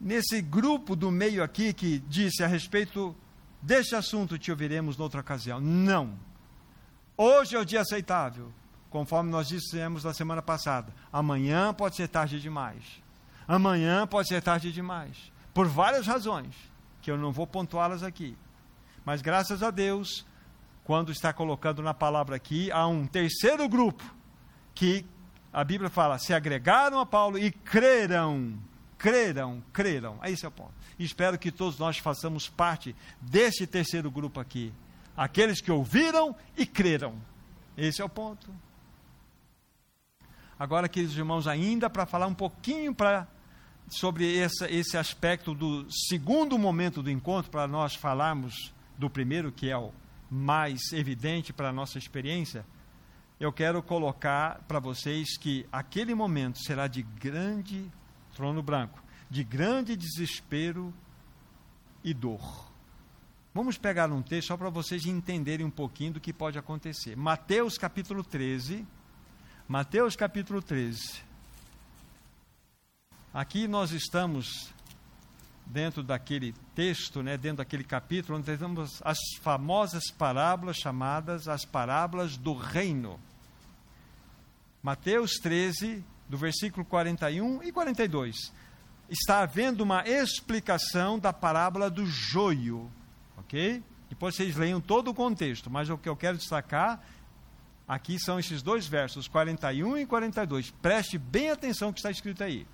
nesse 0.00 0.40
grupo 0.40 0.94
do 0.94 1.10
meio 1.10 1.42
aqui 1.42 1.72
que 1.72 1.98
disse 1.98 2.42
a 2.42 2.46
respeito 2.46 3.14
deste 3.60 3.94
assunto 3.94 4.38
te 4.38 4.50
ouviremos 4.50 4.96
noutra 4.96 5.20
ocasião. 5.20 5.60
Não. 5.60 6.18
Hoje 7.16 7.56
é 7.56 7.58
o 7.58 7.64
dia 7.64 7.80
aceitável 7.80 8.52
conforme 8.90 9.30
nós 9.30 9.48
dissemos 9.48 10.04
na 10.04 10.14
semana 10.14 10.42
passada, 10.42 10.92
amanhã 11.12 11.72
pode 11.74 11.96
ser 11.96 12.08
tarde 12.08 12.40
demais. 12.40 12.82
Amanhã 13.46 14.06
pode 14.06 14.28
ser 14.28 14.42
tarde 14.42 14.72
demais. 14.72 15.32
Por 15.54 15.66
várias 15.66 16.06
razões, 16.06 16.54
que 17.00 17.10
eu 17.10 17.16
não 17.16 17.32
vou 17.32 17.46
pontuá-las 17.46 18.02
aqui. 18.02 18.36
Mas 19.04 19.22
graças 19.22 19.62
a 19.62 19.70
Deus, 19.70 20.26
quando 20.84 21.12
está 21.12 21.32
colocando 21.32 21.82
na 21.82 21.94
palavra 21.94 22.36
aqui, 22.36 22.70
há 22.70 22.86
um 22.86 23.06
terceiro 23.06 23.68
grupo 23.68 24.04
que 24.74 25.04
a 25.52 25.64
Bíblia 25.64 25.90
fala, 25.90 26.18
se 26.18 26.34
agregaram 26.34 27.00
a 27.00 27.06
Paulo 27.06 27.38
e 27.38 27.50
creram, 27.50 28.58
creram, 28.98 29.62
creram. 29.72 30.18
Esse 30.24 30.44
é 30.44 30.48
o 30.48 30.50
ponto. 30.50 30.74
Espero 30.98 31.38
que 31.38 31.52
todos 31.52 31.78
nós 31.78 31.98
façamos 31.98 32.48
parte 32.48 32.94
desse 33.20 33.66
terceiro 33.66 34.10
grupo 34.10 34.40
aqui. 34.40 34.74
Aqueles 35.16 35.60
que 35.60 35.70
ouviram 35.70 36.34
e 36.56 36.66
creram. 36.66 37.14
Esse 37.76 38.02
é 38.02 38.04
o 38.04 38.08
ponto. 38.08 38.52
Agora, 40.58 40.88
queridos 40.88 41.16
irmãos, 41.16 41.46
ainda 41.46 41.88
para 41.88 42.04
falar 42.04 42.26
um 42.26 42.34
pouquinho 42.34 42.92
para 42.92 43.28
sobre 43.88 44.26
esse, 44.36 44.64
esse 44.66 44.98
aspecto 44.98 45.54
do 45.54 45.86
segundo 45.90 46.58
momento 46.58 47.02
do 47.02 47.10
encontro, 47.10 47.50
para 47.50 47.66
nós 47.66 47.94
falarmos 47.94 48.74
do 48.98 49.08
primeiro, 49.08 49.50
que 49.52 49.70
é 49.70 49.78
o 49.78 49.92
mais 50.30 50.92
evidente 50.92 51.52
para 51.52 51.70
a 51.70 51.72
nossa 51.72 51.96
experiência, 51.96 52.66
eu 53.40 53.52
quero 53.52 53.82
colocar 53.82 54.60
para 54.66 54.80
vocês 54.80 55.38
que 55.38 55.64
aquele 55.70 56.14
momento 56.14 56.58
será 56.58 56.86
de 56.86 57.02
grande 57.02 57.90
trono 58.38 58.62
branco, 58.62 59.02
de 59.28 59.42
grande 59.42 59.96
desespero 59.96 60.94
e 62.04 62.14
dor. 62.14 62.70
Vamos 63.52 63.76
pegar 63.76 64.12
um 64.12 64.22
texto 64.22 64.46
só 64.46 64.56
para 64.56 64.70
vocês 64.70 65.04
entenderem 65.06 65.66
um 65.66 65.70
pouquinho 65.70 66.12
do 66.12 66.20
que 66.20 66.32
pode 66.32 66.56
acontecer. 66.56 67.16
Mateus 67.16 67.76
capítulo 67.76 68.22
13. 68.22 68.86
Mateus 69.66 70.14
capítulo 70.14 70.62
13. 70.62 71.20
Aqui 73.34 73.66
nós 73.66 73.90
estamos 73.90 74.72
dentro 75.66 76.04
daquele 76.04 76.54
texto, 76.76 77.20
né, 77.24 77.36
dentro 77.36 77.58
daquele 77.58 77.82
capítulo, 77.82 78.38
onde 78.38 78.56
temos 78.56 79.02
as 79.04 79.18
famosas 79.42 80.12
parábolas 80.16 80.76
chamadas 80.76 81.48
as 81.48 81.64
parábolas 81.64 82.36
do 82.36 82.54
reino. 82.54 83.18
Mateus 84.80 85.32
13, 85.42 86.04
do 86.28 86.36
versículo 86.36 86.84
41 86.84 87.62
e 87.62 87.72
42. 87.72 88.52
Está 89.08 89.40
havendo 89.40 89.82
uma 89.82 90.06
explicação 90.06 91.18
da 91.18 91.32
parábola 91.32 91.88
do 91.88 92.04
joio, 92.04 92.90
ok? 93.36 93.82
Depois 94.08 94.34
vocês 94.34 94.56
leiam 94.56 94.80
todo 94.80 95.08
o 95.08 95.14
contexto, 95.14 95.70
mas 95.70 95.88
o 95.88 95.96
que 95.96 96.08
eu 96.08 96.16
quero 96.16 96.36
destacar 96.36 97.02
aqui 97.86 98.18
são 98.18 98.38
esses 98.38 98.62
dois 98.62 98.86
versos, 98.86 99.26
41 99.26 99.98
e 99.98 100.06
42. 100.06 100.70
Preste 100.70 101.16
bem 101.16 101.50
atenção 101.50 101.88
ao 101.88 101.94
que 101.94 102.00
está 102.00 102.10
escrito 102.10 102.44
aí 102.44 102.66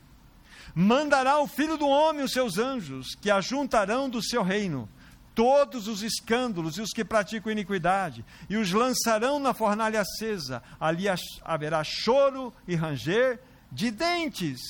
mandará 0.74 1.38
o 1.40 1.46
filho 1.46 1.76
do 1.76 1.88
homem 1.88 2.24
os 2.24 2.32
seus 2.32 2.58
anjos, 2.58 3.14
que 3.20 3.30
ajuntarão 3.30 4.08
do 4.08 4.22
seu 4.22 4.42
reino 4.42 4.88
todos 5.34 5.88
os 5.88 6.02
escândalos 6.02 6.76
e 6.78 6.80
os 6.80 6.90
que 6.90 7.04
praticam 7.04 7.50
iniquidade, 7.50 8.24
e 8.48 8.56
os 8.56 8.72
lançarão 8.72 9.38
na 9.38 9.52
fornalha 9.52 10.00
acesa. 10.00 10.62
Ali 10.78 11.04
haverá 11.42 11.82
choro 11.82 12.54
e 12.66 12.74
ranger 12.74 13.40
de 13.70 13.90
dentes. 13.90 14.60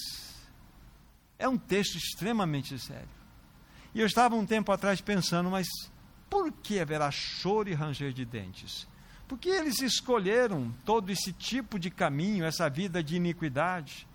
É 1.39 1.49
um 1.49 1.59
texto 1.59 1.97
extremamente 1.97 2.79
sério. 2.79 3.09
E 3.95 4.01
eu 4.01 4.07
estava 4.07 4.35
um 4.35 4.47
tempo 4.47 4.73
atrás 4.73 5.01
pensando, 5.01 5.51
mas 5.51 5.69
por 6.29 6.51
que 6.51 6.81
haverá 6.81 7.11
choro 7.11 7.69
e 7.69 7.75
ranger 7.75 8.13
de 8.13 8.25
dentes? 8.25 8.89
Porque 9.29 9.49
eles 9.49 9.81
escolheram 9.81 10.75
todo 10.85 11.11
esse 11.11 11.33
tipo 11.33 11.79
de 11.79 11.91
caminho, 11.91 12.45
essa 12.45 12.69
vida 12.69 13.03
de 13.03 13.17
iniquidade. 13.17 14.07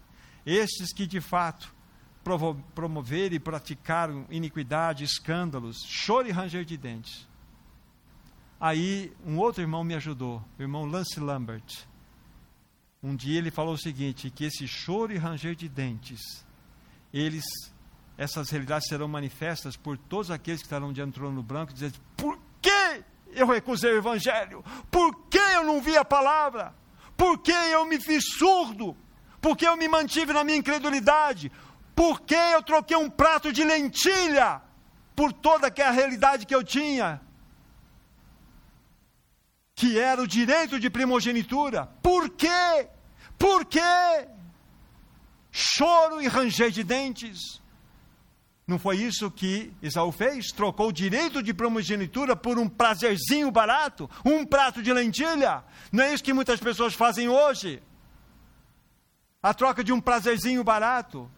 Estes 0.45 0.93
que 0.93 1.05
de 1.05 1.21
fato 1.21 1.73
promover 2.75 3.33
e 3.33 3.39
praticar 3.39 4.09
iniquidade, 4.29 5.03
escândalos, 5.03 5.77
choro 5.87 6.27
e 6.27 6.31
ranger 6.31 6.65
de 6.65 6.77
dentes. 6.77 7.27
Aí 8.59 9.13
um 9.25 9.37
outro 9.37 9.61
irmão 9.61 9.83
me 9.83 9.95
ajudou, 9.95 10.43
o 10.57 10.61
irmão 10.61 10.85
Lance 10.85 11.19
Lambert. 11.19 11.87
Um 13.01 13.15
dia 13.15 13.37
ele 13.37 13.49
falou 13.49 13.73
o 13.73 13.77
seguinte: 13.77 14.29
que 14.29 14.43
esse 14.43 14.67
choro 14.67 15.13
e 15.13 15.17
ranger 15.17 15.55
de 15.55 15.69
dentes, 15.69 16.45
eles, 17.13 17.45
essas 18.17 18.49
realidades 18.49 18.89
serão 18.89 19.07
manifestas 19.07 19.77
por 19.77 19.97
todos 19.97 20.29
aqueles 20.29 20.59
que 20.59 20.65
estarão 20.65 20.91
do 20.91 21.11
trono 21.11 21.41
branco, 21.41 21.71
dizendo: 21.71 21.99
por 22.17 22.37
que 22.61 23.03
eu 23.31 23.47
recusei 23.47 23.93
o 23.93 23.97
evangelho? 23.97 24.63
Por 24.91 25.15
que 25.29 25.37
eu 25.37 25.63
não 25.63 25.81
vi 25.81 25.95
a 25.95 26.03
palavra? 26.03 26.75
Por 27.15 27.39
que 27.39 27.51
eu 27.51 27.85
me 27.85 27.99
fiz 28.01 28.23
surdo? 28.37 28.95
Por 29.41 29.55
que 29.55 29.65
eu 29.65 29.77
me 29.77 29.87
mantive 29.87 30.33
na 30.33 30.43
minha 30.43 30.57
incredulidade? 30.57 31.51
Por 31.99 32.21
que 32.21 32.33
eu 32.33 32.63
troquei 32.63 32.95
um 32.95 33.09
prato 33.09 33.51
de 33.51 33.61
lentilha 33.61 34.61
por 35.13 35.33
toda 35.33 35.67
aquela 35.67 35.91
realidade 35.91 36.45
que 36.45 36.55
eu 36.55 36.63
tinha? 36.63 37.19
Que 39.75 39.99
era 39.99 40.21
o 40.21 40.25
direito 40.25 40.79
de 40.79 40.89
primogenitura. 40.89 41.87
Por 42.01 42.29
quê? 42.29 42.87
Por 43.37 43.65
quê? 43.65 44.29
Choro 45.51 46.21
e 46.21 46.27
ranger 46.29 46.71
de 46.71 46.85
dentes. 46.85 47.61
Não 48.65 48.79
foi 48.79 48.95
isso 48.95 49.29
que 49.29 49.73
Esaú 49.81 50.13
fez? 50.13 50.53
Trocou 50.53 50.87
o 50.87 50.93
direito 50.93 51.43
de 51.43 51.53
primogenitura 51.53 52.33
por 52.33 52.57
um 52.57 52.69
prazerzinho 52.69 53.51
barato, 53.51 54.09
um 54.23 54.45
prato 54.45 54.81
de 54.81 54.93
lentilha. 54.93 55.65
Não 55.91 56.05
é 56.05 56.13
isso 56.13 56.23
que 56.23 56.31
muitas 56.31 56.61
pessoas 56.61 56.93
fazem 56.93 57.27
hoje? 57.27 57.83
A 59.43 59.53
troca 59.53 59.83
de 59.83 59.91
um 59.91 59.99
prazerzinho 59.99 60.63
barato. 60.63 61.29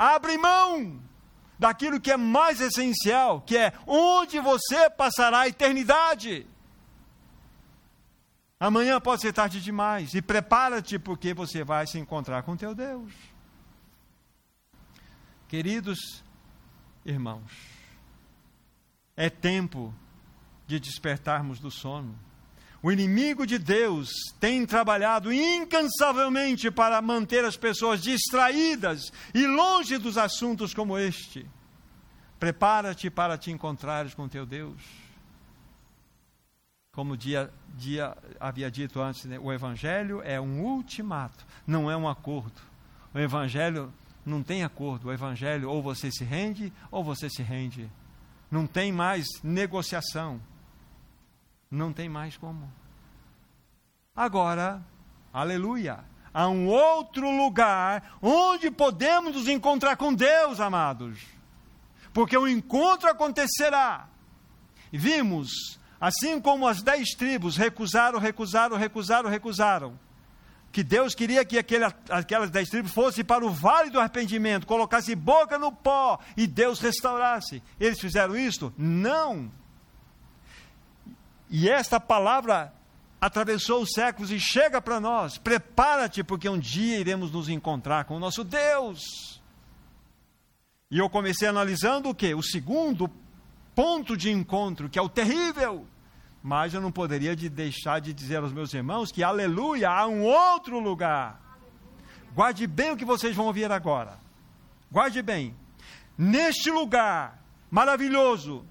Abre 0.00 0.38
mão 0.38 0.98
daquilo 1.58 2.00
que 2.00 2.10
é 2.10 2.16
mais 2.16 2.58
essencial, 2.58 3.42
que 3.42 3.54
é 3.54 3.70
onde 3.86 4.40
você 4.40 4.88
passará 4.88 5.40
a 5.40 5.48
eternidade. 5.48 6.46
Amanhã 8.58 8.98
pode 8.98 9.20
ser 9.20 9.34
tarde 9.34 9.60
demais 9.60 10.14
e 10.14 10.22
prepara-te 10.22 10.98
porque 10.98 11.34
você 11.34 11.62
vai 11.62 11.86
se 11.86 11.98
encontrar 11.98 12.44
com 12.44 12.56
teu 12.56 12.74
Deus. 12.74 13.12
Queridos 15.48 16.24
irmãos, 17.04 17.52
é 19.14 19.28
tempo 19.28 19.94
de 20.66 20.80
despertarmos 20.80 21.60
do 21.60 21.70
sono. 21.70 22.18
O 22.82 22.90
inimigo 22.90 23.46
de 23.46 23.58
Deus 23.58 24.10
tem 24.38 24.64
trabalhado 24.64 25.32
incansavelmente 25.32 26.70
para 26.70 27.02
manter 27.02 27.44
as 27.44 27.56
pessoas 27.56 28.02
distraídas 28.02 29.12
e 29.34 29.46
longe 29.46 29.98
dos 29.98 30.16
assuntos 30.16 30.72
como 30.72 30.96
este. 30.96 31.46
Prepara-te 32.38 33.10
para 33.10 33.36
te 33.36 33.50
encontrares 33.50 34.14
com 34.14 34.26
teu 34.26 34.46
Deus. 34.46 34.80
Como 36.92 37.16
dia, 37.16 37.52
dia 37.76 38.16
havia 38.40 38.70
dito 38.70 39.00
antes, 39.00 39.26
né? 39.26 39.38
o 39.38 39.52
Evangelho 39.52 40.22
é 40.24 40.40
um 40.40 40.62
ultimato, 40.62 41.46
não 41.66 41.90
é 41.90 41.96
um 41.96 42.08
acordo. 42.08 42.60
O 43.12 43.18
Evangelho 43.18 43.92
não 44.24 44.42
tem 44.42 44.64
acordo. 44.64 45.08
O 45.08 45.12
Evangelho 45.12 45.68
ou 45.68 45.82
você 45.82 46.10
se 46.10 46.24
rende 46.24 46.72
ou 46.90 47.04
você 47.04 47.28
se 47.28 47.42
rende. 47.42 47.90
Não 48.50 48.66
tem 48.66 48.90
mais 48.90 49.26
negociação. 49.42 50.40
Não 51.70 51.92
tem 51.92 52.08
mais 52.08 52.36
como. 52.36 52.70
Agora, 54.14 54.82
aleluia, 55.32 56.00
há 56.34 56.48
um 56.48 56.66
outro 56.66 57.30
lugar 57.30 58.18
onde 58.20 58.70
podemos 58.72 59.34
nos 59.34 59.46
encontrar 59.46 59.96
com 59.96 60.12
Deus, 60.12 60.58
amados. 60.58 61.20
Porque 62.12 62.36
o 62.36 62.48
encontro 62.48 63.08
acontecerá. 63.08 64.08
Vimos, 64.92 65.78
assim 66.00 66.40
como 66.40 66.66
as 66.66 66.82
dez 66.82 67.10
tribos 67.10 67.56
recusaram, 67.56 68.18
recusaram, 68.18 68.76
recusaram, 68.76 69.30
recusaram, 69.30 69.98
que 70.72 70.82
Deus 70.82 71.14
queria 71.14 71.44
que 71.44 71.56
aquele, 71.56 71.84
aquelas 72.08 72.50
dez 72.50 72.68
tribos 72.68 72.92
fossem 72.92 73.24
para 73.24 73.46
o 73.46 73.50
vale 73.50 73.90
do 73.90 74.00
arrependimento, 74.00 74.66
colocasse 74.66 75.14
boca 75.14 75.56
no 75.56 75.70
pó 75.70 76.18
e 76.36 76.48
Deus 76.48 76.80
restaurasse. 76.80 77.62
Eles 77.78 78.00
fizeram 78.00 78.36
isso? 78.36 78.72
Não. 78.76 79.50
E 81.50 81.68
esta 81.68 81.98
palavra 81.98 82.72
atravessou 83.20 83.82
os 83.82 83.90
séculos 83.92 84.30
e 84.30 84.38
chega 84.38 84.80
para 84.80 85.00
nós. 85.00 85.36
Prepara-te, 85.36 86.22
porque 86.22 86.48
um 86.48 86.58
dia 86.58 86.98
iremos 86.98 87.30
nos 87.30 87.48
encontrar 87.48 88.04
com 88.04 88.16
o 88.16 88.20
nosso 88.20 88.44
Deus. 88.44 89.40
E 90.90 90.98
eu 90.98 91.10
comecei 91.10 91.46
analisando 91.46 92.08
o 92.08 92.14
que? 92.14 92.34
O 92.34 92.42
segundo 92.42 93.10
ponto 93.74 94.16
de 94.16 94.30
encontro, 94.30 94.88
que 94.88 94.98
é 94.98 95.02
o 95.02 95.08
terrível. 95.08 95.86
Mas 96.42 96.72
eu 96.72 96.80
não 96.80 96.90
poderia 96.90 97.36
de 97.36 97.48
deixar 97.48 98.00
de 98.00 98.14
dizer 98.14 98.36
aos 98.36 98.52
meus 98.52 98.72
irmãos 98.72 99.12
que, 99.12 99.22
aleluia, 99.22 99.90
há 99.90 100.06
um 100.06 100.22
outro 100.22 100.78
lugar. 100.78 101.40
Guarde 102.32 102.66
bem 102.66 102.92
o 102.92 102.96
que 102.96 103.04
vocês 103.04 103.36
vão 103.36 103.46
ouvir 103.46 103.70
agora. 103.70 104.18
Guarde 104.90 105.20
bem. 105.20 105.54
Neste 106.16 106.70
lugar 106.70 107.42
maravilhoso, 107.70 108.64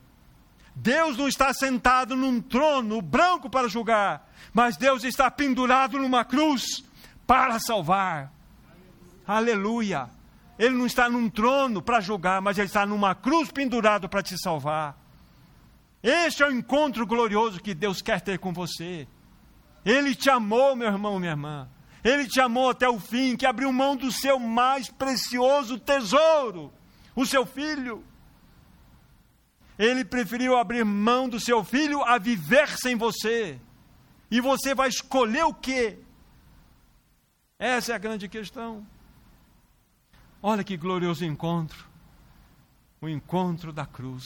Deus 0.82 1.18
não 1.18 1.28
está 1.28 1.54
sentado 1.54 2.16
num 2.16 2.40
trono 2.40 3.02
branco 3.02 3.50
para 3.50 3.68
julgar, 3.68 4.32
mas 4.54 4.78
Deus 4.78 5.04
está 5.04 5.30
pendurado 5.30 6.00
numa 6.00 6.24
cruz 6.24 6.86
para 7.28 7.60
salvar. 7.60 8.32
Aleluia. 9.28 10.10
Ele 10.58 10.76
não 10.78 10.86
está 10.86 11.10
num 11.10 11.30
trono 11.30 11.82
para 11.82 12.00
julgar, 12.00 12.42
mas 12.42 12.58
ele 12.58 12.68
está 12.68 12.86
numa 12.86 13.14
cruz 13.14 13.52
pendurado 13.52 14.08
para 14.08 14.24
te 14.24 14.38
salvar. 14.38 14.98
Este 16.02 16.44
é 16.44 16.48
o 16.48 16.52
encontro 16.52 17.06
glorioso 17.06 17.62
que 17.62 17.74
Deus 17.74 18.02
quer 18.02 18.22
ter 18.22 18.40
com 18.40 18.54
você. 18.54 19.06
Ele 19.86 20.16
te 20.16 20.30
amou, 20.30 20.78
meu 20.78 20.88
irmão, 20.88 21.20
minha 21.20 21.34
irmã. 21.34 21.68
Ele 22.02 22.26
te 22.26 22.40
amou 22.40 22.70
até 22.70 22.88
o 22.88 23.00
fim, 23.00 23.36
que 23.36 23.46
abriu 23.46 23.72
mão 23.74 23.98
do 23.98 24.14
seu 24.14 24.40
mais 24.40 24.90
precioso 24.90 25.78
tesouro, 25.78 26.72
o 27.14 27.26
seu 27.26 27.46
filho. 27.46 28.02
Ele 29.80 30.06
preferiu 30.06 30.56
abrir 30.56 30.86
mão 30.86 31.28
do 31.28 31.40
seu 31.40 31.64
filho 31.64 32.04
a 32.04 32.20
viver 32.20 32.68
sem 32.78 32.96
você. 32.96 33.60
E 34.30 34.40
você 34.40 34.76
vai 34.76 34.90
escolher 34.90 35.46
o 35.46 35.54
quê? 35.54 35.98
Essa 37.58 37.94
é 37.94 37.96
a 37.96 38.00
grande 38.00 38.30
questão. 38.30 38.86
Olha 40.44 40.64
que 40.64 40.78
glorioso 40.78 41.26
encontro 41.26 41.90
o 43.02 43.08
encontro 43.08 43.72
da 43.72 43.86
cruz. 43.86 44.26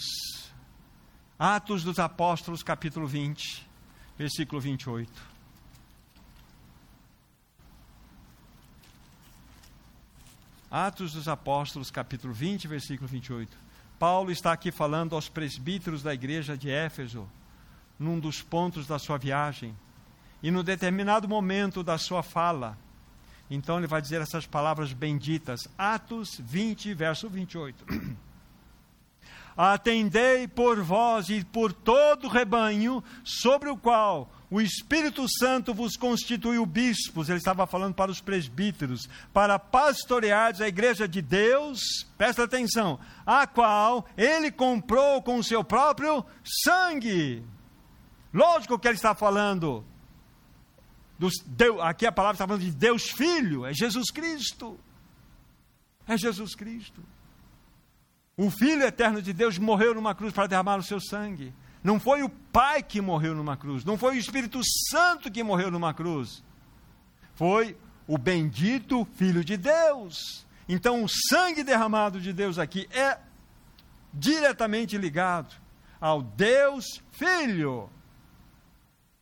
Atos 1.37 1.83
dos 1.83 1.99
Apóstolos, 1.99 2.63
capítulo 2.63 3.07
20, 3.07 3.67
versículo 4.17 4.59
28. 4.61 5.33
Atos 10.71 11.13
dos 11.13 11.27
Apóstolos, 11.27 11.91
capítulo 11.91 12.33
20, 12.33 12.67
versículo 12.67 13.07
28. 13.07 13.62
Paulo 14.03 14.31
está 14.31 14.51
aqui 14.51 14.69
falando 14.69 15.15
aos 15.15 15.29
presbíteros 15.29 16.03
da 16.03 16.13
igreja 16.13 16.57
de 16.57 16.69
Éfeso, 16.69 17.25
num 17.97 18.19
dos 18.19 18.41
pontos 18.41 18.85
da 18.85 18.99
sua 18.99 19.17
viagem. 19.17 19.73
E 20.41 20.51
no 20.51 20.61
determinado 20.61 21.25
momento 21.25 21.81
da 21.81 21.97
sua 21.97 22.21
fala, 22.21 22.77
então 23.49 23.77
ele 23.77 23.87
vai 23.87 24.01
dizer 24.01 24.19
essas 24.19 24.45
palavras 24.45 24.91
benditas. 24.91 25.69
Atos 25.77 26.37
20, 26.37 26.93
verso 26.93 27.29
28. 27.29 27.85
Atendei 29.55 30.49
por 30.49 30.81
vós 30.81 31.29
e 31.29 31.41
por 31.41 31.71
todo 31.71 32.25
o 32.25 32.29
rebanho, 32.29 33.01
sobre 33.23 33.69
o 33.69 33.77
qual 33.77 34.29
o 34.53 34.61
Espírito 34.61 35.25
Santo 35.27 35.73
vos 35.73 35.97
constituiu 35.97 36.63
bispos, 36.63 37.27
ele 37.27 37.39
estava 37.39 37.65
falando 37.65 37.95
para 37.95 38.11
os 38.11 38.21
presbíteros, 38.21 39.09
para 39.33 39.57
pastorear 39.57 40.53
a 40.61 40.67
igreja 40.67 41.07
de 41.07 41.23
Deus, 41.23 42.05
presta 42.19 42.43
atenção, 42.43 42.99
a 43.25 43.47
qual 43.47 44.05
ele 44.15 44.51
comprou 44.51 45.23
com 45.23 45.37
o 45.37 45.43
seu 45.43 45.63
próprio 45.63 46.23
sangue. 46.45 47.43
Lógico 48.31 48.77
que 48.77 48.87
ele 48.87 48.95
está 48.95 49.15
falando 49.15 49.83
dos, 51.17 51.33
Deus, 51.47 51.81
aqui 51.81 52.05
a 52.05 52.11
palavra 52.11 52.35
está 52.35 52.45
falando 52.45 52.61
de 52.61 52.69
Deus 52.69 53.09
Filho, 53.09 53.65
é 53.65 53.73
Jesus 53.73 54.11
Cristo. 54.11 54.79
É 56.07 56.15
Jesus 56.15 56.53
Cristo. 56.53 57.01
O 58.37 58.51
Filho 58.51 58.83
eterno 58.83 59.19
de 59.19 59.33
Deus 59.33 59.57
morreu 59.57 59.95
numa 59.95 60.13
cruz 60.13 60.31
para 60.31 60.45
derramar 60.45 60.77
o 60.77 60.83
seu 60.83 60.99
sangue. 60.99 61.51
Não 61.83 61.99
foi 61.99 62.23
o 62.23 62.29
Pai 62.29 62.81
que 62.83 63.01
morreu 63.01 63.35
numa 63.35 63.57
cruz, 63.57 63.83
não 63.83 63.97
foi 63.97 64.15
o 64.15 64.19
Espírito 64.19 64.61
Santo 64.89 65.31
que 65.31 65.43
morreu 65.43 65.71
numa 65.71 65.93
cruz. 65.93 66.43
Foi 67.33 67.75
o 68.07 68.17
bendito 68.17 69.05
Filho 69.15 69.43
de 69.43 69.57
Deus. 69.57 70.45
Então, 70.69 71.03
o 71.03 71.09
sangue 71.09 71.63
derramado 71.63 72.21
de 72.21 72.31
Deus 72.31 72.57
aqui 72.57 72.87
é 72.91 73.17
diretamente 74.13 74.97
ligado 74.97 75.55
ao 75.99 76.21
Deus 76.21 77.01
Filho. 77.11 77.89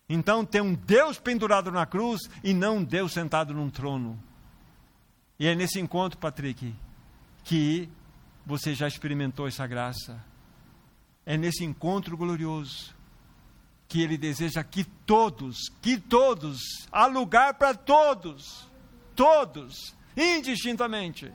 Então 0.10 0.44
tem 0.44 0.60
um 0.60 0.74
Deus 0.74 1.18
pendurado 1.18 1.72
na 1.72 1.86
cruz 1.86 2.20
e 2.44 2.54
não 2.54 2.78
um 2.78 2.84
Deus 2.84 3.14
sentado 3.14 3.54
num 3.54 3.70
trono. 3.70 4.22
E 5.40 5.48
é 5.48 5.56
nesse 5.56 5.80
encontro, 5.80 6.20
Patrick, 6.20 6.76
que 7.46 7.88
você 8.46 8.76
já 8.76 8.90
experimentou 8.90 9.48
essa 9.48 9.66
graça. 9.66 10.22
É 11.26 11.38
nesse 11.38 11.64
encontro 11.64 12.18
glorioso 12.18 12.96
que 13.88 14.02
ele 14.02 14.18
deseja 14.18 14.64
que 14.64 14.84
todos, 14.84 15.70
que 15.82 15.98
todos, 15.98 16.60
há 16.92 17.06
lugar 17.08 17.56
para 17.56 17.74
todos, 17.74 18.68
todos, 19.16 19.94
indistintamente, 20.16 21.32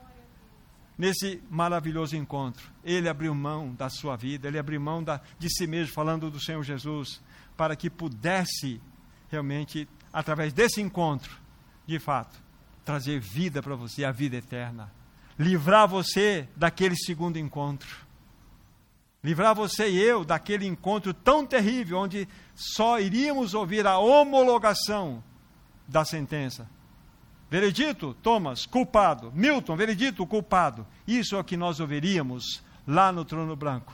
nesse 0.96 1.42
maravilhoso 1.50 2.16
encontro. 2.16 2.70
Ele 2.82 3.08
abriu 3.08 3.34
mão 3.34 3.74
da 3.74 3.90
sua 3.90 4.16
vida, 4.16 4.48
ele 4.48 4.58
abriu 4.58 4.80
mão 4.80 5.04
da, 5.04 5.20
de 5.38 5.50
si 5.50 5.66
mesmo, 5.66 5.92
falando 5.92 6.30
do 6.30 6.40
Senhor 6.40 6.62
Jesus 6.62 7.20
para 7.56 7.74
que 7.74 7.88
pudesse 7.88 8.80
realmente, 9.30 9.88
através 10.12 10.52
desse 10.52 10.80
encontro, 10.80 11.36
de 11.86 11.98
fato, 11.98 12.38
trazer 12.84 13.18
vida 13.20 13.62
para 13.62 13.74
você, 13.74 14.04
a 14.04 14.12
vida 14.12 14.36
eterna. 14.36 14.92
Livrar 15.38 15.88
você 15.88 16.48
daquele 16.56 16.96
segundo 16.96 17.38
encontro. 17.38 18.05
Livrar 19.26 19.56
você 19.56 19.90
e 19.90 20.00
eu 20.00 20.24
daquele 20.24 20.68
encontro 20.68 21.12
tão 21.12 21.44
terrível, 21.44 21.98
onde 21.98 22.28
só 22.54 23.00
iríamos 23.00 23.54
ouvir 23.54 23.84
a 23.84 23.98
homologação 23.98 25.20
da 25.88 26.04
sentença. 26.04 26.70
Veredito, 27.50 28.14
Thomas, 28.22 28.66
culpado. 28.66 29.32
Milton, 29.34 29.74
veredito, 29.74 30.24
culpado. 30.24 30.86
Isso 31.08 31.34
é 31.34 31.40
o 31.40 31.42
que 31.42 31.56
nós 31.56 31.80
ouviríamos 31.80 32.62
lá 32.86 33.10
no 33.10 33.24
trono 33.24 33.56
branco. 33.56 33.92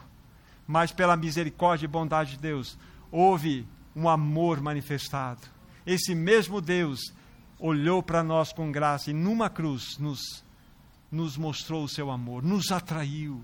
Mas 0.67 0.93
pela 0.93 1.17
misericórdia 1.17 1.87
e 1.87 1.89
bondade 1.89 2.33
de 2.33 2.37
Deus, 2.37 2.77
houve 3.11 3.67
um 3.97 4.11
amor 4.11 4.61
manifestado. 4.61 5.41
Esse 5.87 6.15
mesmo 6.15 6.61
Deus 6.61 7.11
olhou 7.59 8.03
para 8.03 8.23
nós 8.23 8.53
com 8.53 8.71
graça 8.71 9.11
e 9.11 9.15
numa 9.15 9.49
cruz 9.49 9.97
nos, 9.97 10.45
nos 11.11 11.39
mostrou 11.39 11.85
o 11.85 11.89
seu 11.89 12.11
amor, 12.11 12.43
nos 12.43 12.71
atraiu 12.71 13.43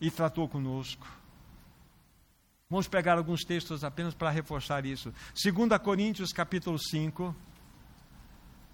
e 0.00 0.10
tratou 0.10 0.48
conosco. 0.48 1.06
Vamos 2.70 2.86
pegar 2.86 3.16
alguns 3.16 3.44
textos 3.44 3.82
apenas 3.82 4.14
para 4.14 4.30
reforçar 4.30 4.84
isso. 4.84 5.12
2 5.42 5.80
Coríntios 5.82 6.32
capítulo 6.32 6.78
5. 6.78 7.34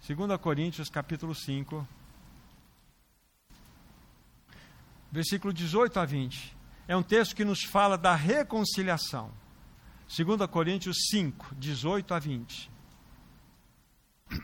2 0.07 0.39
Coríntios 0.41 0.89
capítulo 0.89 1.33
5. 1.33 1.87
Versículo 5.11 5.53
18 5.53 5.99
a 5.99 6.05
20. 6.05 6.55
É 6.87 6.95
um 6.95 7.01
texto 7.01 7.35
que 7.35 7.45
nos 7.45 7.63
fala 7.63 7.97
da 7.97 8.13
reconciliação. 8.13 9.31
2 10.07 10.49
Coríntios 10.49 10.97
5, 11.09 11.55
18 11.55 12.13
a 12.13 12.19
20. 12.19 12.74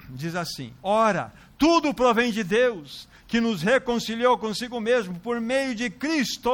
Diz 0.09 0.35
assim: 0.35 0.73
Ora, 0.83 1.33
tudo 1.57 1.93
provém 1.93 2.31
de 2.31 2.43
Deus, 2.43 3.07
que 3.27 3.39
nos 3.39 3.61
reconciliou 3.61 4.37
consigo 4.37 4.79
mesmo 4.79 5.19
por 5.19 5.39
meio 5.39 5.73
de 5.73 5.89
Cristo 5.89 6.51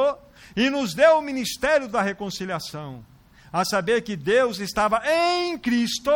e 0.56 0.70
nos 0.70 0.94
deu 0.94 1.18
o 1.18 1.22
ministério 1.22 1.88
da 1.88 2.00
reconciliação. 2.02 3.04
A 3.52 3.64
saber 3.64 4.02
que 4.02 4.16
Deus 4.16 4.58
estava 4.58 5.02
em 5.06 5.58
Cristo 5.58 6.10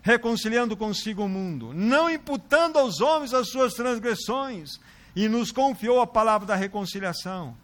reconciliando 0.00 0.76
consigo 0.76 1.24
o 1.24 1.28
mundo, 1.28 1.72
não 1.74 2.08
imputando 2.08 2.78
aos 2.78 3.00
homens 3.00 3.34
as 3.34 3.50
suas 3.50 3.74
transgressões, 3.74 4.80
e 5.14 5.28
nos 5.28 5.52
confiou 5.52 6.00
a 6.00 6.06
palavra 6.06 6.46
da 6.46 6.56
reconciliação 6.56 7.56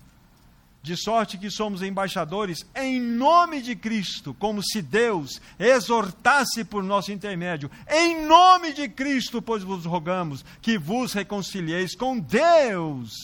de 0.85 0.99
sorte 0.99 1.39
que 1.39 1.51
somos 1.51 1.81
embaixadores 1.81 2.67
em 2.75 3.01
nome 3.01 3.63
de 3.63 3.75
Cristo, 3.75 4.35
como 4.35 4.63
se 4.63 4.83
Deus 4.83 5.41
exortasse 5.59 6.63
por 6.63 6.83
nosso 6.83 7.11
intermédio. 7.11 7.71
Em 7.89 8.27
nome 8.27 8.75
de 8.75 8.87
Cristo, 8.87 9.41
pois 9.41 9.63
vos 9.63 9.87
rogamos 9.87 10.45
que 10.61 10.77
vos 10.77 11.15
reconcilieis 11.15 11.97
com 11.97 12.19
Deus. 12.19 13.15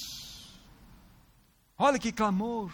Olha 1.76 1.98
que 1.98 2.10
clamor. 2.10 2.72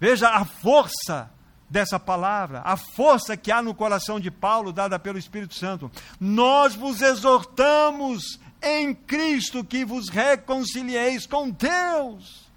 Veja 0.00 0.28
a 0.28 0.44
força 0.44 1.30
dessa 1.70 2.00
palavra, 2.00 2.62
a 2.64 2.76
força 2.76 3.36
que 3.36 3.52
há 3.52 3.62
no 3.62 3.76
coração 3.76 4.18
de 4.18 4.28
Paulo, 4.28 4.72
dada 4.72 4.98
pelo 4.98 5.18
Espírito 5.18 5.54
Santo. 5.54 5.88
Nós 6.18 6.74
vos 6.74 7.00
exortamos 7.00 8.40
em 8.60 8.92
Cristo 8.92 9.62
que 9.62 9.84
vos 9.84 10.08
reconcilieis 10.08 11.28
com 11.28 11.48
Deus. 11.48 12.47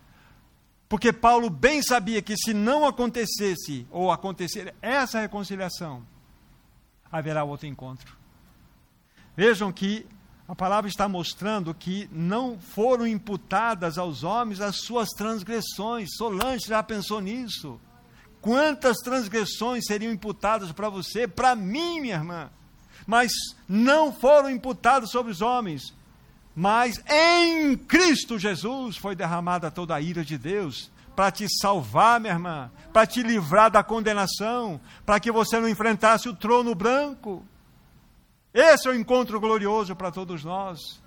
Porque 0.92 1.14
Paulo 1.14 1.50
bem 1.50 1.82
sabia 1.82 2.22
que 2.22 2.36
se 2.36 2.54
não 2.54 2.86
acontecesse, 2.86 3.88
ou 3.90 4.12
acontecer 4.12 4.76
essa 4.82 5.22
reconciliação, 5.22 6.06
haverá 7.10 7.46
outro 7.46 7.66
encontro. 7.66 8.14
Vejam 9.34 9.72
que 9.72 10.06
a 10.46 10.54
palavra 10.54 10.90
está 10.90 11.08
mostrando 11.08 11.74
que 11.74 12.10
não 12.12 12.60
foram 12.60 13.08
imputadas 13.08 13.98
aos 13.98 14.26
homens 14.26 14.60
as 14.60 14.82
suas 14.82 15.08
transgressões. 15.12 16.10
Solange 16.18 16.68
já 16.68 16.84
pensou 16.84 17.22
nisso. 17.22 17.80
Quantas 18.42 18.98
transgressões 18.98 19.86
seriam 19.86 20.12
imputadas 20.12 20.74
para 20.74 20.90
você, 20.90 21.26
para 21.26 21.56
mim, 21.56 22.02
minha 22.02 22.16
irmã? 22.16 22.50
Mas 23.08 23.32
não 23.66 24.12
foram 24.12 24.50
imputadas 24.50 25.10
sobre 25.10 25.32
os 25.32 25.40
homens. 25.40 25.94
Mas 26.56 27.02
em 27.10 27.78
Cristo 27.78 28.38
Jesus 28.38 28.98
foi 28.98 29.16
derramada 29.16 29.72
toda 29.72 29.96
a 29.96 30.02
ira 30.02 30.24
de 30.24 30.38
Deus 30.38 30.92
para 31.16 31.32
te 31.32 31.48
salvar, 31.62 32.20
minha 32.20 32.34
irmã, 32.34 32.72
para 32.92 33.06
te 33.06 33.22
livrar 33.22 33.70
da 33.70 33.84
condenação, 33.84 34.80
para 35.06 35.20
que 35.20 35.32
você 35.32 35.60
não 35.60 35.70
enfrentasse 35.70 36.28
o 36.28 36.36
trono 36.36 36.74
branco. 36.74 37.46
Esse 38.54 38.88
é 38.88 38.92
o 38.92 38.96
encontro 38.96 39.40
glorioso 39.40 39.96
para 39.96 40.12
todos 40.12 40.44
nós. 40.44 41.02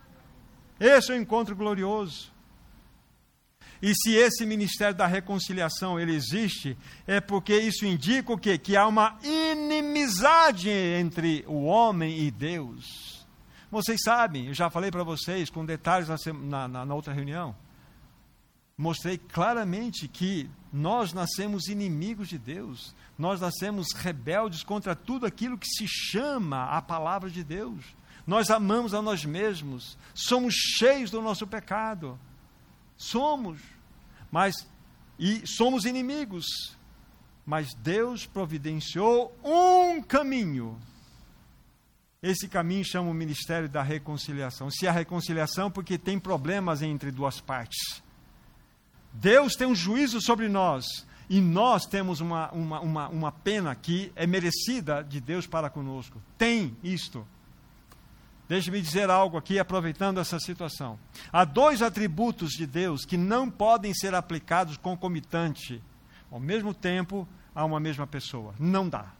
Esse 0.80 1.12
é 1.12 1.14
o 1.14 1.18
encontro 1.18 1.55
glorioso. 1.55 2.32
E 3.82 3.95
se 3.95 4.14
esse 4.14 4.47
ministério 4.47 4.95
da 4.95 5.07
reconciliação 5.07 6.01
ele 6.01 6.14
existe, 6.14 6.76
é 7.07 7.20
porque 7.20 7.55
isso 7.55 7.84
indica 7.84 8.32
o 8.32 8.38
quê? 8.38 8.57
Que 8.57 8.76
há 8.76 8.86
uma 8.86 9.18
inimizade 9.22 10.70
entre 10.70 11.45
o 11.47 11.64
homem 11.64 12.20
e 12.20 12.30
Deus. 12.30 13.14
Vocês 13.75 14.03
sabem, 14.05 14.47
eu 14.47 14.55
já 14.55 14.70
falei 14.70 14.89
para 14.89 15.03
vocês 15.03 15.51
com 15.51 15.66
detalhes 15.66 16.07
na, 16.09 16.68
na, 16.68 16.85
na 16.85 16.95
outra 16.95 17.12
reunião. 17.12 17.57
Mostrei 18.79 19.18
claramente 19.18 20.07
que 20.07 20.49
nós 20.72 21.12
nascemos 21.12 21.66
inimigos 21.66 22.29
de 22.29 22.39
Deus, 22.39 22.95
nós 23.18 23.41
nascemos 23.41 23.89
rebeldes 23.93 24.62
contra 24.62 24.95
tudo 24.95 25.27
aquilo 25.27 25.59
que 25.59 25.66
se 25.66 25.89
chama 25.89 26.66
a 26.66 26.81
palavra 26.81 27.29
de 27.29 27.43
Deus. 27.43 27.85
Nós 28.25 28.49
amamos 28.49 28.95
a 28.95 29.03
nós 29.03 29.25
mesmos, 29.25 29.99
somos 30.14 30.55
cheios 30.55 31.11
do 31.11 31.20
nosso 31.20 31.45
pecado. 31.45 32.16
Somos, 32.97 33.59
mas 34.31 34.55
e 35.18 35.45
somos 35.49 35.85
inimigos. 35.85 36.47
Mas 37.45 37.75
Deus 37.75 38.25
providenciou 38.25 39.37
um 39.43 40.01
caminho. 40.01 40.81
Esse 42.25 42.49
caminho 42.49 42.83
chama 42.83 43.11
o 43.11 43.14
ministério 43.14 43.68
da 43.68 43.83
reconciliação. 43.83 44.70
Se 44.70 44.89
a 44.89 44.93
reconciliação, 44.93 45.70
porque 45.70 45.99
tem 45.99 46.18
problemas 46.18 46.81
entre 46.81 47.11
duas 47.11 47.39
partes. 47.39 48.03
Deus 49.12 49.55
tem 49.55 49.66
um 49.66 49.75
juízo 49.75 50.22
sobre 50.22 50.49
nós, 50.49 50.87
e 51.29 51.39
nós 51.39 51.85
temos 51.85 52.22
uma, 52.22 52.51
uma, 52.51 52.81
uma, 52.81 53.09
uma 53.11 53.31
pena 53.31 53.75
que 53.75 54.11
é 54.16 54.27
merecida 54.27 55.05
de 55.05 55.20
Deus 55.20 55.47
para 55.47 55.68
conosco. 55.68 56.18
Tem 56.39 56.75
isto. 56.83 57.27
Deixe-me 58.49 58.81
dizer 58.81 59.11
algo 59.11 59.37
aqui, 59.37 59.59
aproveitando 59.59 60.18
essa 60.18 60.41
situação. 60.41 60.99
Há 61.31 61.45
dois 61.45 61.83
atributos 61.83 62.53
de 62.53 62.66
Deus 62.66 63.05
que 63.05 63.18
não 63.18 63.51
podem 63.51 63.93
ser 63.93 64.14
aplicados 64.14 64.79
concomitante, 64.79 65.83
ao 66.31 66.41
mesmo 66.41 66.72
tempo, 66.72 67.29
a 67.55 67.66
uma 67.66 67.79
mesma 67.79 68.07
pessoa. 68.07 68.55
Não 68.59 68.89
dá. 68.89 69.12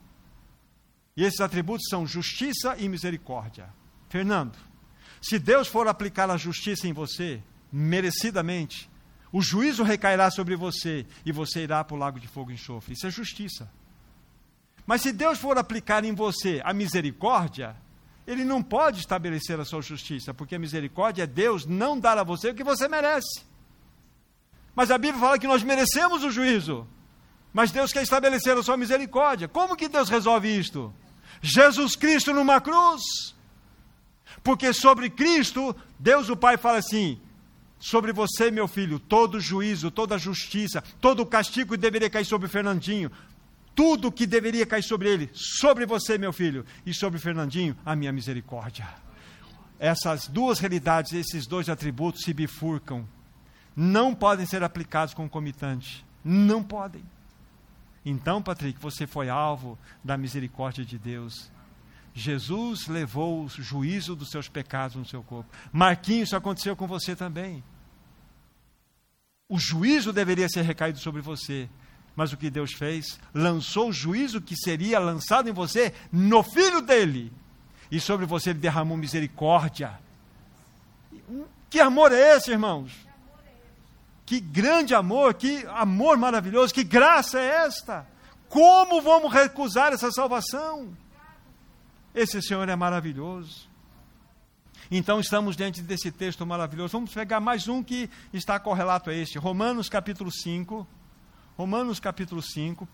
E 1.16 1.22
esses 1.24 1.40
atributos 1.40 1.86
são 1.88 2.06
justiça 2.06 2.76
e 2.78 2.88
misericórdia. 2.88 3.68
Fernando, 4.08 4.56
se 5.20 5.38
Deus 5.38 5.68
for 5.68 5.86
aplicar 5.86 6.30
a 6.30 6.36
justiça 6.36 6.88
em 6.88 6.92
você, 6.92 7.42
merecidamente, 7.72 8.90
o 9.32 9.40
juízo 9.40 9.82
recairá 9.82 10.30
sobre 10.30 10.54
você 10.54 11.06
e 11.24 11.32
você 11.32 11.62
irá 11.62 11.82
para 11.82 11.94
o 11.94 11.98
lago 11.98 12.20
de 12.20 12.28
fogo 12.28 12.50
e 12.50 12.54
enxofre. 12.54 12.94
Isso 12.94 13.06
é 13.06 13.10
justiça. 13.10 13.70
Mas 14.86 15.02
se 15.02 15.12
Deus 15.12 15.38
for 15.38 15.56
aplicar 15.56 16.04
em 16.04 16.14
você 16.14 16.60
a 16.64 16.72
misericórdia, 16.72 17.74
ele 18.26 18.44
não 18.44 18.62
pode 18.62 19.00
estabelecer 19.00 19.58
a 19.58 19.64
sua 19.64 19.82
justiça, 19.82 20.32
porque 20.34 20.54
a 20.54 20.58
misericórdia 20.58 21.24
é 21.24 21.26
Deus 21.26 21.64
não 21.64 21.98
dar 21.98 22.18
a 22.18 22.22
você 22.22 22.50
o 22.50 22.54
que 22.54 22.62
você 22.62 22.86
merece. 22.86 23.42
Mas 24.74 24.90
a 24.90 24.98
Bíblia 24.98 25.20
fala 25.20 25.38
que 25.38 25.46
nós 25.46 25.62
merecemos 25.62 26.22
o 26.22 26.30
juízo. 26.30 26.86
Mas 27.52 27.70
Deus 27.70 27.92
quer 27.92 28.02
estabelecer 28.02 28.56
a 28.56 28.62
sua 28.62 28.76
misericórdia. 28.76 29.46
Como 29.46 29.76
que 29.76 29.88
Deus 29.88 30.08
resolve 30.08 30.48
isto? 30.48 30.92
Jesus 31.47 31.95
Cristo 31.95 32.32
numa 32.32 32.59
cruz. 32.59 33.03
Porque 34.42 34.72
sobre 34.72 35.11
Cristo, 35.11 35.76
Deus 35.99 36.30
o 36.30 36.36
Pai 36.36 36.57
fala 36.57 36.78
assim: 36.78 37.20
sobre 37.78 38.14
você, 38.14 38.51
meu 38.51 38.66
filho, 38.66 38.99
todo 38.99 39.38
juízo, 39.38 39.90
toda 39.90 40.16
justiça, 40.16 40.82
todo 41.03 41.26
castigo 41.26 41.72
que 41.72 41.76
deveria 41.76 42.09
cair 42.09 42.24
sobre 42.24 42.49
Fernandinho, 42.49 43.11
tudo 43.74 44.11
que 44.11 44.26
deveria 44.26 44.64
cair 44.64 44.82
sobre 44.82 45.11
ele, 45.11 45.30
sobre 45.34 45.84
você, 45.84 46.16
meu 46.16 46.32
filho, 46.32 46.64
e 46.86 46.95
sobre 46.95 47.18
Fernandinho, 47.18 47.76
a 47.84 47.95
minha 47.95 48.11
misericórdia. 48.11 48.88
Essas 49.78 50.28
duas 50.28 50.59
realidades, 50.61 51.12
esses 51.12 51.47
dois 51.47 51.68
atributos 51.68 52.22
se 52.22 52.32
bifurcam. 52.32 53.07
Não 53.76 54.14
podem 54.14 54.47
ser 54.47 54.62
aplicados 54.62 55.12
concomitantes. 55.12 56.03
Não 56.24 56.62
podem. 56.62 57.05
Então, 58.05 58.42
Patrick, 58.42 58.78
você 58.78 59.07
foi 59.07 59.28
alvo 59.28 59.78
da 60.02 60.16
misericórdia 60.16 60.84
de 60.84 60.98
Deus. 60.98 61.50
Jesus 62.12 62.86
levou 62.86 63.44
o 63.44 63.48
juízo 63.48 64.14
dos 64.14 64.30
seus 64.30 64.48
pecados 64.48 64.96
no 64.96 65.05
seu 65.05 65.22
corpo. 65.22 65.50
Marquinhos, 65.72 66.28
isso 66.28 66.36
aconteceu 66.36 66.76
com 66.76 66.86
você 66.86 67.16
também. 67.16 67.64
O 69.48 69.59
juízo 69.59 70.12
deveria 70.12 70.48
ser 70.48 70.62
recaído 70.62 70.98
sobre 70.98 71.20
você. 71.20 71.68
Mas 72.14 72.32
o 72.32 72.36
que 72.36 72.50
Deus 72.50 72.72
fez? 72.72 73.18
Lançou 73.32 73.88
o 73.88 73.92
juízo 73.92 74.40
que 74.40 74.57
seria 74.57 74.98
lançado 74.98 75.48
em 75.48 75.52
você 75.52 75.92
no 76.12 76.42
filho 76.42 76.80
dele. 76.80 77.32
E 77.90 77.98
sobre 77.98 78.26
você 78.26 78.50
ele 78.50 78.61
derramou 78.61 78.96
misericórdia. 78.96 79.98
Que 81.68 81.80
amor 81.80 82.12
é 82.12 82.36
esse, 82.36 82.52
irmãos? 82.52 82.92
Que 84.26 84.40
grande 84.40 84.94
amor, 84.94 85.34
que 85.34 85.66
amor 85.66 86.16
maravilhoso, 86.16 86.72
que 86.72 86.84
graça 86.84 87.38
é 87.38 87.66
esta? 87.66 88.06
Como 88.48 89.02
vamos 89.02 89.32
recusar 89.32 89.92
essa 89.92 90.10
salvação? 90.10 90.96
Esse 92.14 92.40
Senhor 92.40 92.68
é 92.68 92.76
maravilhoso. 92.76 93.68
Então 94.90 95.18
estamos 95.18 95.56
diante 95.56 95.82
desse 95.82 96.10
texto 96.10 96.46
maravilhoso. 96.46 96.92
Vamos 96.92 97.12
pegar 97.12 97.40
mais 97.40 97.68
um 97.68 97.82
que 97.82 98.08
está 98.32 98.58
correlato 98.58 99.10
a 99.10 99.14
este. 99.14 99.38
Romanos 99.38 99.88
capítulo 99.88 100.30
5. 100.30 100.86
Romanos 101.56 102.00
capítulo 102.00 102.42
5, 102.42 102.88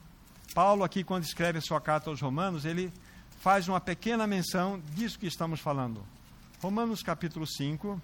Paulo 0.54 0.84
aqui 0.84 1.02
quando 1.02 1.24
escreve 1.24 1.58
a 1.58 1.62
sua 1.62 1.80
carta 1.80 2.10
aos 2.10 2.20
Romanos, 2.20 2.66
ele 2.66 2.92
faz 3.38 3.68
uma 3.68 3.80
pequena 3.80 4.26
menção 4.26 4.82
disso 4.94 5.18
que 5.18 5.26
estamos 5.26 5.60
falando. 5.60 6.04
Romanos 6.60 7.02
capítulo 7.02 7.46
5. 7.46 8.00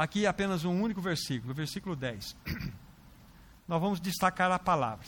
Aqui 0.00 0.26
apenas 0.26 0.64
um 0.64 0.80
único 0.82 0.98
versículo, 0.98 1.52
versículo 1.52 1.94
10. 1.94 2.34
Nós 3.68 3.78
vamos 3.78 4.00
destacar 4.00 4.50
a 4.50 4.58
palavra. 4.58 5.06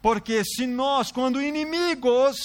Porque 0.00 0.44
se 0.44 0.68
nós, 0.68 1.10
quando 1.10 1.42
inimigos, 1.42 2.38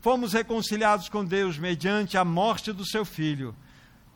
fomos 0.00 0.32
reconciliados 0.32 1.10
com 1.10 1.22
Deus 1.22 1.58
mediante 1.58 2.16
a 2.16 2.24
morte 2.24 2.72
do 2.72 2.82
seu 2.86 3.04
filho, 3.04 3.54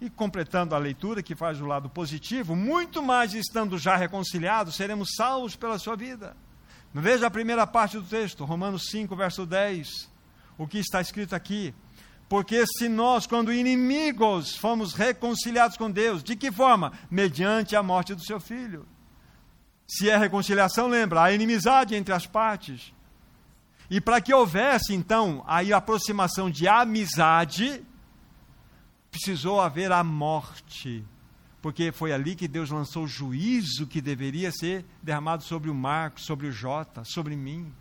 e 0.00 0.08
completando 0.08 0.74
a 0.74 0.78
leitura, 0.78 1.22
que 1.22 1.36
faz 1.36 1.60
o 1.60 1.66
lado 1.66 1.90
positivo, 1.90 2.56
muito 2.56 3.02
mais 3.02 3.34
estando 3.34 3.76
já 3.76 3.94
reconciliados, 3.94 4.74
seremos 4.74 5.10
salvos 5.14 5.54
pela 5.54 5.78
sua 5.78 5.94
vida. 5.94 6.34
Veja 6.94 7.26
a 7.26 7.30
primeira 7.30 7.66
parte 7.66 7.98
do 7.98 8.04
texto, 8.04 8.46
Romanos 8.46 8.86
5, 8.88 9.14
verso 9.14 9.44
10. 9.44 10.10
O 10.56 10.66
que 10.66 10.78
está 10.78 10.98
escrito 11.02 11.34
aqui? 11.34 11.74
Porque 12.30 12.64
se 12.64 12.88
nós, 12.88 13.26
quando 13.26 13.52
inimigos, 13.52 14.56
fomos 14.56 14.94
reconciliados 14.94 15.76
com 15.76 15.90
Deus, 15.90 16.22
de 16.22 16.36
que 16.36 16.52
forma? 16.52 16.92
Mediante 17.10 17.74
a 17.74 17.82
morte 17.82 18.14
do 18.14 18.24
seu 18.24 18.38
filho. 18.38 18.86
Se 19.88 20.08
é 20.08 20.16
reconciliação, 20.16 20.86
lembra, 20.86 21.24
há 21.24 21.32
inimizade 21.32 21.96
entre 21.96 22.14
as 22.14 22.26
partes. 22.26 22.94
E 23.90 24.00
para 24.00 24.20
que 24.20 24.32
houvesse, 24.32 24.94
então, 24.94 25.42
a 25.44 25.58
aproximação 25.76 26.48
de 26.48 26.68
amizade, 26.68 27.82
precisou 29.10 29.60
haver 29.60 29.90
a 29.90 30.04
morte, 30.04 31.04
porque 31.60 31.90
foi 31.90 32.12
ali 32.12 32.36
que 32.36 32.46
Deus 32.46 32.70
lançou 32.70 33.06
o 33.06 33.08
juízo 33.08 33.88
que 33.88 34.00
deveria 34.00 34.52
ser 34.52 34.84
derramado 35.02 35.42
sobre 35.42 35.68
o 35.68 35.74
Marcos, 35.74 36.26
sobre 36.26 36.46
o 36.46 36.52
Jota, 36.52 37.02
sobre 37.04 37.34
mim. 37.34 37.74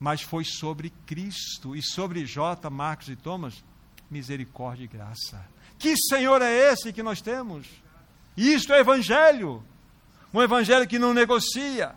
Mas 0.00 0.22
foi 0.22 0.44
sobre 0.44 0.90
Cristo 1.06 1.74
e 1.74 1.82
sobre 1.82 2.26
Jota, 2.26 2.68
Marcos 2.68 3.08
e 3.08 3.16
Thomas, 3.16 3.64
misericórdia 4.10 4.84
e 4.84 4.88
graça. 4.88 5.44
Que 5.78 5.96
Senhor 5.96 6.42
é 6.42 6.72
esse 6.72 6.92
que 6.92 7.02
nós 7.02 7.20
temos? 7.20 7.66
Isto 8.36 8.72
é 8.72 8.80
evangelho. 8.80 9.64
Um 10.32 10.42
evangelho 10.42 10.86
que 10.86 10.98
não 10.98 11.14
negocia. 11.14 11.94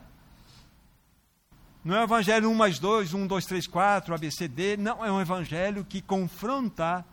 Não 1.84 1.96
é 1.96 2.02
um 2.02 2.04
evangelho 2.04 2.50
1 2.50 2.54
mais 2.54 2.80
2, 2.80 3.14
1, 3.14 3.28
2, 3.28 3.46
3, 3.46 3.68
4, 3.68 4.14
ABCD. 4.14 4.78
Não, 4.78 5.04
é 5.04 5.12
um 5.12 5.22
evangelho 5.22 5.86
que 5.86 6.02
confronta 6.02 7.06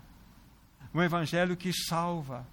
um 0.93 1.03
evangelho 1.03 1.57
que 1.57 1.73
salva. 1.73 2.47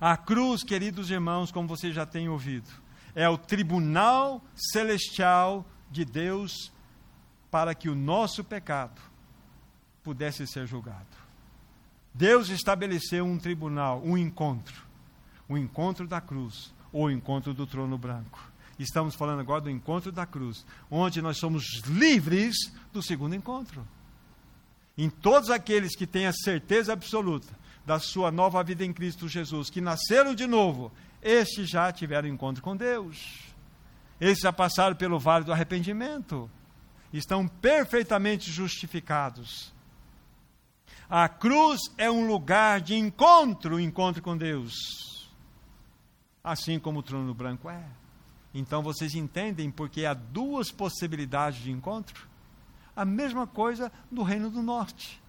A 0.00 0.16
cruz, 0.16 0.62
queridos 0.62 1.10
irmãos, 1.10 1.50
como 1.50 1.66
vocês 1.66 1.94
já 1.94 2.04
têm 2.04 2.28
ouvido, 2.28 2.68
é 3.14 3.28
o 3.28 3.38
tribunal 3.38 4.42
celestial 4.54 5.64
de 5.90 6.04
Deus 6.04 6.72
para 7.50 7.74
que 7.74 7.88
o 7.88 7.94
nosso 7.94 8.44
pecado 8.44 9.00
pudesse 10.02 10.46
ser 10.46 10.66
julgado. 10.66 11.06
Deus 12.14 12.48
estabeleceu 12.48 13.24
um 13.24 13.38
tribunal, 13.38 14.02
um 14.04 14.16
encontro, 14.16 14.82
o 15.48 15.56
encontro 15.56 16.06
da 16.06 16.20
cruz 16.20 16.72
ou 16.92 17.06
o 17.06 17.10
encontro 17.10 17.52
do 17.52 17.66
trono 17.66 17.98
branco. 17.98 18.40
Estamos 18.78 19.14
falando 19.14 19.40
agora 19.40 19.62
do 19.62 19.70
encontro 19.70 20.12
da 20.12 20.26
cruz, 20.26 20.64
onde 20.90 21.22
nós 21.22 21.38
somos 21.38 21.82
livres 21.86 22.56
do 22.92 23.02
segundo 23.02 23.34
encontro 23.34 23.86
em 24.96 25.10
todos 25.10 25.50
aqueles 25.50 25.94
que 25.94 26.06
têm 26.06 26.26
a 26.26 26.32
certeza 26.32 26.92
absoluta 26.92 27.52
da 27.84 27.98
sua 27.98 28.30
nova 28.30 28.62
vida 28.64 28.84
em 28.84 28.92
Cristo 28.92 29.28
Jesus, 29.28 29.70
que 29.70 29.80
nasceram 29.80 30.34
de 30.34 30.46
novo, 30.46 30.90
estes 31.22 31.68
já 31.68 31.92
tiveram 31.92 32.28
encontro 32.28 32.62
com 32.62 32.76
Deus. 32.76 33.44
Esses 34.20 34.42
já 34.42 34.52
passaram 34.52 34.96
pelo 34.96 35.18
vale 35.18 35.44
do 35.44 35.52
arrependimento. 35.52 36.50
Estão 37.12 37.46
perfeitamente 37.46 38.50
justificados. 38.50 39.72
A 41.08 41.28
cruz 41.28 41.80
é 41.96 42.10
um 42.10 42.26
lugar 42.26 42.80
de 42.80 42.94
encontro, 42.94 43.78
encontro 43.78 44.22
com 44.22 44.36
Deus. 44.36 44.74
assim 46.42 46.78
como 46.78 47.00
o 47.00 47.02
trono 47.02 47.34
branco 47.34 47.68
é. 47.68 47.84
Então 48.54 48.80
vocês 48.80 49.14
entendem 49.14 49.70
porque 49.70 50.06
há 50.06 50.14
duas 50.14 50.70
possibilidades 50.70 51.60
de 51.60 51.72
encontro? 51.72 52.28
A 52.94 53.04
mesma 53.04 53.46
coisa 53.46 53.90
do 54.10 54.22
Reino 54.22 54.48
do 54.48 54.62
Norte. 54.62 55.20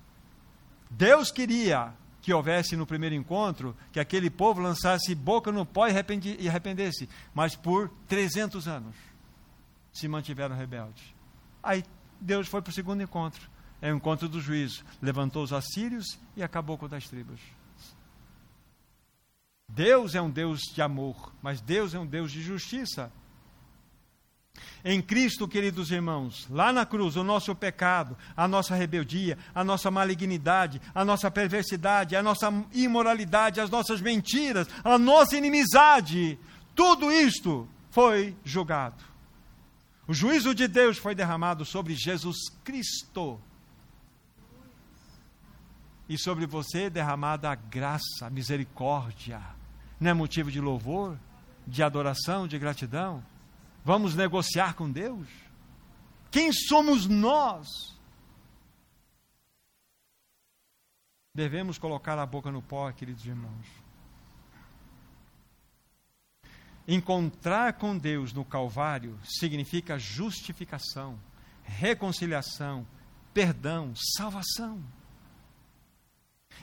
Deus 0.90 1.32
queria 1.32 1.94
que 2.28 2.34
houvesse 2.34 2.76
no 2.76 2.86
primeiro 2.86 3.16
encontro, 3.16 3.74
que 3.90 4.02
aquele 4.02 4.30
povo 4.30 4.60
lançasse 4.60 5.16
boca 5.16 5.50
no 5.50 5.66
pó 5.66 5.88
e 5.88 6.50
arrependesse, 6.50 7.08
mas 7.34 7.56
por 7.56 7.90
300 8.06 8.68
anos 8.68 8.98
se 9.94 10.10
mantiveram 10.10 10.54
rebeldes. 10.54 11.06
Aí 11.64 11.86
Deus 12.20 12.50
foi 12.50 12.62
para 12.62 12.70
o 12.70 12.74
segundo 12.74 13.02
encontro, 13.02 13.50
é 13.82 13.94
o 13.94 13.96
encontro 13.96 14.28
do 14.28 14.42
juízo, 14.42 14.84
levantou 15.02 15.42
os 15.42 15.54
assírios 15.54 16.20
e 16.36 16.44
acabou 16.44 16.78
com 16.78 16.94
as 16.94 17.08
tribos. 17.08 17.40
Deus 19.70 20.14
é 20.14 20.22
um 20.22 20.30
Deus 20.30 20.60
de 20.74 20.82
amor, 20.82 21.32
mas 21.42 21.62
Deus 21.62 21.94
é 21.94 22.00
um 22.00 22.06
Deus 22.06 22.30
de 22.30 22.42
justiça. 22.42 23.10
Em 24.84 25.02
Cristo, 25.02 25.48
queridos 25.48 25.92
irmãos, 25.92 26.48
lá 26.50 26.72
na 26.72 26.86
cruz, 26.86 27.16
o 27.16 27.24
nosso 27.24 27.56
pecado, 27.56 28.18
a 28.36 28.48
nossa 28.48 28.76
rebeldia, 28.76 29.38
a 29.54 29.64
nossa 29.64 29.92
malignidade, 29.92 30.82
a 30.94 31.04
nossa 31.04 31.30
perversidade, 31.30 32.16
a 32.16 32.24
nossa 32.24 32.52
imoralidade, 32.74 33.60
as 33.60 33.70
nossas 33.70 34.02
mentiras, 34.02 34.68
a 34.84 34.98
nossa 34.98 35.38
inimizade, 35.38 36.40
tudo 36.76 37.12
isto 37.12 37.68
foi 37.90 38.36
julgado. 38.46 39.04
O 40.08 40.14
juízo 40.14 40.56
de 40.56 40.68
Deus 40.68 40.98
foi 40.98 41.14
derramado 41.14 41.66
sobre 41.66 41.96
Jesus 41.96 42.38
Cristo. 42.64 43.42
E 46.08 46.18
sobre 46.18 46.46
você 46.46 46.90
derramada 46.90 47.50
a 47.50 47.56
graça, 47.56 48.28
a 48.28 48.30
misericórdia. 48.30 49.42
Não 50.00 50.12
é 50.12 50.14
motivo 50.14 50.50
de 50.50 50.62
louvor, 50.62 51.18
de 51.66 51.84
adoração, 51.84 52.48
de 52.48 52.58
gratidão? 52.58 53.22
Vamos 53.88 54.16
negociar 54.16 54.74
com 54.74 54.92
Deus? 54.92 55.30
Quem 56.30 56.52
somos 56.52 57.08
nós? 57.08 57.98
Devemos 61.34 61.78
colocar 61.78 62.20
a 62.20 62.26
boca 62.26 62.52
no 62.52 62.62
pó, 62.62 62.92
queridos 62.92 63.26
irmãos. 63.26 63.66
Encontrar 66.86 67.78
com 67.78 67.98
Deus 67.98 68.34
no 68.34 68.44
Calvário 68.44 69.18
significa 69.24 69.98
justificação, 69.98 71.18
reconciliação, 71.64 72.86
perdão, 73.34 73.94
salvação. 74.18 74.84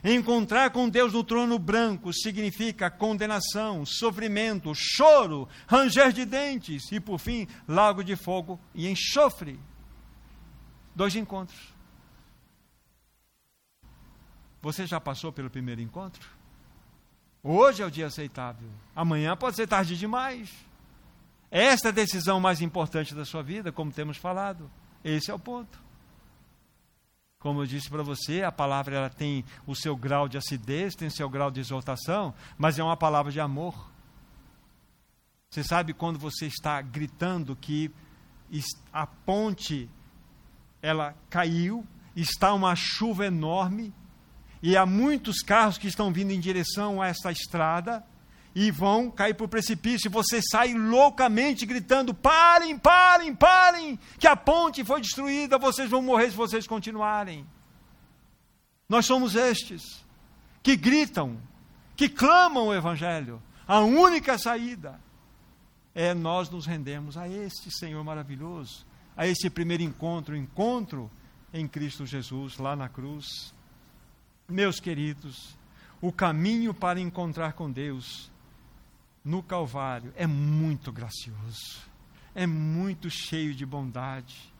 Encontrar 0.03 0.69
com 0.69 0.89
Deus 0.89 1.13
no 1.13 1.23
trono 1.23 1.57
branco 1.57 2.13
significa 2.13 2.89
condenação, 2.91 3.85
sofrimento, 3.85 4.71
choro, 4.75 5.47
ranger 5.67 6.11
de 6.11 6.25
dentes 6.25 6.91
e, 6.91 6.99
por 6.99 7.19
fim, 7.19 7.47
lago 7.67 8.03
de 8.03 8.15
fogo 8.15 8.59
e 8.73 8.87
enxofre. 8.87 9.59
Dois 10.95 11.15
encontros. 11.15 11.73
Você 14.61 14.87
já 14.87 14.99
passou 14.99 15.31
pelo 15.31 15.49
primeiro 15.49 15.81
encontro? 15.81 16.27
Hoje 17.43 17.83
é 17.83 17.85
o 17.85 17.91
dia 17.91 18.07
aceitável. 18.07 18.69
Amanhã 18.95 19.37
pode 19.37 19.55
ser 19.55 19.67
tarde 19.67 19.95
demais. 19.95 20.51
Esta 21.51 21.89
é 21.89 21.91
a 21.91 21.93
decisão 21.93 22.39
mais 22.39 22.61
importante 22.61 23.13
da 23.13 23.23
sua 23.23 23.43
vida, 23.43 23.71
como 23.71 23.91
temos 23.91 24.17
falado. 24.17 24.69
Esse 25.03 25.29
é 25.29 25.33
o 25.33 25.37
ponto. 25.37 25.84
Como 27.45 27.61
eu 27.61 27.67
disse 27.67 27.87
para 27.91 28.01
você, 28.01 28.41
a 28.41 28.51
palavra 28.51 28.95
ela 28.95 29.07
tem 29.07 29.45
o 29.67 29.75
seu 29.75 29.95
grau 29.95 30.27
de 30.27 30.35
acidez, 30.35 30.95
tem 30.95 31.09
o 31.09 31.11
seu 31.11 31.29
grau 31.29 31.51
de 31.51 31.59
exaltação, 31.59 32.33
mas 32.57 32.79
é 32.79 32.83
uma 32.83 32.97
palavra 32.97 33.31
de 33.31 33.39
amor. 33.39 33.91
Você 35.51 35.63
sabe 35.63 35.93
quando 35.93 36.17
você 36.17 36.47
está 36.47 36.81
gritando 36.81 37.55
que 37.55 37.91
a 38.91 39.05
ponte 39.05 39.87
ela 40.81 41.13
caiu, 41.29 41.85
está 42.15 42.51
uma 42.51 42.75
chuva 42.75 43.27
enorme 43.27 43.93
e 44.59 44.75
há 44.75 44.83
muitos 44.83 45.43
carros 45.43 45.77
que 45.77 45.85
estão 45.85 46.11
vindo 46.11 46.31
em 46.31 46.39
direção 46.39 46.99
a 46.99 47.09
esta 47.09 47.31
estrada 47.31 48.03
e 48.55 48.71
vão 48.71 49.11
cair 49.11 49.33
para 49.33 49.45
o 49.45 49.49
precipício. 49.49 50.07
E 50.07 50.11
você 50.11 50.41
sai 50.41 50.73
loucamente 50.73 51.65
gritando: 51.65 52.13
parem, 52.13 52.79
parem, 52.79 53.35
parem, 53.35 53.99
que 54.17 54.27
a 54.27 54.35
ponte 54.35 54.85
foi 54.85 55.01
destruída, 55.01 55.57
vocês 55.57 55.89
vão 55.89 56.01
morrer 56.01 56.31
se 56.31 56.37
vocês 56.37 56.65
continuarem. 56.65 57.45
Nós 58.87 59.05
somos 59.05 59.35
estes 59.35 60.05
que 60.63 60.75
gritam, 60.77 61.37
que 61.95 62.07
clamam 62.07 62.67
o 62.67 62.73
Evangelho. 62.73 63.41
A 63.67 63.79
única 63.79 64.37
saída 64.37 65.01
é 65.93 66.13
nós 66.13 66.49
nos 66.49 66.65
rendermos 66.65 67.17
a 67.17 67.27
este 67.27 67.71
Senhor 67.71 68.03
maravilhoso, 68.03 68.85
a 69.17 69.27
esse 69.27 69.49
primeiro 69.49 69.83
encontro, 69.83 70.35
encontro 70.35 71.11
em 71.51 71.67
Cristo 71.67 72.05
Jesus, 72.05 72.57
lá 72.57 72.75
na 72.75 72.87
cruz. 72.87 73.53
Meus 74.47 74.79
queridos, 74.79 75.57
o 75.99 76.11
caminho 76.11 76.73
para 76.73 76.99
encontrar 76.99 77.53
com 77.53 77.71
Deus 77.71 78.29
no 79.25 79.41
Calvário 79.41 80.13
é 80.15 80.27
muito 80.27 80.91
gracioso, 80.91 81.81
é 82.35 82.45
muito 82.45 83.09
cheio 83.09 83.55
de 83.55 83.65
bondade. 83.65 84.53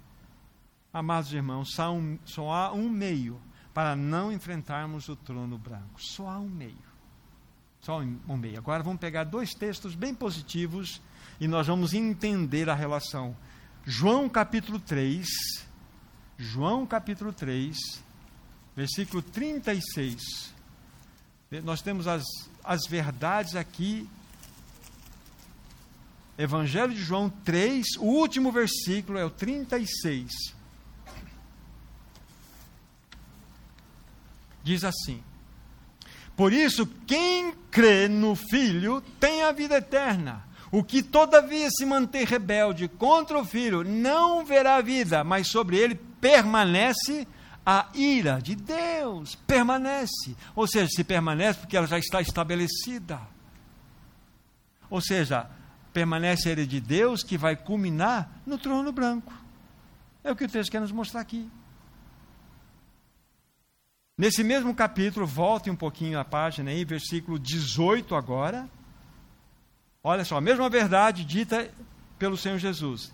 Amados 0.92 1.32
irmãos, 1.32 1.74
só, 1.76 1.94
um, 1.94 2.18
só 2.26 2.52
há 2.52 2.74
um 2.74 2.90
meio 2.90 3.40
para 3.74 3.96
não 3.96 4.32
enfrentarmos 4.32 5.08
o 5.08 5.16
trono 5.16 5.58
branco. 5.58 6.02
Só 6.02 6.28
há 6.28 6.40
um 6.40 6.50
meio. 6.50 6.96
Só 7.82 8.00
um 8.00 8.38
meio. 8.38 8.58
Agora 8.58 8.82
vamos 8.82 9.00
pegar 9.00 9.26
dois 9.26 9.54
textos 9.54 9.94
bem 9.94 10.16
positivos 10.16 11.00
e 11.40 11.48
nós 11.48 11.68
vamos 11.68 11.94
entender 11.94 12.70
a 12.70 12.74
relação. 12.74 13.36
João 13.86 14.28
capítulo 14.28 14.80
3, 14.80 15.28
João 16.38 16.88
capítulo 16.88 17.32
3, 17.32 17.78
versículo 18.76 19.22
36. 19.22 20.54
Nós 21.64 21.82
temos 21.82 22.08
as, 22.08 22.24
as 22.64 22.88
verdades 22.90 23.56
aqui 23.56 24.10
Evangelho 26.38 26.94
de 26.94 27.02
João 27.02 27.30
3, 27.30 27.96
o 27.98 28.06
último 28.06 28.52
versículo 28.52 29.18
é 29.18 29.24
o 29.24 29.30
36. 29.30 30.32
Diz 34.62 34.84
assim: 34.84 35.24
Por 36.36 36.52
isso, 36.52 36.86
quem 37.08 37.54
crê 37.72 38.08
no 38.08 38.36
Filho 38.36 39.02
tem 39.20 39.44
a 39.44 39.52
vida 39.52 39.78
eterna. 39.78 40.44
O 40.72 40.84
que 40.84 41.02
todavia 41.02 41.70
se 41.70 41.86
manter 41.86 42.28
rebelde 42.28 42.88
contra 42.90 43.40
o 43.40 43.46
Filho 43.46 43.84
não 43.84 44.44
verá 44.44 44.82
vida, 44.82 45.24
mas 45.24 45.48
sobre 45.48 45.78
ele 45.78 45.96
permanece 45.96 47.26
a 47.66 47.88
ira 47.94 48.42
de 48.42 48.56
Deus. 48.56 49.36
Permanece. 49.48 50.36
Ou 50.54 50.68
seja, 50.68 50.90
se 50.90 51.04
permanece 51.04 51.60
porque 51.60 51.78
ela 51.78 51.88
já 51.88 51.98
está 51.98 52.20
estabelecida. 52.20 53.22
Ou 54.90 55.00
seja, 55.00 55.50
permanece 55.96 56.50
a 56.50 56.52
ira 56.52 56.68
de 56.68 56.82
Deus 56.82 57.24
que 57.24 57.38
vai 57.38 57.56
culminar 57.56 58.30
no 58.46 58.58
trono 58.58 58.92
branco. 58.92 59.32
É 60.26 60.30
o 60.30 60.36
que 60.36 60.44
o 60.44 60.50
texto 60.50 60.70
quer 60.70 60.82
nos 60.82 60.92
mostrar 60.92 61.22
aqui. 61.22 61.50
Nesse 64.18 64.44
mesmo 64.44 64.76
capítulo, 64.76 65.26
volte 65.26 65.70
um 65.70 65.76
pouquinho 65.76 66.20
a 66.20 66.26
página 66.26 66.70
aí, 66.70 66.84
versículo 66.84 67.40
18 67.40 68.14
agora. 68.14 68.70
Olha 70.04 70.26
só, 70.26 70.36
a 70.36 70.42
mesma 70.42 70.70
verdade 70.70 71.24
dita 71.24 71.72
pelo 72.20 72.36
Senhor 72.36 72.58
Jesus. 72.58 73.14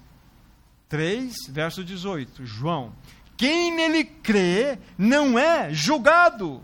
3, 0.89 1.35
verso 1.49 1.83
18. 1.83 2.47
João. 2.47 2.95
Quem 3.37 3.75
nele 3.75 4.03
crê 4.03 4.79
não 4.97 5.37
é 5.37 5.71
julgado. 5.71 6.63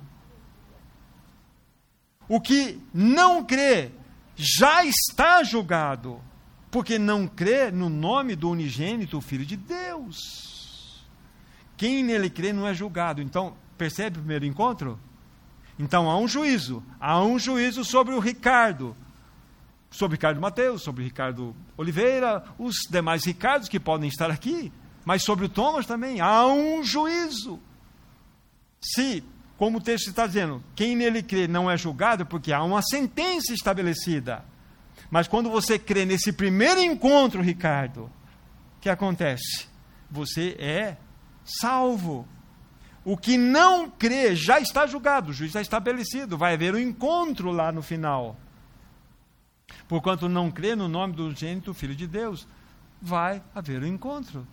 O 2.27 2.41
que 2.41 2.81
não 2.91 3.45
crê 3.45 3.91
já 4.37 4.85
está 4.85 5.43
julgado, 5.43 6.21
porque 6.69 6.99
não 6.99 7.27
crê 7.27 7.71
no 7.71 7.89
nome 7.89 8.35
do 8.35 8.49
unigênito 8.49 9.19
Filho 9.19 9.45
de 9.45 9.57
Deus. 9.57 11.03
Quem 11.75 12.03
nele 12.03 12.29
crê 12.29 12.53
não 12.53 12.67
é 12.67 12.73
julgado. 12.73 13.21
Então, 13.21 13.57
percebe 13.77 14.17
o 14.17 14.21
primeiro 14.21 14.45
encontro? 14.45 14.99
Então 15.79 16.09
há 16.09 16.17
um 16.17 16.27
juízo, 16.27 16.83
há 16.99 17.21
um 17.21 17.37
juízo 17.37 17.83
sobre 17.83 18.15
o 18.15 18.19
Ricardo, 18.19 18.95
sobre 19.91 20.15
Ricardo 20.15 20.41
Mateus, 20.41 20.81
sobre 20.81 21.03
Ricardo 21.03 21.55
Oliveira, 21.77 22.43
os 22.57 22.77
demais 22.89 23.23
Ricardos 23.23 23.69
que 23.69 23.79
podem 23.79 24.09
estar 24.09 24.31
aqui, 24.31 24.71
mas 25.05 25.23
sobre 25.23 25.45
o 25.45 25.49
Thomas 25.49 25.85
também, 25.85 26.19
há 26.19 26.47
um 26.47 26.83
juízo. 26.83 27.59
Se 28.81 29.23
como 29.57 29.79
o 29.79 29.81
texto 29.81 30.09
está 30.09 30.27
dizendo, 30.27 30.63
quem 30.75 30.95
nele 30.95 31.23
crê 31.23 31.47
não 31.47 31.69
é 31.69 31.75
julgado 31.75 32.25
porque 32.25 32.53
há 32.53 32.63
uma 32.63 32.81
sentença 32.83 33.53
estabelecida. 33.53 34.45
Mas 35.09 35.27
quando 35.27 35.49
você 35.49 35.79
crê 35.79 36.05
nesse 36.05 36.31
primeiro 36.31 36.79
encontro, 36.79 37.41
Ricardo, 37.41 38.03
o 38.77 38.79
que 38.81 38.89
acontece? 38.89 39.67
Você 40.11 40.55
é 40.59 40.97
salvo. 41.43 42.27
O 43.03 43.17
que 43.17 43.37
não 43.37 43.89
crê 43.89 44.35
já 44.35 44.59
está 44.59 44.85
julgado, 44.85 45.31
o 45.31 45.33
juiz 45.33 45.49
está 45.49 45.61
estabelecido, 45.61 46.37
vai 46.37 46.53
haver 46.53 46.75
um 46.75 46.79
encontro 46.79 47.51
lá 47.51 47.71
no 47.71 47.81
final. 47.81 48.37
porquanto 49.87 50.27
não 50.29 50.51
crê 50.51 50.75
no 50.75 50.87
nome 50.87 51.13
do 51.13 51.33
gênito 51.33 51.73
Filho 51.73 51.95
de 51.95 52.05
Deus, 52.05 52.47
vai 53.01 53.41
haver 53.55 53.81
um 53.81 53.87
encontro. 53.87 54.45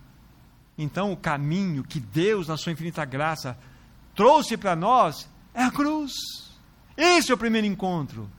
Então, 0.77 1.11
o 1.11 1.17
caminho 1.17 1.83
que 1.83 1.99
Deus, 1.99 2.47
na 2.47 2.57
sua 2.57 2.71
infinita 2.71 3.03
graça, 3.05 3.57
trouxe 4.15 4.57
para 4.57 4.75
nós 4.75 5.29
é 5.53 5.63
a 5.63 5.71
cruz. 5.71 6.13
Esse 6.97 7.31
é 7.31 7.35
o 7.35 7.37
primeiro 7.37 7.67
encontro. 7.67 8.29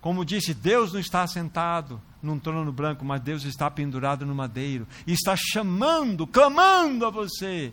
Como 0.00 0.24
disse, 0.24 0.52
Deus 0.52 0.92
não 0.92 1.00
está 1.00 1.26
sentado 1.26 2.00
num 2.22 2.38
trono 2.38 2.72
branco, 2.72 3.04
mas 3.04 3.20
Deus 3.20 3.44
está 3.44 3.70
pendurado 3.70 4.26
no 4.26 4.34
madeiro 4.34 4.86
e 5.06 5.12
está 5.12 5.34
chamando, 5.36 6.26
clamando 6.26 7.06
a 7.06 7.10
você. 7.10 7.72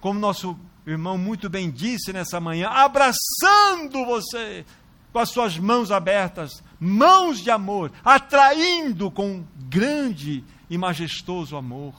Como 0.00 0.18
nosso 0.18 0.58
irmão 0.86 1.16
muito 1.16 1.48
bem 1.48 1.70
disse 1.70 2.12
nessa 2.12 2.40
manhã, 2.40 2.68
abraçando 2.68 4.04
você 4.04 4.64
com 5.12 5.18
as 5.18 5.28
suas 5.28 5.58
mãos 5.58 5.90
abertas, 5.90 6.62
mãos 6.80 7.38
de 7.38 7.50
amor, 7.50 7.92
atraindo 8.04 9.10
com 9.10 9.44
grande 9.68 10.42
e 10.70 10.78
majestoso 10.78 11.56
amor. 11.56 11.94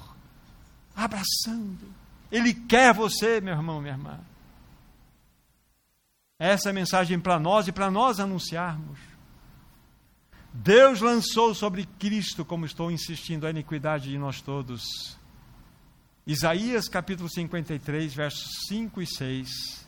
Abraçando. 0.96 1.94
Ele 2.32 2.54
quer 2.54 2.94
você, 2.94 3.40
meu 3.40 3.54
irmão, 3.54 3.80
minha 3.80 3.94
irmã. 3.94 4.20
Essa 6.40 6.70
é 6.70 6.72
a 6.72 6.74
mensagem 6.74 7.20
para 7.20 7.40
nós 7.40 7.68
e 7.68 7.72
para 7.72 7.92
nós 7.92 8.20
anunciarmos. 8.20 9.00
Deus 10.54 11.02
lançou 11.02 11.54
sobre 11.54 11.86
Cristo, 11.98 12.46
como 12.46 12.66
estou 12.66 12.92
insistindo, 12.92 13.48
a 13.48 13.50
iniquidade 13.50 14.10
de 14.10 14.18
nós 14.18 14.42
todos. 14.42 15.18
Isaías 16.26 16.88
capítulo 16.88 17.30
53, 17.30 18.14
versos 18.14 18.68
5 18.68 19.02
e 19.02 19.08
6. 19.08 19.88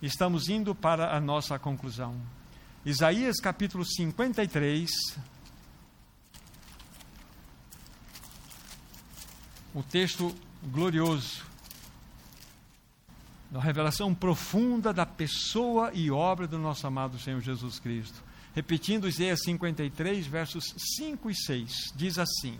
Estamos 0.00 0.48
indo 0.48 0.74
para 0.74 1.16
a 1.16 1.20
nossa 1.20 1.58
conclusão. 1.58 2.20
Isaías 2.84 3.38
capítulo 3.40 3.84
53. 3.84 4.90
O 9.74 9.82
texto 9.82 10.34
glorioso 10.64 11.51
da 13.52 13.60
revelação 13.60 14.14
profunda 14.14 14.94
da 14.94 15.04
pessoa 15.04 15.90
e 15.92 16.10
obra 16.10 16.46
do 16.46 16.56
nosso 16.56 16.86
amado 16.86 17.18
Senhor 17.18 17.42
Jesus 17.42 17.78
Cristo. 17.78 18.22
Repetindo 18.54 19.06
Isaías 19.06 19.42
53, 19.42 20.26
versos 20.26 20.74
5 20.96 21.30
e 21.30 21.34
6, 21.34 21.92
diz 21.94 22.18
assim: 22.18 22.58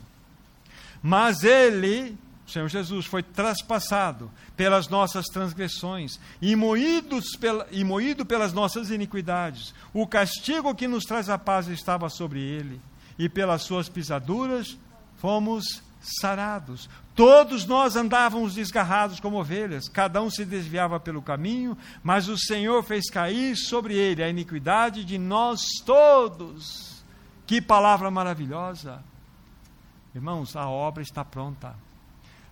Mas 1.03 1.45
ele, 1.45 2.15
Senhor 2.47 2.69
Jesus, 2.69 3.07
foi 3.07 3.23
traspassado 3.23 4.31
pelas 4.55 4.89
nossas 4.89 5.27
transgressões 5.29 6.21
e, 6.43 6.55
moídos 6.55 7.37
pela, 7.37 7.67
e 7.71 7.83
moído 7.83 8.27
pelas 8.27 8.53
nossas 8.53 8.91
iniquidades. 8.91 9.75
O 9.95 10.07
castigo 10.07 10.75
que 10.75 10.87
nos 10.87 11.05
traz 11.05 11.31
a 11.31 11.39
paz 11.39 11.69
estava 11.69 12.11
sobre 12.11 12.41
ele, 12.41 12.79
e 13.19 13.31
pelas 13.31 13.63
suas 13.63 13.89
pisaduras 13.89 14.77
fomos 15.17 15.83
sarados. 16.03 16.91
Todos 17.15 17.65
nós 17.65 17.97
andávamos 17.97 18.55
desgarrados 18.55 19.21
como 19.21 19.39
ovelhas, 19.39 19.89
cada 19.89 20.21
um 20.21 20.29
se 20.29 20.45
desviava 20.45 20.99
pelo 20.99 21.23
caminho, 21.23 21.77
mas 22.03 22.29
o 22.29 22.37
Senhor 22.37 22.83
fez 22.83 23.09
cair 23.09 23.57
sobre 23.57 23.95
ele 23.95 24.23
a 24.23 24.29
iniquidade 24.29 25.05
de 25.05 25.17
nós 25.17 25.63
todos. 25.87 27.05
Que 27.47 27.61
palavra 27.61 28.11
maravilhosa! 28.11 29.03
Irmãos, 30.15 30.57
a 30.57 30.69
obra 30.69 31.03
está 31.03 31.25
pronta. 31.25 31.75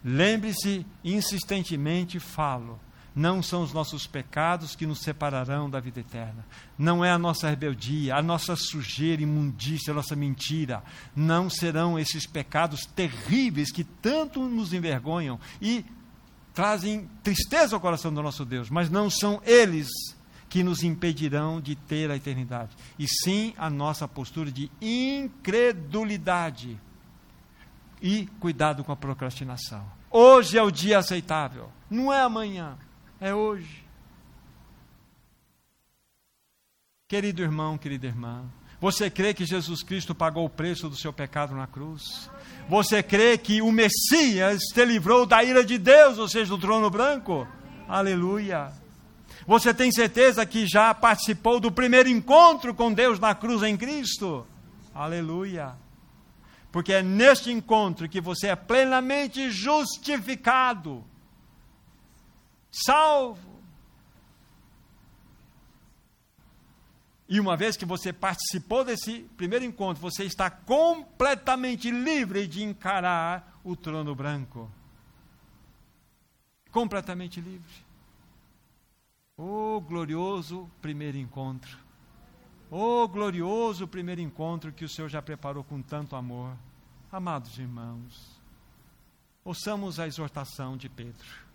Lembre-se, 0.02 0.86
insistentemente 1.04 2.18
falo 2.18 2.80
não 3.14 3.42
são 3.42 3.62
os 3.62 3.72
nossos 3.72 4.06
pecados 4.06 4.76
que 4.76 4.86
nos 4.86 5.00
separarão 5.00 5.68
da 5.68 5.80
vida 5.80 6.00
eterna. 6.00 6.44
Não 6.78 7.04
é 7.04 7.10
a 7.10 7.18
nossa 7.18 7.48
rebeldia, 7.48 8.14
a 8.14 8.22
nossa 8.22 8.54
sujeira, 8.56 9.22
imundícia, 9.22 9.92
a 9.92 9.94
nossa 9.94 10.14
mentira. 10.14 10.82
Não 11.14 11.50
serão 11.50 11.98
esses 11.98 12.26
pecados 12.26 12.86
terríveis 12.86 13.72
que 13.72 13.84
tanto 13.84 14.40
nos 14.48 14.72
envergonham 14.72 15.38
e 15.60 15.84
trazem 16.54 17.08
tristeza 17.22 17.74
ao 17.74 17.80
coração 17.80 18.12
do 18.12 18.22
nosso 18.22 18.44
Deus, 18.44 18.70
mas 18.70 18.90
não 18.90 19.10
são 19.10 19.40
eles 19.44 19.88
que 20.48 20.62
nos 20.62 20.82
impedirão 20.82 21.60
de 21.60 21.76
ter 21.76 22.10
a 22.10 22.16
eternidade, 22.16 22.76
e 22.98 23.06
sim 23.06 23.54
a 23.56 23.70
nossa 23.70 24.08
postura 24.08 24.50
de 24.50 24.70
incredulidade. 24.80 26.76
E 28.02 28.26
cuidado 28.40 28.82
com 28.82 28.90
a 28.90 28.96
procrastinação. 28.96 29.84
Hoje 30.10 30.58
é 30.58 30.62
o 30.62 30.70
dia 30.70 30.98
aceitável, 30.98 31.70
não 31.88 32.12
é 32.12 32.20
amanhã 32.20 32.76
é 33.20 33.34
hoje. 33.34 33.84
Querido 37.06 37.42
irmão, 37.42 37.76
querida 37.76 38.06
irmã, 38.06 38.44
você 38.80 39.10
crê 39.10 39.34
que 39.34 39.44
Jesus 39.44 39.82
Cristo 39.82 40.14
pagou 40.14 40.46
o 40.46 40.50
preço 40.50 40.88
do 40.88 40.96
seu 40.96 41.12
pecado 41.12 41.54
na 41.54 41.66
cruz? 41.66 42.30
Você 42.68 43.02
crê 43.02 43.36
que 43.36 43.60
o 43.60 43.70
Messias 43.70 44.62
te 44.72 44.84
livrou 44.84 45.26
da 45.26 45.44
ira 45.44 45.64
de 45.64 45.76
Deus, 45.76 46.18
ou 46.18 46.28
seja, 46.28 46.50
do 46.50 46.58
trono 46.58 46.88
branco? 46.88 47.46
Aleluia. 47.86 48.72
Você 49.46 49.74
tem 49.74 49.90
certeza 49.90 50.46
que 50.46 50.66
já 50.66 50.94
participou 50.94 51.58
do 51.60 51.70
primeiro 51.72 52.08
encontro 52.08 52.72
com 52.72 52.92
Deus 52.92 53.18
na 53.18 53.34
cruz 53.34 53.62
em 53.62 53.76
Cristo? 53.76 54.46
Aleluia. 54.94 55.74
Porque 56.70 56.92
é 56.92 57.02
neste 57.02 57.50
encontro 57.50 58.08
que 58.08 58.20
você 58.20 58.48
é 58.48 58.56
plenamente 58.56 59.50
justificado 59.50 61.04
salvo. 62.70 63.60
E 67.28 67.38
uma 67.38 67.56
vez 67.56 67.76
que 67.76 67.84
você 67.84 68.12
participou 68.12 68.84
desse 68.84 69.20
primeiro 69.36 69.64
encontro, 69.64 70.02
você 70.02 70.24
está 70.24 70.50
completamente 70.50 71.90
livre 71.90 72.46
de 72.46 72.62
encarar 72.62 73.60
o 73.62 73.76
trono 73.76 74.14
branco. 74.14 74.70
Completamente 76.72 77.40
livre. 77.40 77.72
Oh, 79.36 79.80
glorioso 79.80 80.68
primeiro 80.82 81.16
encontro. 81.18 81.78
Oh, 82.68 83.06
glorioso 83.08 83.86
primeiro 83.86 84.20
encontro 84.20 84.72
que 84.72 84.84
o 84.84 84.88
Senhor 84.88 85.08
já 85.08 85.22
preparou 85.22 85.62
com 85.62 85.80
tanto 85.80 86.16
amor. 86.16 86.56
Amados 87.12 87.58
irmãos, 87.58 88.40
ouçamos 89.44 89.98
a 89.98 90.06
exortação 90.06 90.76
de 90.76 90.88
Pedro 90.88 91.49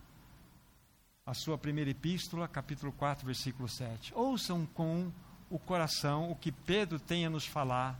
a 1.27 1.33
sua 1.33 1.57
primeira 1.57 1.89
epístola, 1.89 2.47
capítulo 2.47 2.91
4, 2.91 3.25
versículo 3.25 3.67
7. 3.67 4.13
Ouçam 4.13 4.63
com 4.75 5.11
o 5.49 5.57
coração 5.57 6.29
o 6.29 6.35
que 6.35 6.51
Pedro 6.51 6.99
tem 6.99 7.25
a 7.25 7.31
nos 7.31 7.47
falar. 7.47 7.99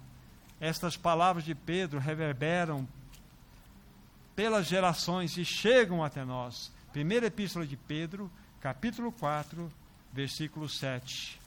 Estas 0.62 0.96
palavras 0.96 1.44
de 1.44 1.56
Pedro 1.56 1.98
reverberam 1.98 2.88
pelas 4.36 4.68
gerações 4.68 5.38
e 5.38 5.44
chegam 5.44 6.04
até 6.04 6.24
nós. 6.24 6.72
Primeira 6.94 7.26
epístola 7.26 7.66
de 7.66 7.76
Pedro, 7.76 8.30
capítulo 8.62 9.12
4, 9.12 9.72
versículo 10.14 10.70
7. 10.70 11.42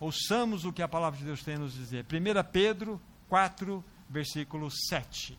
Ouçamos 0.00 0.64
o 0.64 0.72
que 0.72 0.82
a 0.82 0.88
palavra 0.88 1.16
de 1.16 1.26
Deus 1.26 1.44
tem 1.44 1.54
a 1.54 1.60
nos 1.60 1.74
dizer. 1.74 2.04
1 2.04 2.50
Pedro 2.50 3.00
4, 3.28 3.84
versículo 4.10 4.68
7. 4.68 5.38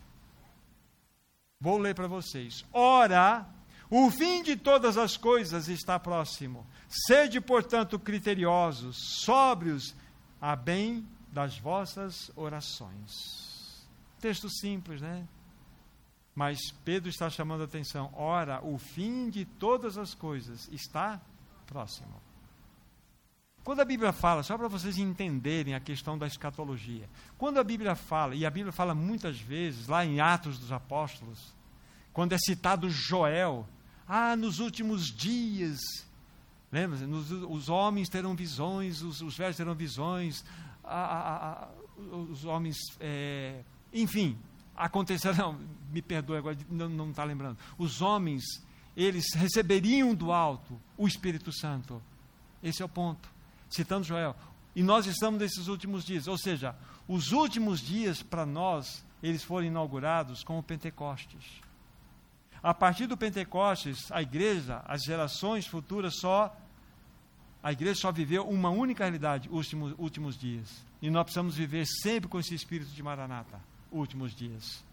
Vou 1.59 1.77
ler 1.77 1.93
para 1.93 2.07
vocês. 2.07 2.63
Ora, 2.71 3.45
o 3.89 4.09
fim 4.09 4.41
de 4.41 4.55
todas 4.55 4.97
as 4.97 5.15
coisas 5.17 5.67
está 5.67 5.99
próximo. 5.99 6.65
Sede, 6.89 7.39
portanto, 7.39 7.99
criteriosos, 7.99 8.97
sóbrios, 9.23 9.95
a 10.41 10.55
bem 10.55 11.07
das 11.31 11.57
vossas 11.57 12.31
orações. 12.35 13.85
Texto 14.19 14.49
simples, 14.49 15.01
né? 15.01 15.27
Mas 16.33 16.59
Pedro 16.83 17.09
está 17.09 17.29
chamando 17.29 17.61
a 17.61 17.65
atenção. 17.65 18.11
Ora, 18.13 18.59
o 18.65 18.77
fim 18.77 19.29
de 19.29 19.45
todas 19.45 19.97
as 19.97 20.13
coisas 20.13 20.67
está 20.71 21.21
próximo. 21.65 22.21
Quando 23.63 23.79
a 23.79 23.85
Bíblia 23.85 24.13
fala, 24.13 24.43
só 24.43 24.57
para 24.57 24.67
vocês 24.67 24.97
entenderem 24.99 25.73
a 25.73 25.79
questão 25.79 26.17
da 26.17 26.27
escatologia, 26.27 27.09
quando 27.37 27.59
a 27.59 27.63
Bíblia 27.63 27.95
fala, 27.95 28.35
e 28.35 28.45
a 28.45 28.49
Bíblia 28.51 28.71
fala 28.71 28.93
muitas 28.93 29.39
vezes, 29.39 29.87
lá 29.87 30.05
em 30.05 30.19
Atos 30.19 30.59
dos 30.59 30.71
Apóstolos, 30.71 31.55
quando 32.13 32.33
é 32.33 32.37
citado 32.37 32.89
Joel, 32.89 33.67
ah, 34.07 34.35
nos 34.35 34.59
últimos 34.59 35.07
dias, 35.11 35.79
lembra? 36.71 36.99
Nos, 37.07 37.31
os 37.31 37.69
homens 37.69 38.09
terão 38.09 38.35
visões, 38.35 39.01
os, 39.01 39.21
os 39.21 39.35
velhos 39.35 39.57
terão 39.57 39.73
visões, 39.73 40.45
a, 40.83 40.99
a, 40.99 41.63
a, 41.63 41.67
os 42.31 42.45
homens, 42.45 42.77
é, 42.99 43.63
enfim, 43.93 44.37
acontecerão, 44.75 45.59
me 45.91 46.01
perdoe 46.01 46.37
agora, 46.37 46.57
não 46.69 47.09
está 47.09 47.23
lembrando. 47.23 47.57
Os 47.77 48.01
homens, 48.01 48.43
eles 48.95 49.33
receberiam 49.33 50.13
do 50.13 50.31
alto 50.31 50.79
o 50.97 51.07
Espírito 51.07 51.51
Santo. 51.51 52.01
Esse 52.61 52.81
é 52.81 52.85
o 52.85 52.89
ponto. 52.89 53.29
Citando 53.69 54.05
Joel. 54.05 54.35
E 54.75 54.83
nós 54.83 55.05
estamos 55.05 55.39
nesses 55.39 55.67
últimos 55.67 56.03
dias, 56.03 56.27
ou 56.27 56.37
seja, 56.37 56.75
os 57.07 57.31
últimos 57.31 57.79
dias 57.79 58.21
para 58.21 58.45
nós, 58.45 59.05
eles 59.23 59.43
foram 59.43 59.67
inaugurados 59.67 60.43
com 60.43 60.59
o 60.59 60.63
Pentecostes. 60.63 61.64
A 62.65 62.73
partir 62.73 63.05
do 63.05 63.15
Pentecostes, 63.15 64.11
a 64.11 64.23
igreja, 64.23 64.81
as 64.87 65.03
gerações 65.03 65.67
futuras 65.67 66.15
só 66.19 66.51
A 67.61 67.71
igreja 67.71 67.99
só 68.01 68.11
viveu 68.11 68.47
uma 68.47 68.71
única 68.71 69.03
realidade, 69.03 69.47
últimos, 69.49 69.93
últimos 69.99 70.35
dias. 70.35 70.83
E 70.99 71.11
nós 71.11 71.25
precisamos 71.25 71.55
viver 71.55 71.85
sempre 71.85 72.27
com 72.27 72.39
esse 72.39 72.55
espírito 72.55 72.89
de 72.89 73.03
Maranata, 73.03 73.59
últimos 73.91 74.35
dias. 74.35 74.83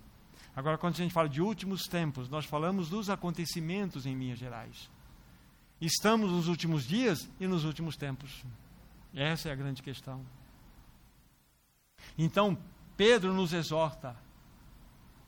Agora, 0.55 0.77
quando 0.77 0.95
a 0.95 0.99
gente 0.99 1.14
fala 1.14 1.31
de 1.31 1.41
últimos 1.41 1.85
tempos, 1.85 2.29
nós 2.29 2.45
falamos 2.45 2.91
dos 2.91 3.09
acontecimentos 3.09 4.05
em 4.05 4.14
Minas 4.14 4.39
Gerais. 4.39 4.91
Estamos 5.81 6.31
nos 6.31 6.49
últimos 6.49 6.87
dias 6.87 7.27
e 7.41 7.47
nos 7.47 7.64
últimos 7.64 7.97
tempos. 7.97 8.45
Essa 9.14 9.49
é 9.49 9.53
a 9.53 9.57
grande 9.57 9.83
questão. 9.83 10.25
Então, 12.18 12.59
Pedro 12.99 13.33
nos 13.33 13.55
exorta. 13.55 14.14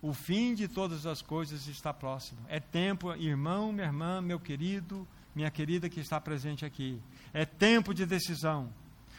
O 0.05 0.13
fim 0.13 0.55
de 0.55 0.69
todas 0.69 1.07
as 1.07 1.23
coisas 1.23 1.67
está 1.67 1.91
próximo. 1.91 2.39
É 2.47 2.61
tempo, 2.61 3.15
irmão, 3.15 3.73
minha 3.73 3.87
irmã, 3.87 4.21
meu 4.21 4.39
querido, 4.39 5.09
minha 5.35 5.51
querida 5.51 5.89
que 5.89 5.99
está 5.99 6.21
presente 6.21 6.63
aqui. 6.63 7.01
É 7.33 7.47
tempo 7.47 7.95
de 7.95 8.05
decisão. 8.05 8.69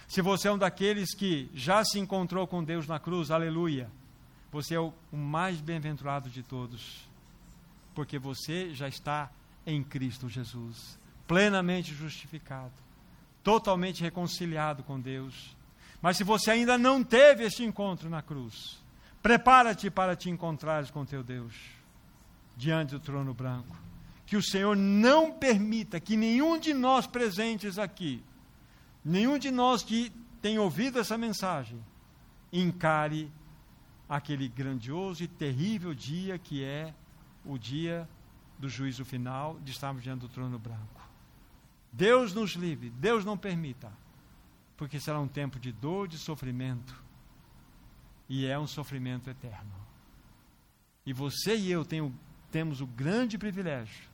Se 0.07 0.21
você 0.21 0.47
é 0.47 0.51
um 0.51 0.59
daqueles 0.59 1.15
que 1.15 1.49
já 1.55 1.83
se 1.83 1.97
encontrou 1.97 2.45
com 2.45 2.63
Deus 2.63 2.85
na 2.85 2.99
cruz, 2.99 3.31
aleluia. 3.31 3.89
Você 4.51 4.75
é 4.75 4.79
o 4.79 4.93
mais 5.11 5.59
bem-aventurado 5.59 6.29
de 6.29 6.43
todos. 6.43 7.09
Porque 7.95 8.19
você 8.19 8.71
já 8.71 8.87
está 8.87 9.31
em 9.65 9.83
Cristo 9.83 10.29
Jesus, 10.29 10.99
plenamente 11.25 11.95
justificado, 11.95 12.75
totalmente 13.43 14.03
reconciliado 14.03 14.83
com 14.83 14.99
Deus 14.99 15.55
mas 16.05 16.17
se 16.17 16.23
você 16.23 16.51
ainda 16.51 16.77
não 16.77 17.03
teve 17.03 17.45
este 17.45 17.63
encontro 17.63 18.11
na 18.11 18.21
cruz, 18.21 18.77
prepara-te 19.25 19.89
para 19.89 20.15
te 20.15 20.29
encontrares 20.29 20.91
com 20.91 21.03
teu 21.03 21.23
Deus 21.23 21.55
diante 22.55 22.91
do 22.91 22.99
trono 22.99 23.33
branco. 23.33 23.75
Que 24.23 24.37
o 24.37 24.43
Senhor 24.43 24.75
não 24.75 25.31
permita 25.31 25.99
que 25.99 26.15
nenhum 26.15 26.59
de 26.59 26.75
nós 26.75 27.07
presentes 27.07 27.79
aqui, 27.79 28.23
nenhum 29.03 29.39
de 29.39 29.49
nós 29.49 29.81
que 29.81 30.11
tem 30.43 30.59
ouvido 30.59 30.99
essa 30.99 31.17
mensagem, 31.17 31.83
encare 32.53 33.31
aquele 34.07 34.47
grandioso 34.47 35.23
e 35.23 35.27
terrível 35.27 35.95
dia 35.95 36.37
que 36.37 36.63
é 36.63 36.93
o 37.43 37.57
dia 37.57 38.07
do 38.59 38.69
juízo 38.69 39.03
final, 39.03 39.59
de 39.63 39.71
estarmos 39.71 40.03
diante 40.03 40.19
do 40.19 40.29
trono 40.29 40.59
branco. 40.59 41.01
Deus 41.91 42.31
nos 42.31 42.51
livre, 42.51 42.91
Deus 42.91 43.25
não 43.25 43.35
permita 43.35 43.91
porque 44.77 44.99
será 44.99 45.19
um 45.19 45.27
tempo 45.27 45.59
de 45.59 45.71
dor, 45.71 46.07
de 46.07 46.19
sofrimento, 46.19 47.03
e 48.27 48.45
é 48.45 48.57
um 48.57 48.67
sofrimento 48.67 49.29
eterno. 49.29 49.71
E 51.05 51.13
você 51.13 51.55
e 51.55 51.71
eu 51.71 51.85
tenho, 51.85 52.13
temos 52.51 52.81
o 52.81 52.87
grande 52.87 53.37
privilégio 53.37 54.09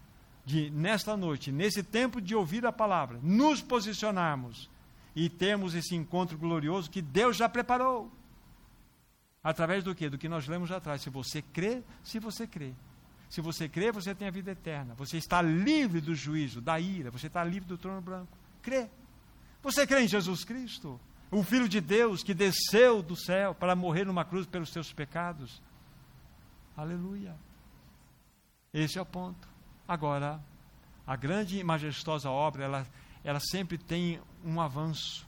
de, 0.46 0.70
nesta 0.70 1.16
noite, 1.16 1.52
nesse 1.52 1.84
tempo 1.84 2.20
de 2.22 2.36
ouvir 2.36 2.66
a 2.66 2.72
palavra, 2.72 3.20
nos 3.22 3.62
posicionarmos 3.62 4.70
e 5.16 5.30
termos 5.30 5.76
esse 5.76 5.96
encontro 5.96 6.38
glorioso 6.38 6.90
que 6.90 7.02
Deus 7.02 7.38
já 7.38 7.48
preparou. 7.48 8.12
Através 9.44 9.84
do 9.84 9.96
que? 9.96 10.10
Do 10.10 10.18
que 10.18 10.30
nós 10.30 10.48
lemos 10.48 10.72
atrás. 10.72 11.02
Se 11.02 11.10
você 11.10 11.42
crê, 11.42 11.82
se 12.04 12.20
você 12.20 12.46
crê. 12.46 12.74
Se 13.30 13.42
você 13.42 13.68
crê, 13.68 13.92
você 13.92 14.14
tem 14.14 14.28
a 14.28 14.32
vida 14.32 14.52
eterna. 14.52 14.94
Você 14.96 15.18
está 15.18 15.42
livre 15.42 16.02
do 16.02 16.14
juízo, 16.14 16.62
da 16.62 16.80
ira. 16.80 17.10
Você 17.10 17.28
está 17.28 17.44
livre 17.44 17.68
do 17.68 17.78
trono 17.78 18.02
branco. 18.02 18.38
Crê. 18.62 18.88
Você 19.64 19.88
crê 19.88 20.02
em 20.04 20.08
Jesus 20.08 20.44
Cristo? 20.44 21.00
O 21.32 21.44
Filho 21.44 21.70
de 21.70 21.80
Deus 21.80 22.22
que 22.24 22.34
desceu 22.34 23.02
do 23.02 23.16
céu 23.16 23.56
para 23.56 23.74
morrer 23.74 24.06
numa 24.06 24.26
cruz 24.26 24.46
pelos 24.46 24.70
seus 24.70 24.92
pecados? 24.92 25.62
Aleluia. 26.76 27.34
Esse 28.74 29.00
é 29.00 29.02
o 29.02 29.06
ponto. 29.06 29.48
Agora, 29.88 30.44
a 31.08 31.16
grande 31.16 31.58
e 31.58 31.64
majestosa 31.64 32.30
obra, 32.30 32.66
ela, 32.66 32.88
ela 33.24 33.40
sempre 33.40 33.78
tem 33.78 34.22
um 34.44 34.60
avanço. 34.60 35.26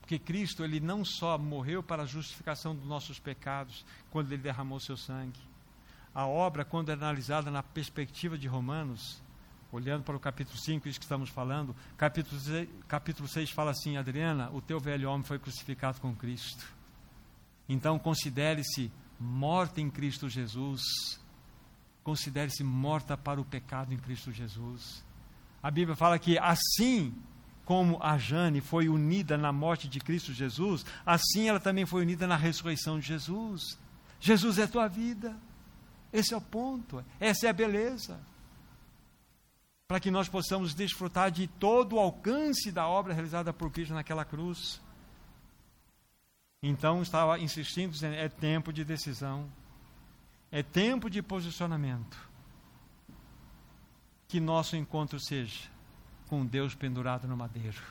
Porque 0.00 0.18
Cristo, 0.18 0.62
ele 0.62 0.78
não 0.78 1.06
só 1.06 1.38
morreu 1.38 1.82
para 1.82 2.02
a 2.02 2.06
justificação 2.06 2.74
dos 2.74 2.86
nossos 2.86 3.18
pecados, 3.18 3.86
quando 4.10 4.30
ele 4.30 4.42
derramou 4.42 4.78
seu 4.78 4.96
sangue. 4.96 5.40
A 6.14 6.26
obra, 6.26 6.66
quando 6.66 6.90
é 6.90 6.92
analisada 6.92 7.50
na 7.50 7.62
perspectiva 7.62 8.36
de 8.36 8.46
Romanos, 8.46 9.22
olhando 9.72 10.04
para 10.04 10.14
o 10.14 10.20
capítulo 10.20 10.58
5, 10.58 10.86
isso 10.86 11.00
que 11.00 11.06
estamos 11.06 11.30
falando, 11.30 11.74
capítulo 11.96 12.38
6, 12.38 12.68
capítulo 12.86 13.26
6 13.26 13.50
fala 13.50 13.70
assim: 13.70 13.96
Adriana, 13.96 14.50
o 14.52 14.60
teu 14.60 14.78
velho 14.78 15.10
homem 15.10 15.24
foi 15.24 15.38
crucificado 15.38 15.98
com 16.00 16.14
Cristo. 16.14 16.64
Então 17.66 17.98
considere-se 17.98 18.92
morta 19.18 19.80
em 19.80 19.90
Cristo 19.90 20.28
Jesus. 20.28 20.82
Considere-se 22.04 22.62
morta 22.62 23.16
para 23.16 23.40
o 23.40 23.44
pecado 23.44 23.94
em 23.94 23.96
Cristo 23.96 24.30
Jesus. 24.30 25.02
A 25.62 25.70
Bíblia 25.70 25.96
fala 25.96 26.18
que 26.18 26.36
assim 26.38 27.14
como 27.64 27.96
a 28.02 28.18
Jane 28.18 28.60
foi 28.60 28.88
unida 28.88 29.38
na 29.38 29.52
morte 29.52 29.88
de 29.88 30.00
Cristo 30.00 30.32
Jesus, 30.32 30.84
assim 31.06 31.48
ela 31.48 31.60
também 31.60 31.86
foi 31.86 32.02
unida 32.02 32.26
na 32.26 32.36
ressurreição 32.36 32.98
de 32.98 33.06
Jesus. 33.06 33.78
Jesus 34.20 34.58
é 34.58 34.66
tua 34.66 34.88
vida. 34.88 35.36
Esse 36.12 36.34
é 36.34 36.36
o 36.36 36.40
ponto. 36.40 37.02
Essa 37.18 37.46
é 37.46 37.50
a 37.50 37.54
beleza 37.54 38.20
para 39.92 40.00
que 40.00 40.10
nós 40.10 40.26
possamos 40.26 40.72
desfrutar 40.72 41.30
de 41.30 41.46
todo 41.46 41.96
o 41.96 41.98
alcance 41.98 42.72
da 42.72 42.88
obra 42.88 43.12
realizada 43.12 43.52
por 43.52 43.70
Cristo 43.70 43.92
naquela 43.92 44.24
cruz. 44.24 44.80
Então, 46.62 47.02
estava 47.02 47.38
insistindo, 47.38 47.92
dizendo: 47.92 48.14
é 48.14 48.26
tempo 48.26 48.72
de 48.72 48.86
decisão, 48.86 49.52
é 50.50 50.62
tempo 50.62 51.10
de 51.10 51.20
posicionamento. 51.20 52.16
Que 54.26 54.40
nosso 54.40 54.76
encontro 54.76 55.20
seja 55.20 55.68
com 56.26 56.46
Deus 56.46 56.74
pendurado 56.74 57.28
no 57.28 57.36
madeiro 57.36 57.82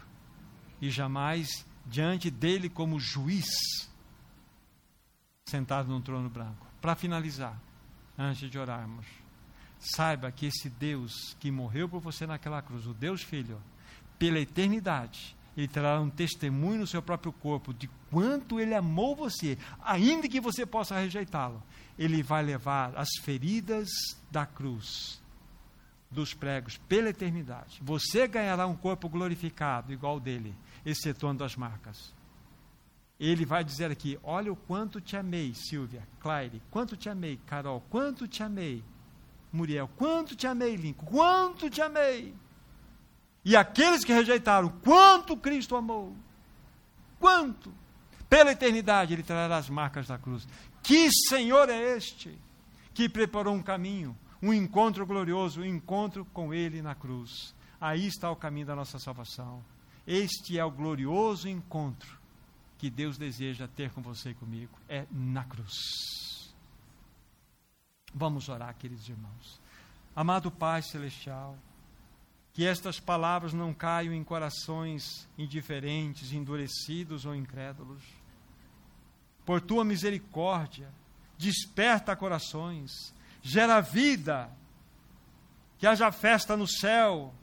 e 0.82 0.90
jamais 0.90 1.64
diante 1.86 2.32
dele 2.32 2.68
como 2.68 3.00
juiz, 3.00 3.46
sentado 5.46 5.88
num 5.88 6.02
trono 6.02 6.32
branco. 6.32 6.66
Para 6.82 6.96
finalizar, 6.96 7.62
antes 8.18 8.50
de 8.50 8.58
orarmos 8.58 9.21
saiba 9.82 10.32
que 10.32 10.46
esse 10.46 10.70
Deus 10.70 11.36
que 11.40 11.50
morreu 11.50 11.90
por 11.90 12.00
você 12.00 12.28
naquela 12.28 12.62
cruz, 12.62 12.86
o 12.86 12.94
Deus 12.94 13.24
Filho, 13.24 13.62
pela 14.20 14.40
eternidade, 14.40 15.36
ele 15.58 15.68
terá 15.68 16.00
um 16.00 16.10
testemunho 16.10 16.82
no 16.82 16.88
seu 16.88 17.02
próprio 17.02 17.34
corpo 17.34 17.74
de 17.74 17.90
quanto 18.10 18.60
ele 18.60 18.76
amou 18.76 19.16
você, 19.16 19.58
ainda 19.84 20.30
que 20.30 20.40
você 20.40 20.66
possa 20.66 20.98
rejeitá-lo. 20.98 21.62
Ele 21.98 22.24
vai 22.24 22.44
levar 22.44 22.96
as 22.96 23.10
feridas 23.22 23.90
da 24.30 24.46
cruz, 24.46 25.22
dos 26.10 26.34
pregos, 26.34 26.78
pela 26.88 27.10
eternidade. 27.10 27.80
Você 27.82 28.28
ganhará 28.28 28.66
um 28.66 28.76
corpo 28.76 29.10
glorificado, 29.10 29.92
igual 29.92 30.20
dele, 30.20 30.56
excetuando 30.86 31.44
as 31.44 31.56
marcas. 31.56 32.14
Ele 33.20 33.46
vai 33.46 33.64
dizer 33.64 33.92
aqui: 33.92 34.18
Olha 34.24 34.52
o 34.52 34.56
quanto 34.56 35.02
te 35.02 35.18
amei, 35.18 35.54
Silvia, 35.54 36.08
Claire, 36.20 36.62
quanto 36.72 36.96
te 36.96 37.10
amei, 37.10 37.38
Carol, 37.46 37.82
quanto 37.90 38.28
te 38.28 38.42
amei. 38.42 38.84
Muriel, 39.52 39.90
quanto 39.98 40.36
te 40.36 40.48
amei, 40.48 40.76
Lincoln, 40.76 41.06
quanto 41.06 41.70
te 41.70 41.82
amei. 41.82 42.34
E 43.44 43.56
aqueles 43.56 44.04
que 44.04 44.14
rejeitaram, 44.14 44.70
quanto 44.84 45.36
Cristo 45.36 45.76
amou. 45.76 46.16
Quanto? 47.20 47.74
Pela 48.30 48.52
eternidade 48.52 49.14
ele 49.14 49.24
trará 49.24 49.58
as 49.58 49.70
marcas 49.70 50.08
da 50.08 50.18
cruz. 50.18 50.48
Que 50.82 51.10
Senhor 51.12 51.70
é 51.70 51.96
este 51.98 52.38
que 52.94 53.10
preparou 53.10 53.54
um 53.54 53.62
caminho, 53.62 54.18
um 54.42 54.54
encontro 54.54 55.06
glorioso, 55.06 55.62
um 55.62 55.66
encontro 55.66 56.26
com 56.34 56.54
Ele 56.54 56.82
na 56.82 56.96
cruz. 56.96 57.54
Aí 57.80 58.08
está 58.08 58.30
o 58.32 58.36
caminho 58.36 58.66
da 58.66 58.76
nossa 58.76 59.00
salvação. 59.00 59.64
Este 60.06 60.58
é 60.58 60.66
o 60.66 60.72
glorioso 60.72 61.48
encontro 61.48 62.20
que 62.78 62.90
Deus 62.90 63.18
deseja 63.18 63.68
ter 63.68 63.92
com 63.92 64.02
você 64.02 64.32
e 64.32 64.36
comigo. 64.36 64.72
É 64.90 65.06
na 65.12 65.44
cruz. 65.44 66.21
Vamos 68.14 68.50
orar, 68.50 68.76
queridos 68.76 69.08
irmãos. 69.08 69.60
Amado 70.14 70.52
Pai 70.52 70.82
Celestial, 70.82 71.58
que 72.54 72.66
estas 72.66 73.00
palavras 73.00 73.54
não 73.54 73.74
caiam 73.74 74.14
em 74.14 74.24
corações 74.24 75.28
indiferentes, 75.38 76.34
endurecidos 76.34 77.26
ou 77.26 77.34
incrédulos. 77.34 78.04
Por 79.46 79.62
tua 79.62 79.86
misericórdia, 79.86 80.90
desperta 81.38 82.16
corações, 82.16 82.92
gera 83.42 83.80
vida, 83.80 84.50
que 85.78 85.88
haja 85.88 86.12
festa 86.12 86.58
no 86.58 86.68
céu, 86.68 87.34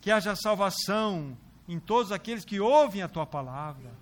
que 0.00 0.10
haja 0.10 0.34
salvação 0.34 1.38
em 1.68 1.78
todos 1.78 2.10
aqueles 2.10 2.44
que 2.44 2.58
ouvem 2.58 3.02
a 3.02 3.08
tua 3.08 3.24
palavra. 3.24 3.92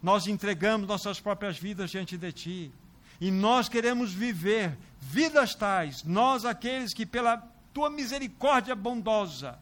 Nós 0.00 0.26
entregamos 0.28 0.88
nossas 0.88 1.20
próprias 1.20 1.58
vidas 1.58 1.90
diante 1.90 2.16
de 2.16 2.32
ti 2.32 2.72
e 3.20 3.30
nós 3.30 3.68
queremos 3.68 4.12
viver 4.12 4.76
vidas 5.00 5.54
tais, 5.54 6.02
nós 6.04 6.44
aqueles 6.44 6.94
que 6.94 7.04
pela 7.04 7.36
tua 7.74 7.90
misericórdia 7.90 8.74
bondosa 8.74 9.58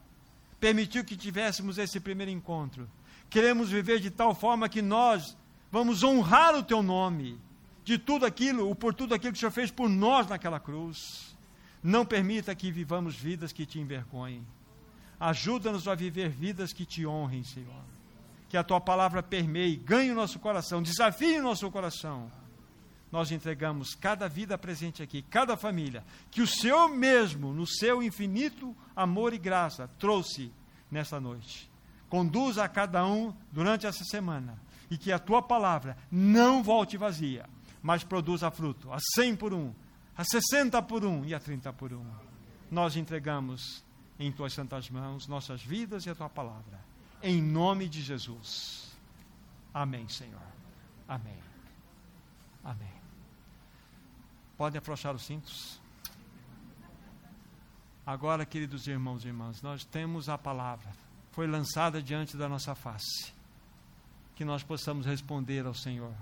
permitiu 0.61 1.05
que 1.05 1.17
tivéssemos 1.17 1.79
esse 1.79 1.99
primeiro 1.99 2.31
encontro. 2.31 2.89
Queremos 3.29 3.71
viver 3.71 4.01
de 4.01 4.11
tal 4.11 4.35
forma 4.35 4.69
que 4.69 4.81
nós 4.81 5.37
vamos 5.71 6.03
honrar 6.03 6.55
o 6.55 6.63
teu 6.63 6.83
nome, 6.83 7.39
de 7.85 7.99
tudo 7.99 8.25
aquilo, 8.25 8.75
por 8.75 8.95
tudo 8.95 9.15
aquilo 9.15 9.33
que 9.33 9.39
o 9.39 9.41
Senhor 9.41 9.53
fez 9.53 9.71
por 9.71 9.89
nós 9.89 10.27
naquela 10.27 10.61
cruz. 10.61 11.37
Não 11.83 12.05
permita 12.05 12.55
que 12.55 12.71
vivamos 12.71 13.15
vidas 13.15 13.53
que 13.53 13.67
te 13.67 13.79
envergonhem. 13.79 14.45
Ajuda-nos 15.21 15.89
a 15.89 15.95
viver 15.95 16.29
vidas 16.29 16.73
que 16.73 16.85
te 16.85 17.07
honrem, 17.07 17.43
Senhor. 17.43 17.85
Que 18.49 18.57
a 18.57 18.65
tua 18.65 18.81
palavra 18.81 19.23
permeie, 19.23 19.77
ganhe 19.77 20.11
o 20.11 20.15
nosso 20.15 20.39
coração, 20.39 20.83
desafie 20.83 21.39
o 21.39 21.43
nosso 21.43 21.71
coração. 21.71 22.31
Nós 23.11 23.31
entregamos 23.33 23.95
cada 23.95 24.29
vida 24.29 24.59
presente 24.59 25.03
aqui, 25.03 25.23
cada 25.23 25.57
família, 25.57 26.05
que 26.31 26.43
o 26.43 26.47
Senhor 26.47 26.89
mesmo, 26.89 27.53
no 27.55 27.67
seu 27.67 28.03
infinito 28.03 28.77
amor 28.95 29.33
e 29.33 29.39
graça, 29.39 29.89
trouxe 29.99 30.53
nesta 30.91 31.19
noite. 31.19 31.71
Conduza 32.09 32.65
a 32.65 32.69
cada 32.69 33.07
um 33.07 33.35
durante 33.51 33.87
essa 33.87 34.05
semana 34.05 34.59
e 34.91 34.97
que 34.97 35.13
a 35.13 35.19
tua 35.19 35.43
palavra 35.43 35.97
não 36.11 36.63
volte 36.63 36.97
vazia, 36.97 37.47
mas 37.83 38.05
produza 38.05 38.51
fruto, 38.51 38.93
a 38.93 38.99
cem 39.15 39.35
por 39.37 39.55
um, 39.55 39.73
a 40.17 40.25
sessenta 40.25 40.83
por 40.83 41.05
um 41.05 41.25
e 41.25 41.35
a 41.35 41.41
trinta 41.41 41.73
por 41.73 41.93
um. 41.93 42.05
Nós 42.71 42.97
entregamos 42.97 43.85
em 44.19 44.33
tuas 44.33 44.53
santas 44.53 44.91
mãos 44.91 45.27
nossas 45.27 45.63
vidas 45.63 46.05
e 46.05 46.11
a 46.11 46.15
tua 46.15 46.29
palavra. 46.29 46.81
Em 47.23 47.41
nome 47.41 47.89
de 47.89 48.03
Jesus. 48.03 48.97
Amém, 49.73 50.09
Senhor. 50.09 50.43
Amém. 51.07 51.39
Amém. 52.65 52.98
Podem 54.59 54.79
afrouxar 54.79 55.15
os 55.15 55.23
cintos. 55.23 55.81
Agora, 58.05 58.45
queridos 58.45 58.87
irmãos 58.87 59.25
e 59.25 59.29
irmãs, 59.29 59.63
nós 59.63 59.85
temos 59.85 60.29
a 60.29 60.37
palavra. 60.37 60.93
Foi 61.33 61.47
lançada 61.47 62.03
diante 62.03 62.37
da 62.37 62.49
nossa 62.49 62.75
face. 62.75 63.33
Que 64.35 64.45
nós 64.45 64.63
possamos 64.63 65.07
responder 65.07 65.65
ao 65.65 65.75
Senhor 65.75 66.13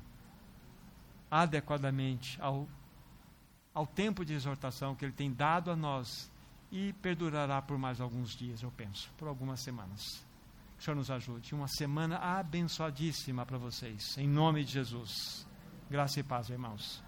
adequadamente 1.31 2.41
ao, 2.41 2.69
ao 3.75 3.87
tempo 3.87 4.25
de 4.25 4.33
exortação 4.33 4.95
que 4.95 5.05
Ele 5.05 5.13
tem 5.13 5.33
dado 5.33 5.71
a 5.71 5.77
nós 5.77 6.31
e 6.71 6.93
perdurará 6.95 7.61
por 7.63 7.79
mais 7.79 8.01
alguns 8.01 8.35
dias, 8.35 8.63
eu 8.63 8.71
penso, 8.71 9.11
por 9.17 9.29
algumas 9.29 9.61
semanas. 9.61 10.03
Que 10.77 10.83
o 10.83 10.85
Senhor 10.85 10.97
nos 10.97 11.11
ajude. 11.11 11.55
Uma 11.55 11.69
semana 11.69 12.19
abençoadíssima 12.19 13.47
para 13.47 13.59
vocês, 13.59 14.17
em 14.19 14.29
nome 14.29 14.65
de 14.65 14.73
Jesus. 14.73 15.47
Graça 15.89 16.21
e 16.21 16.23
paz, 16.23 16.51
irmãos. 16.51 17.06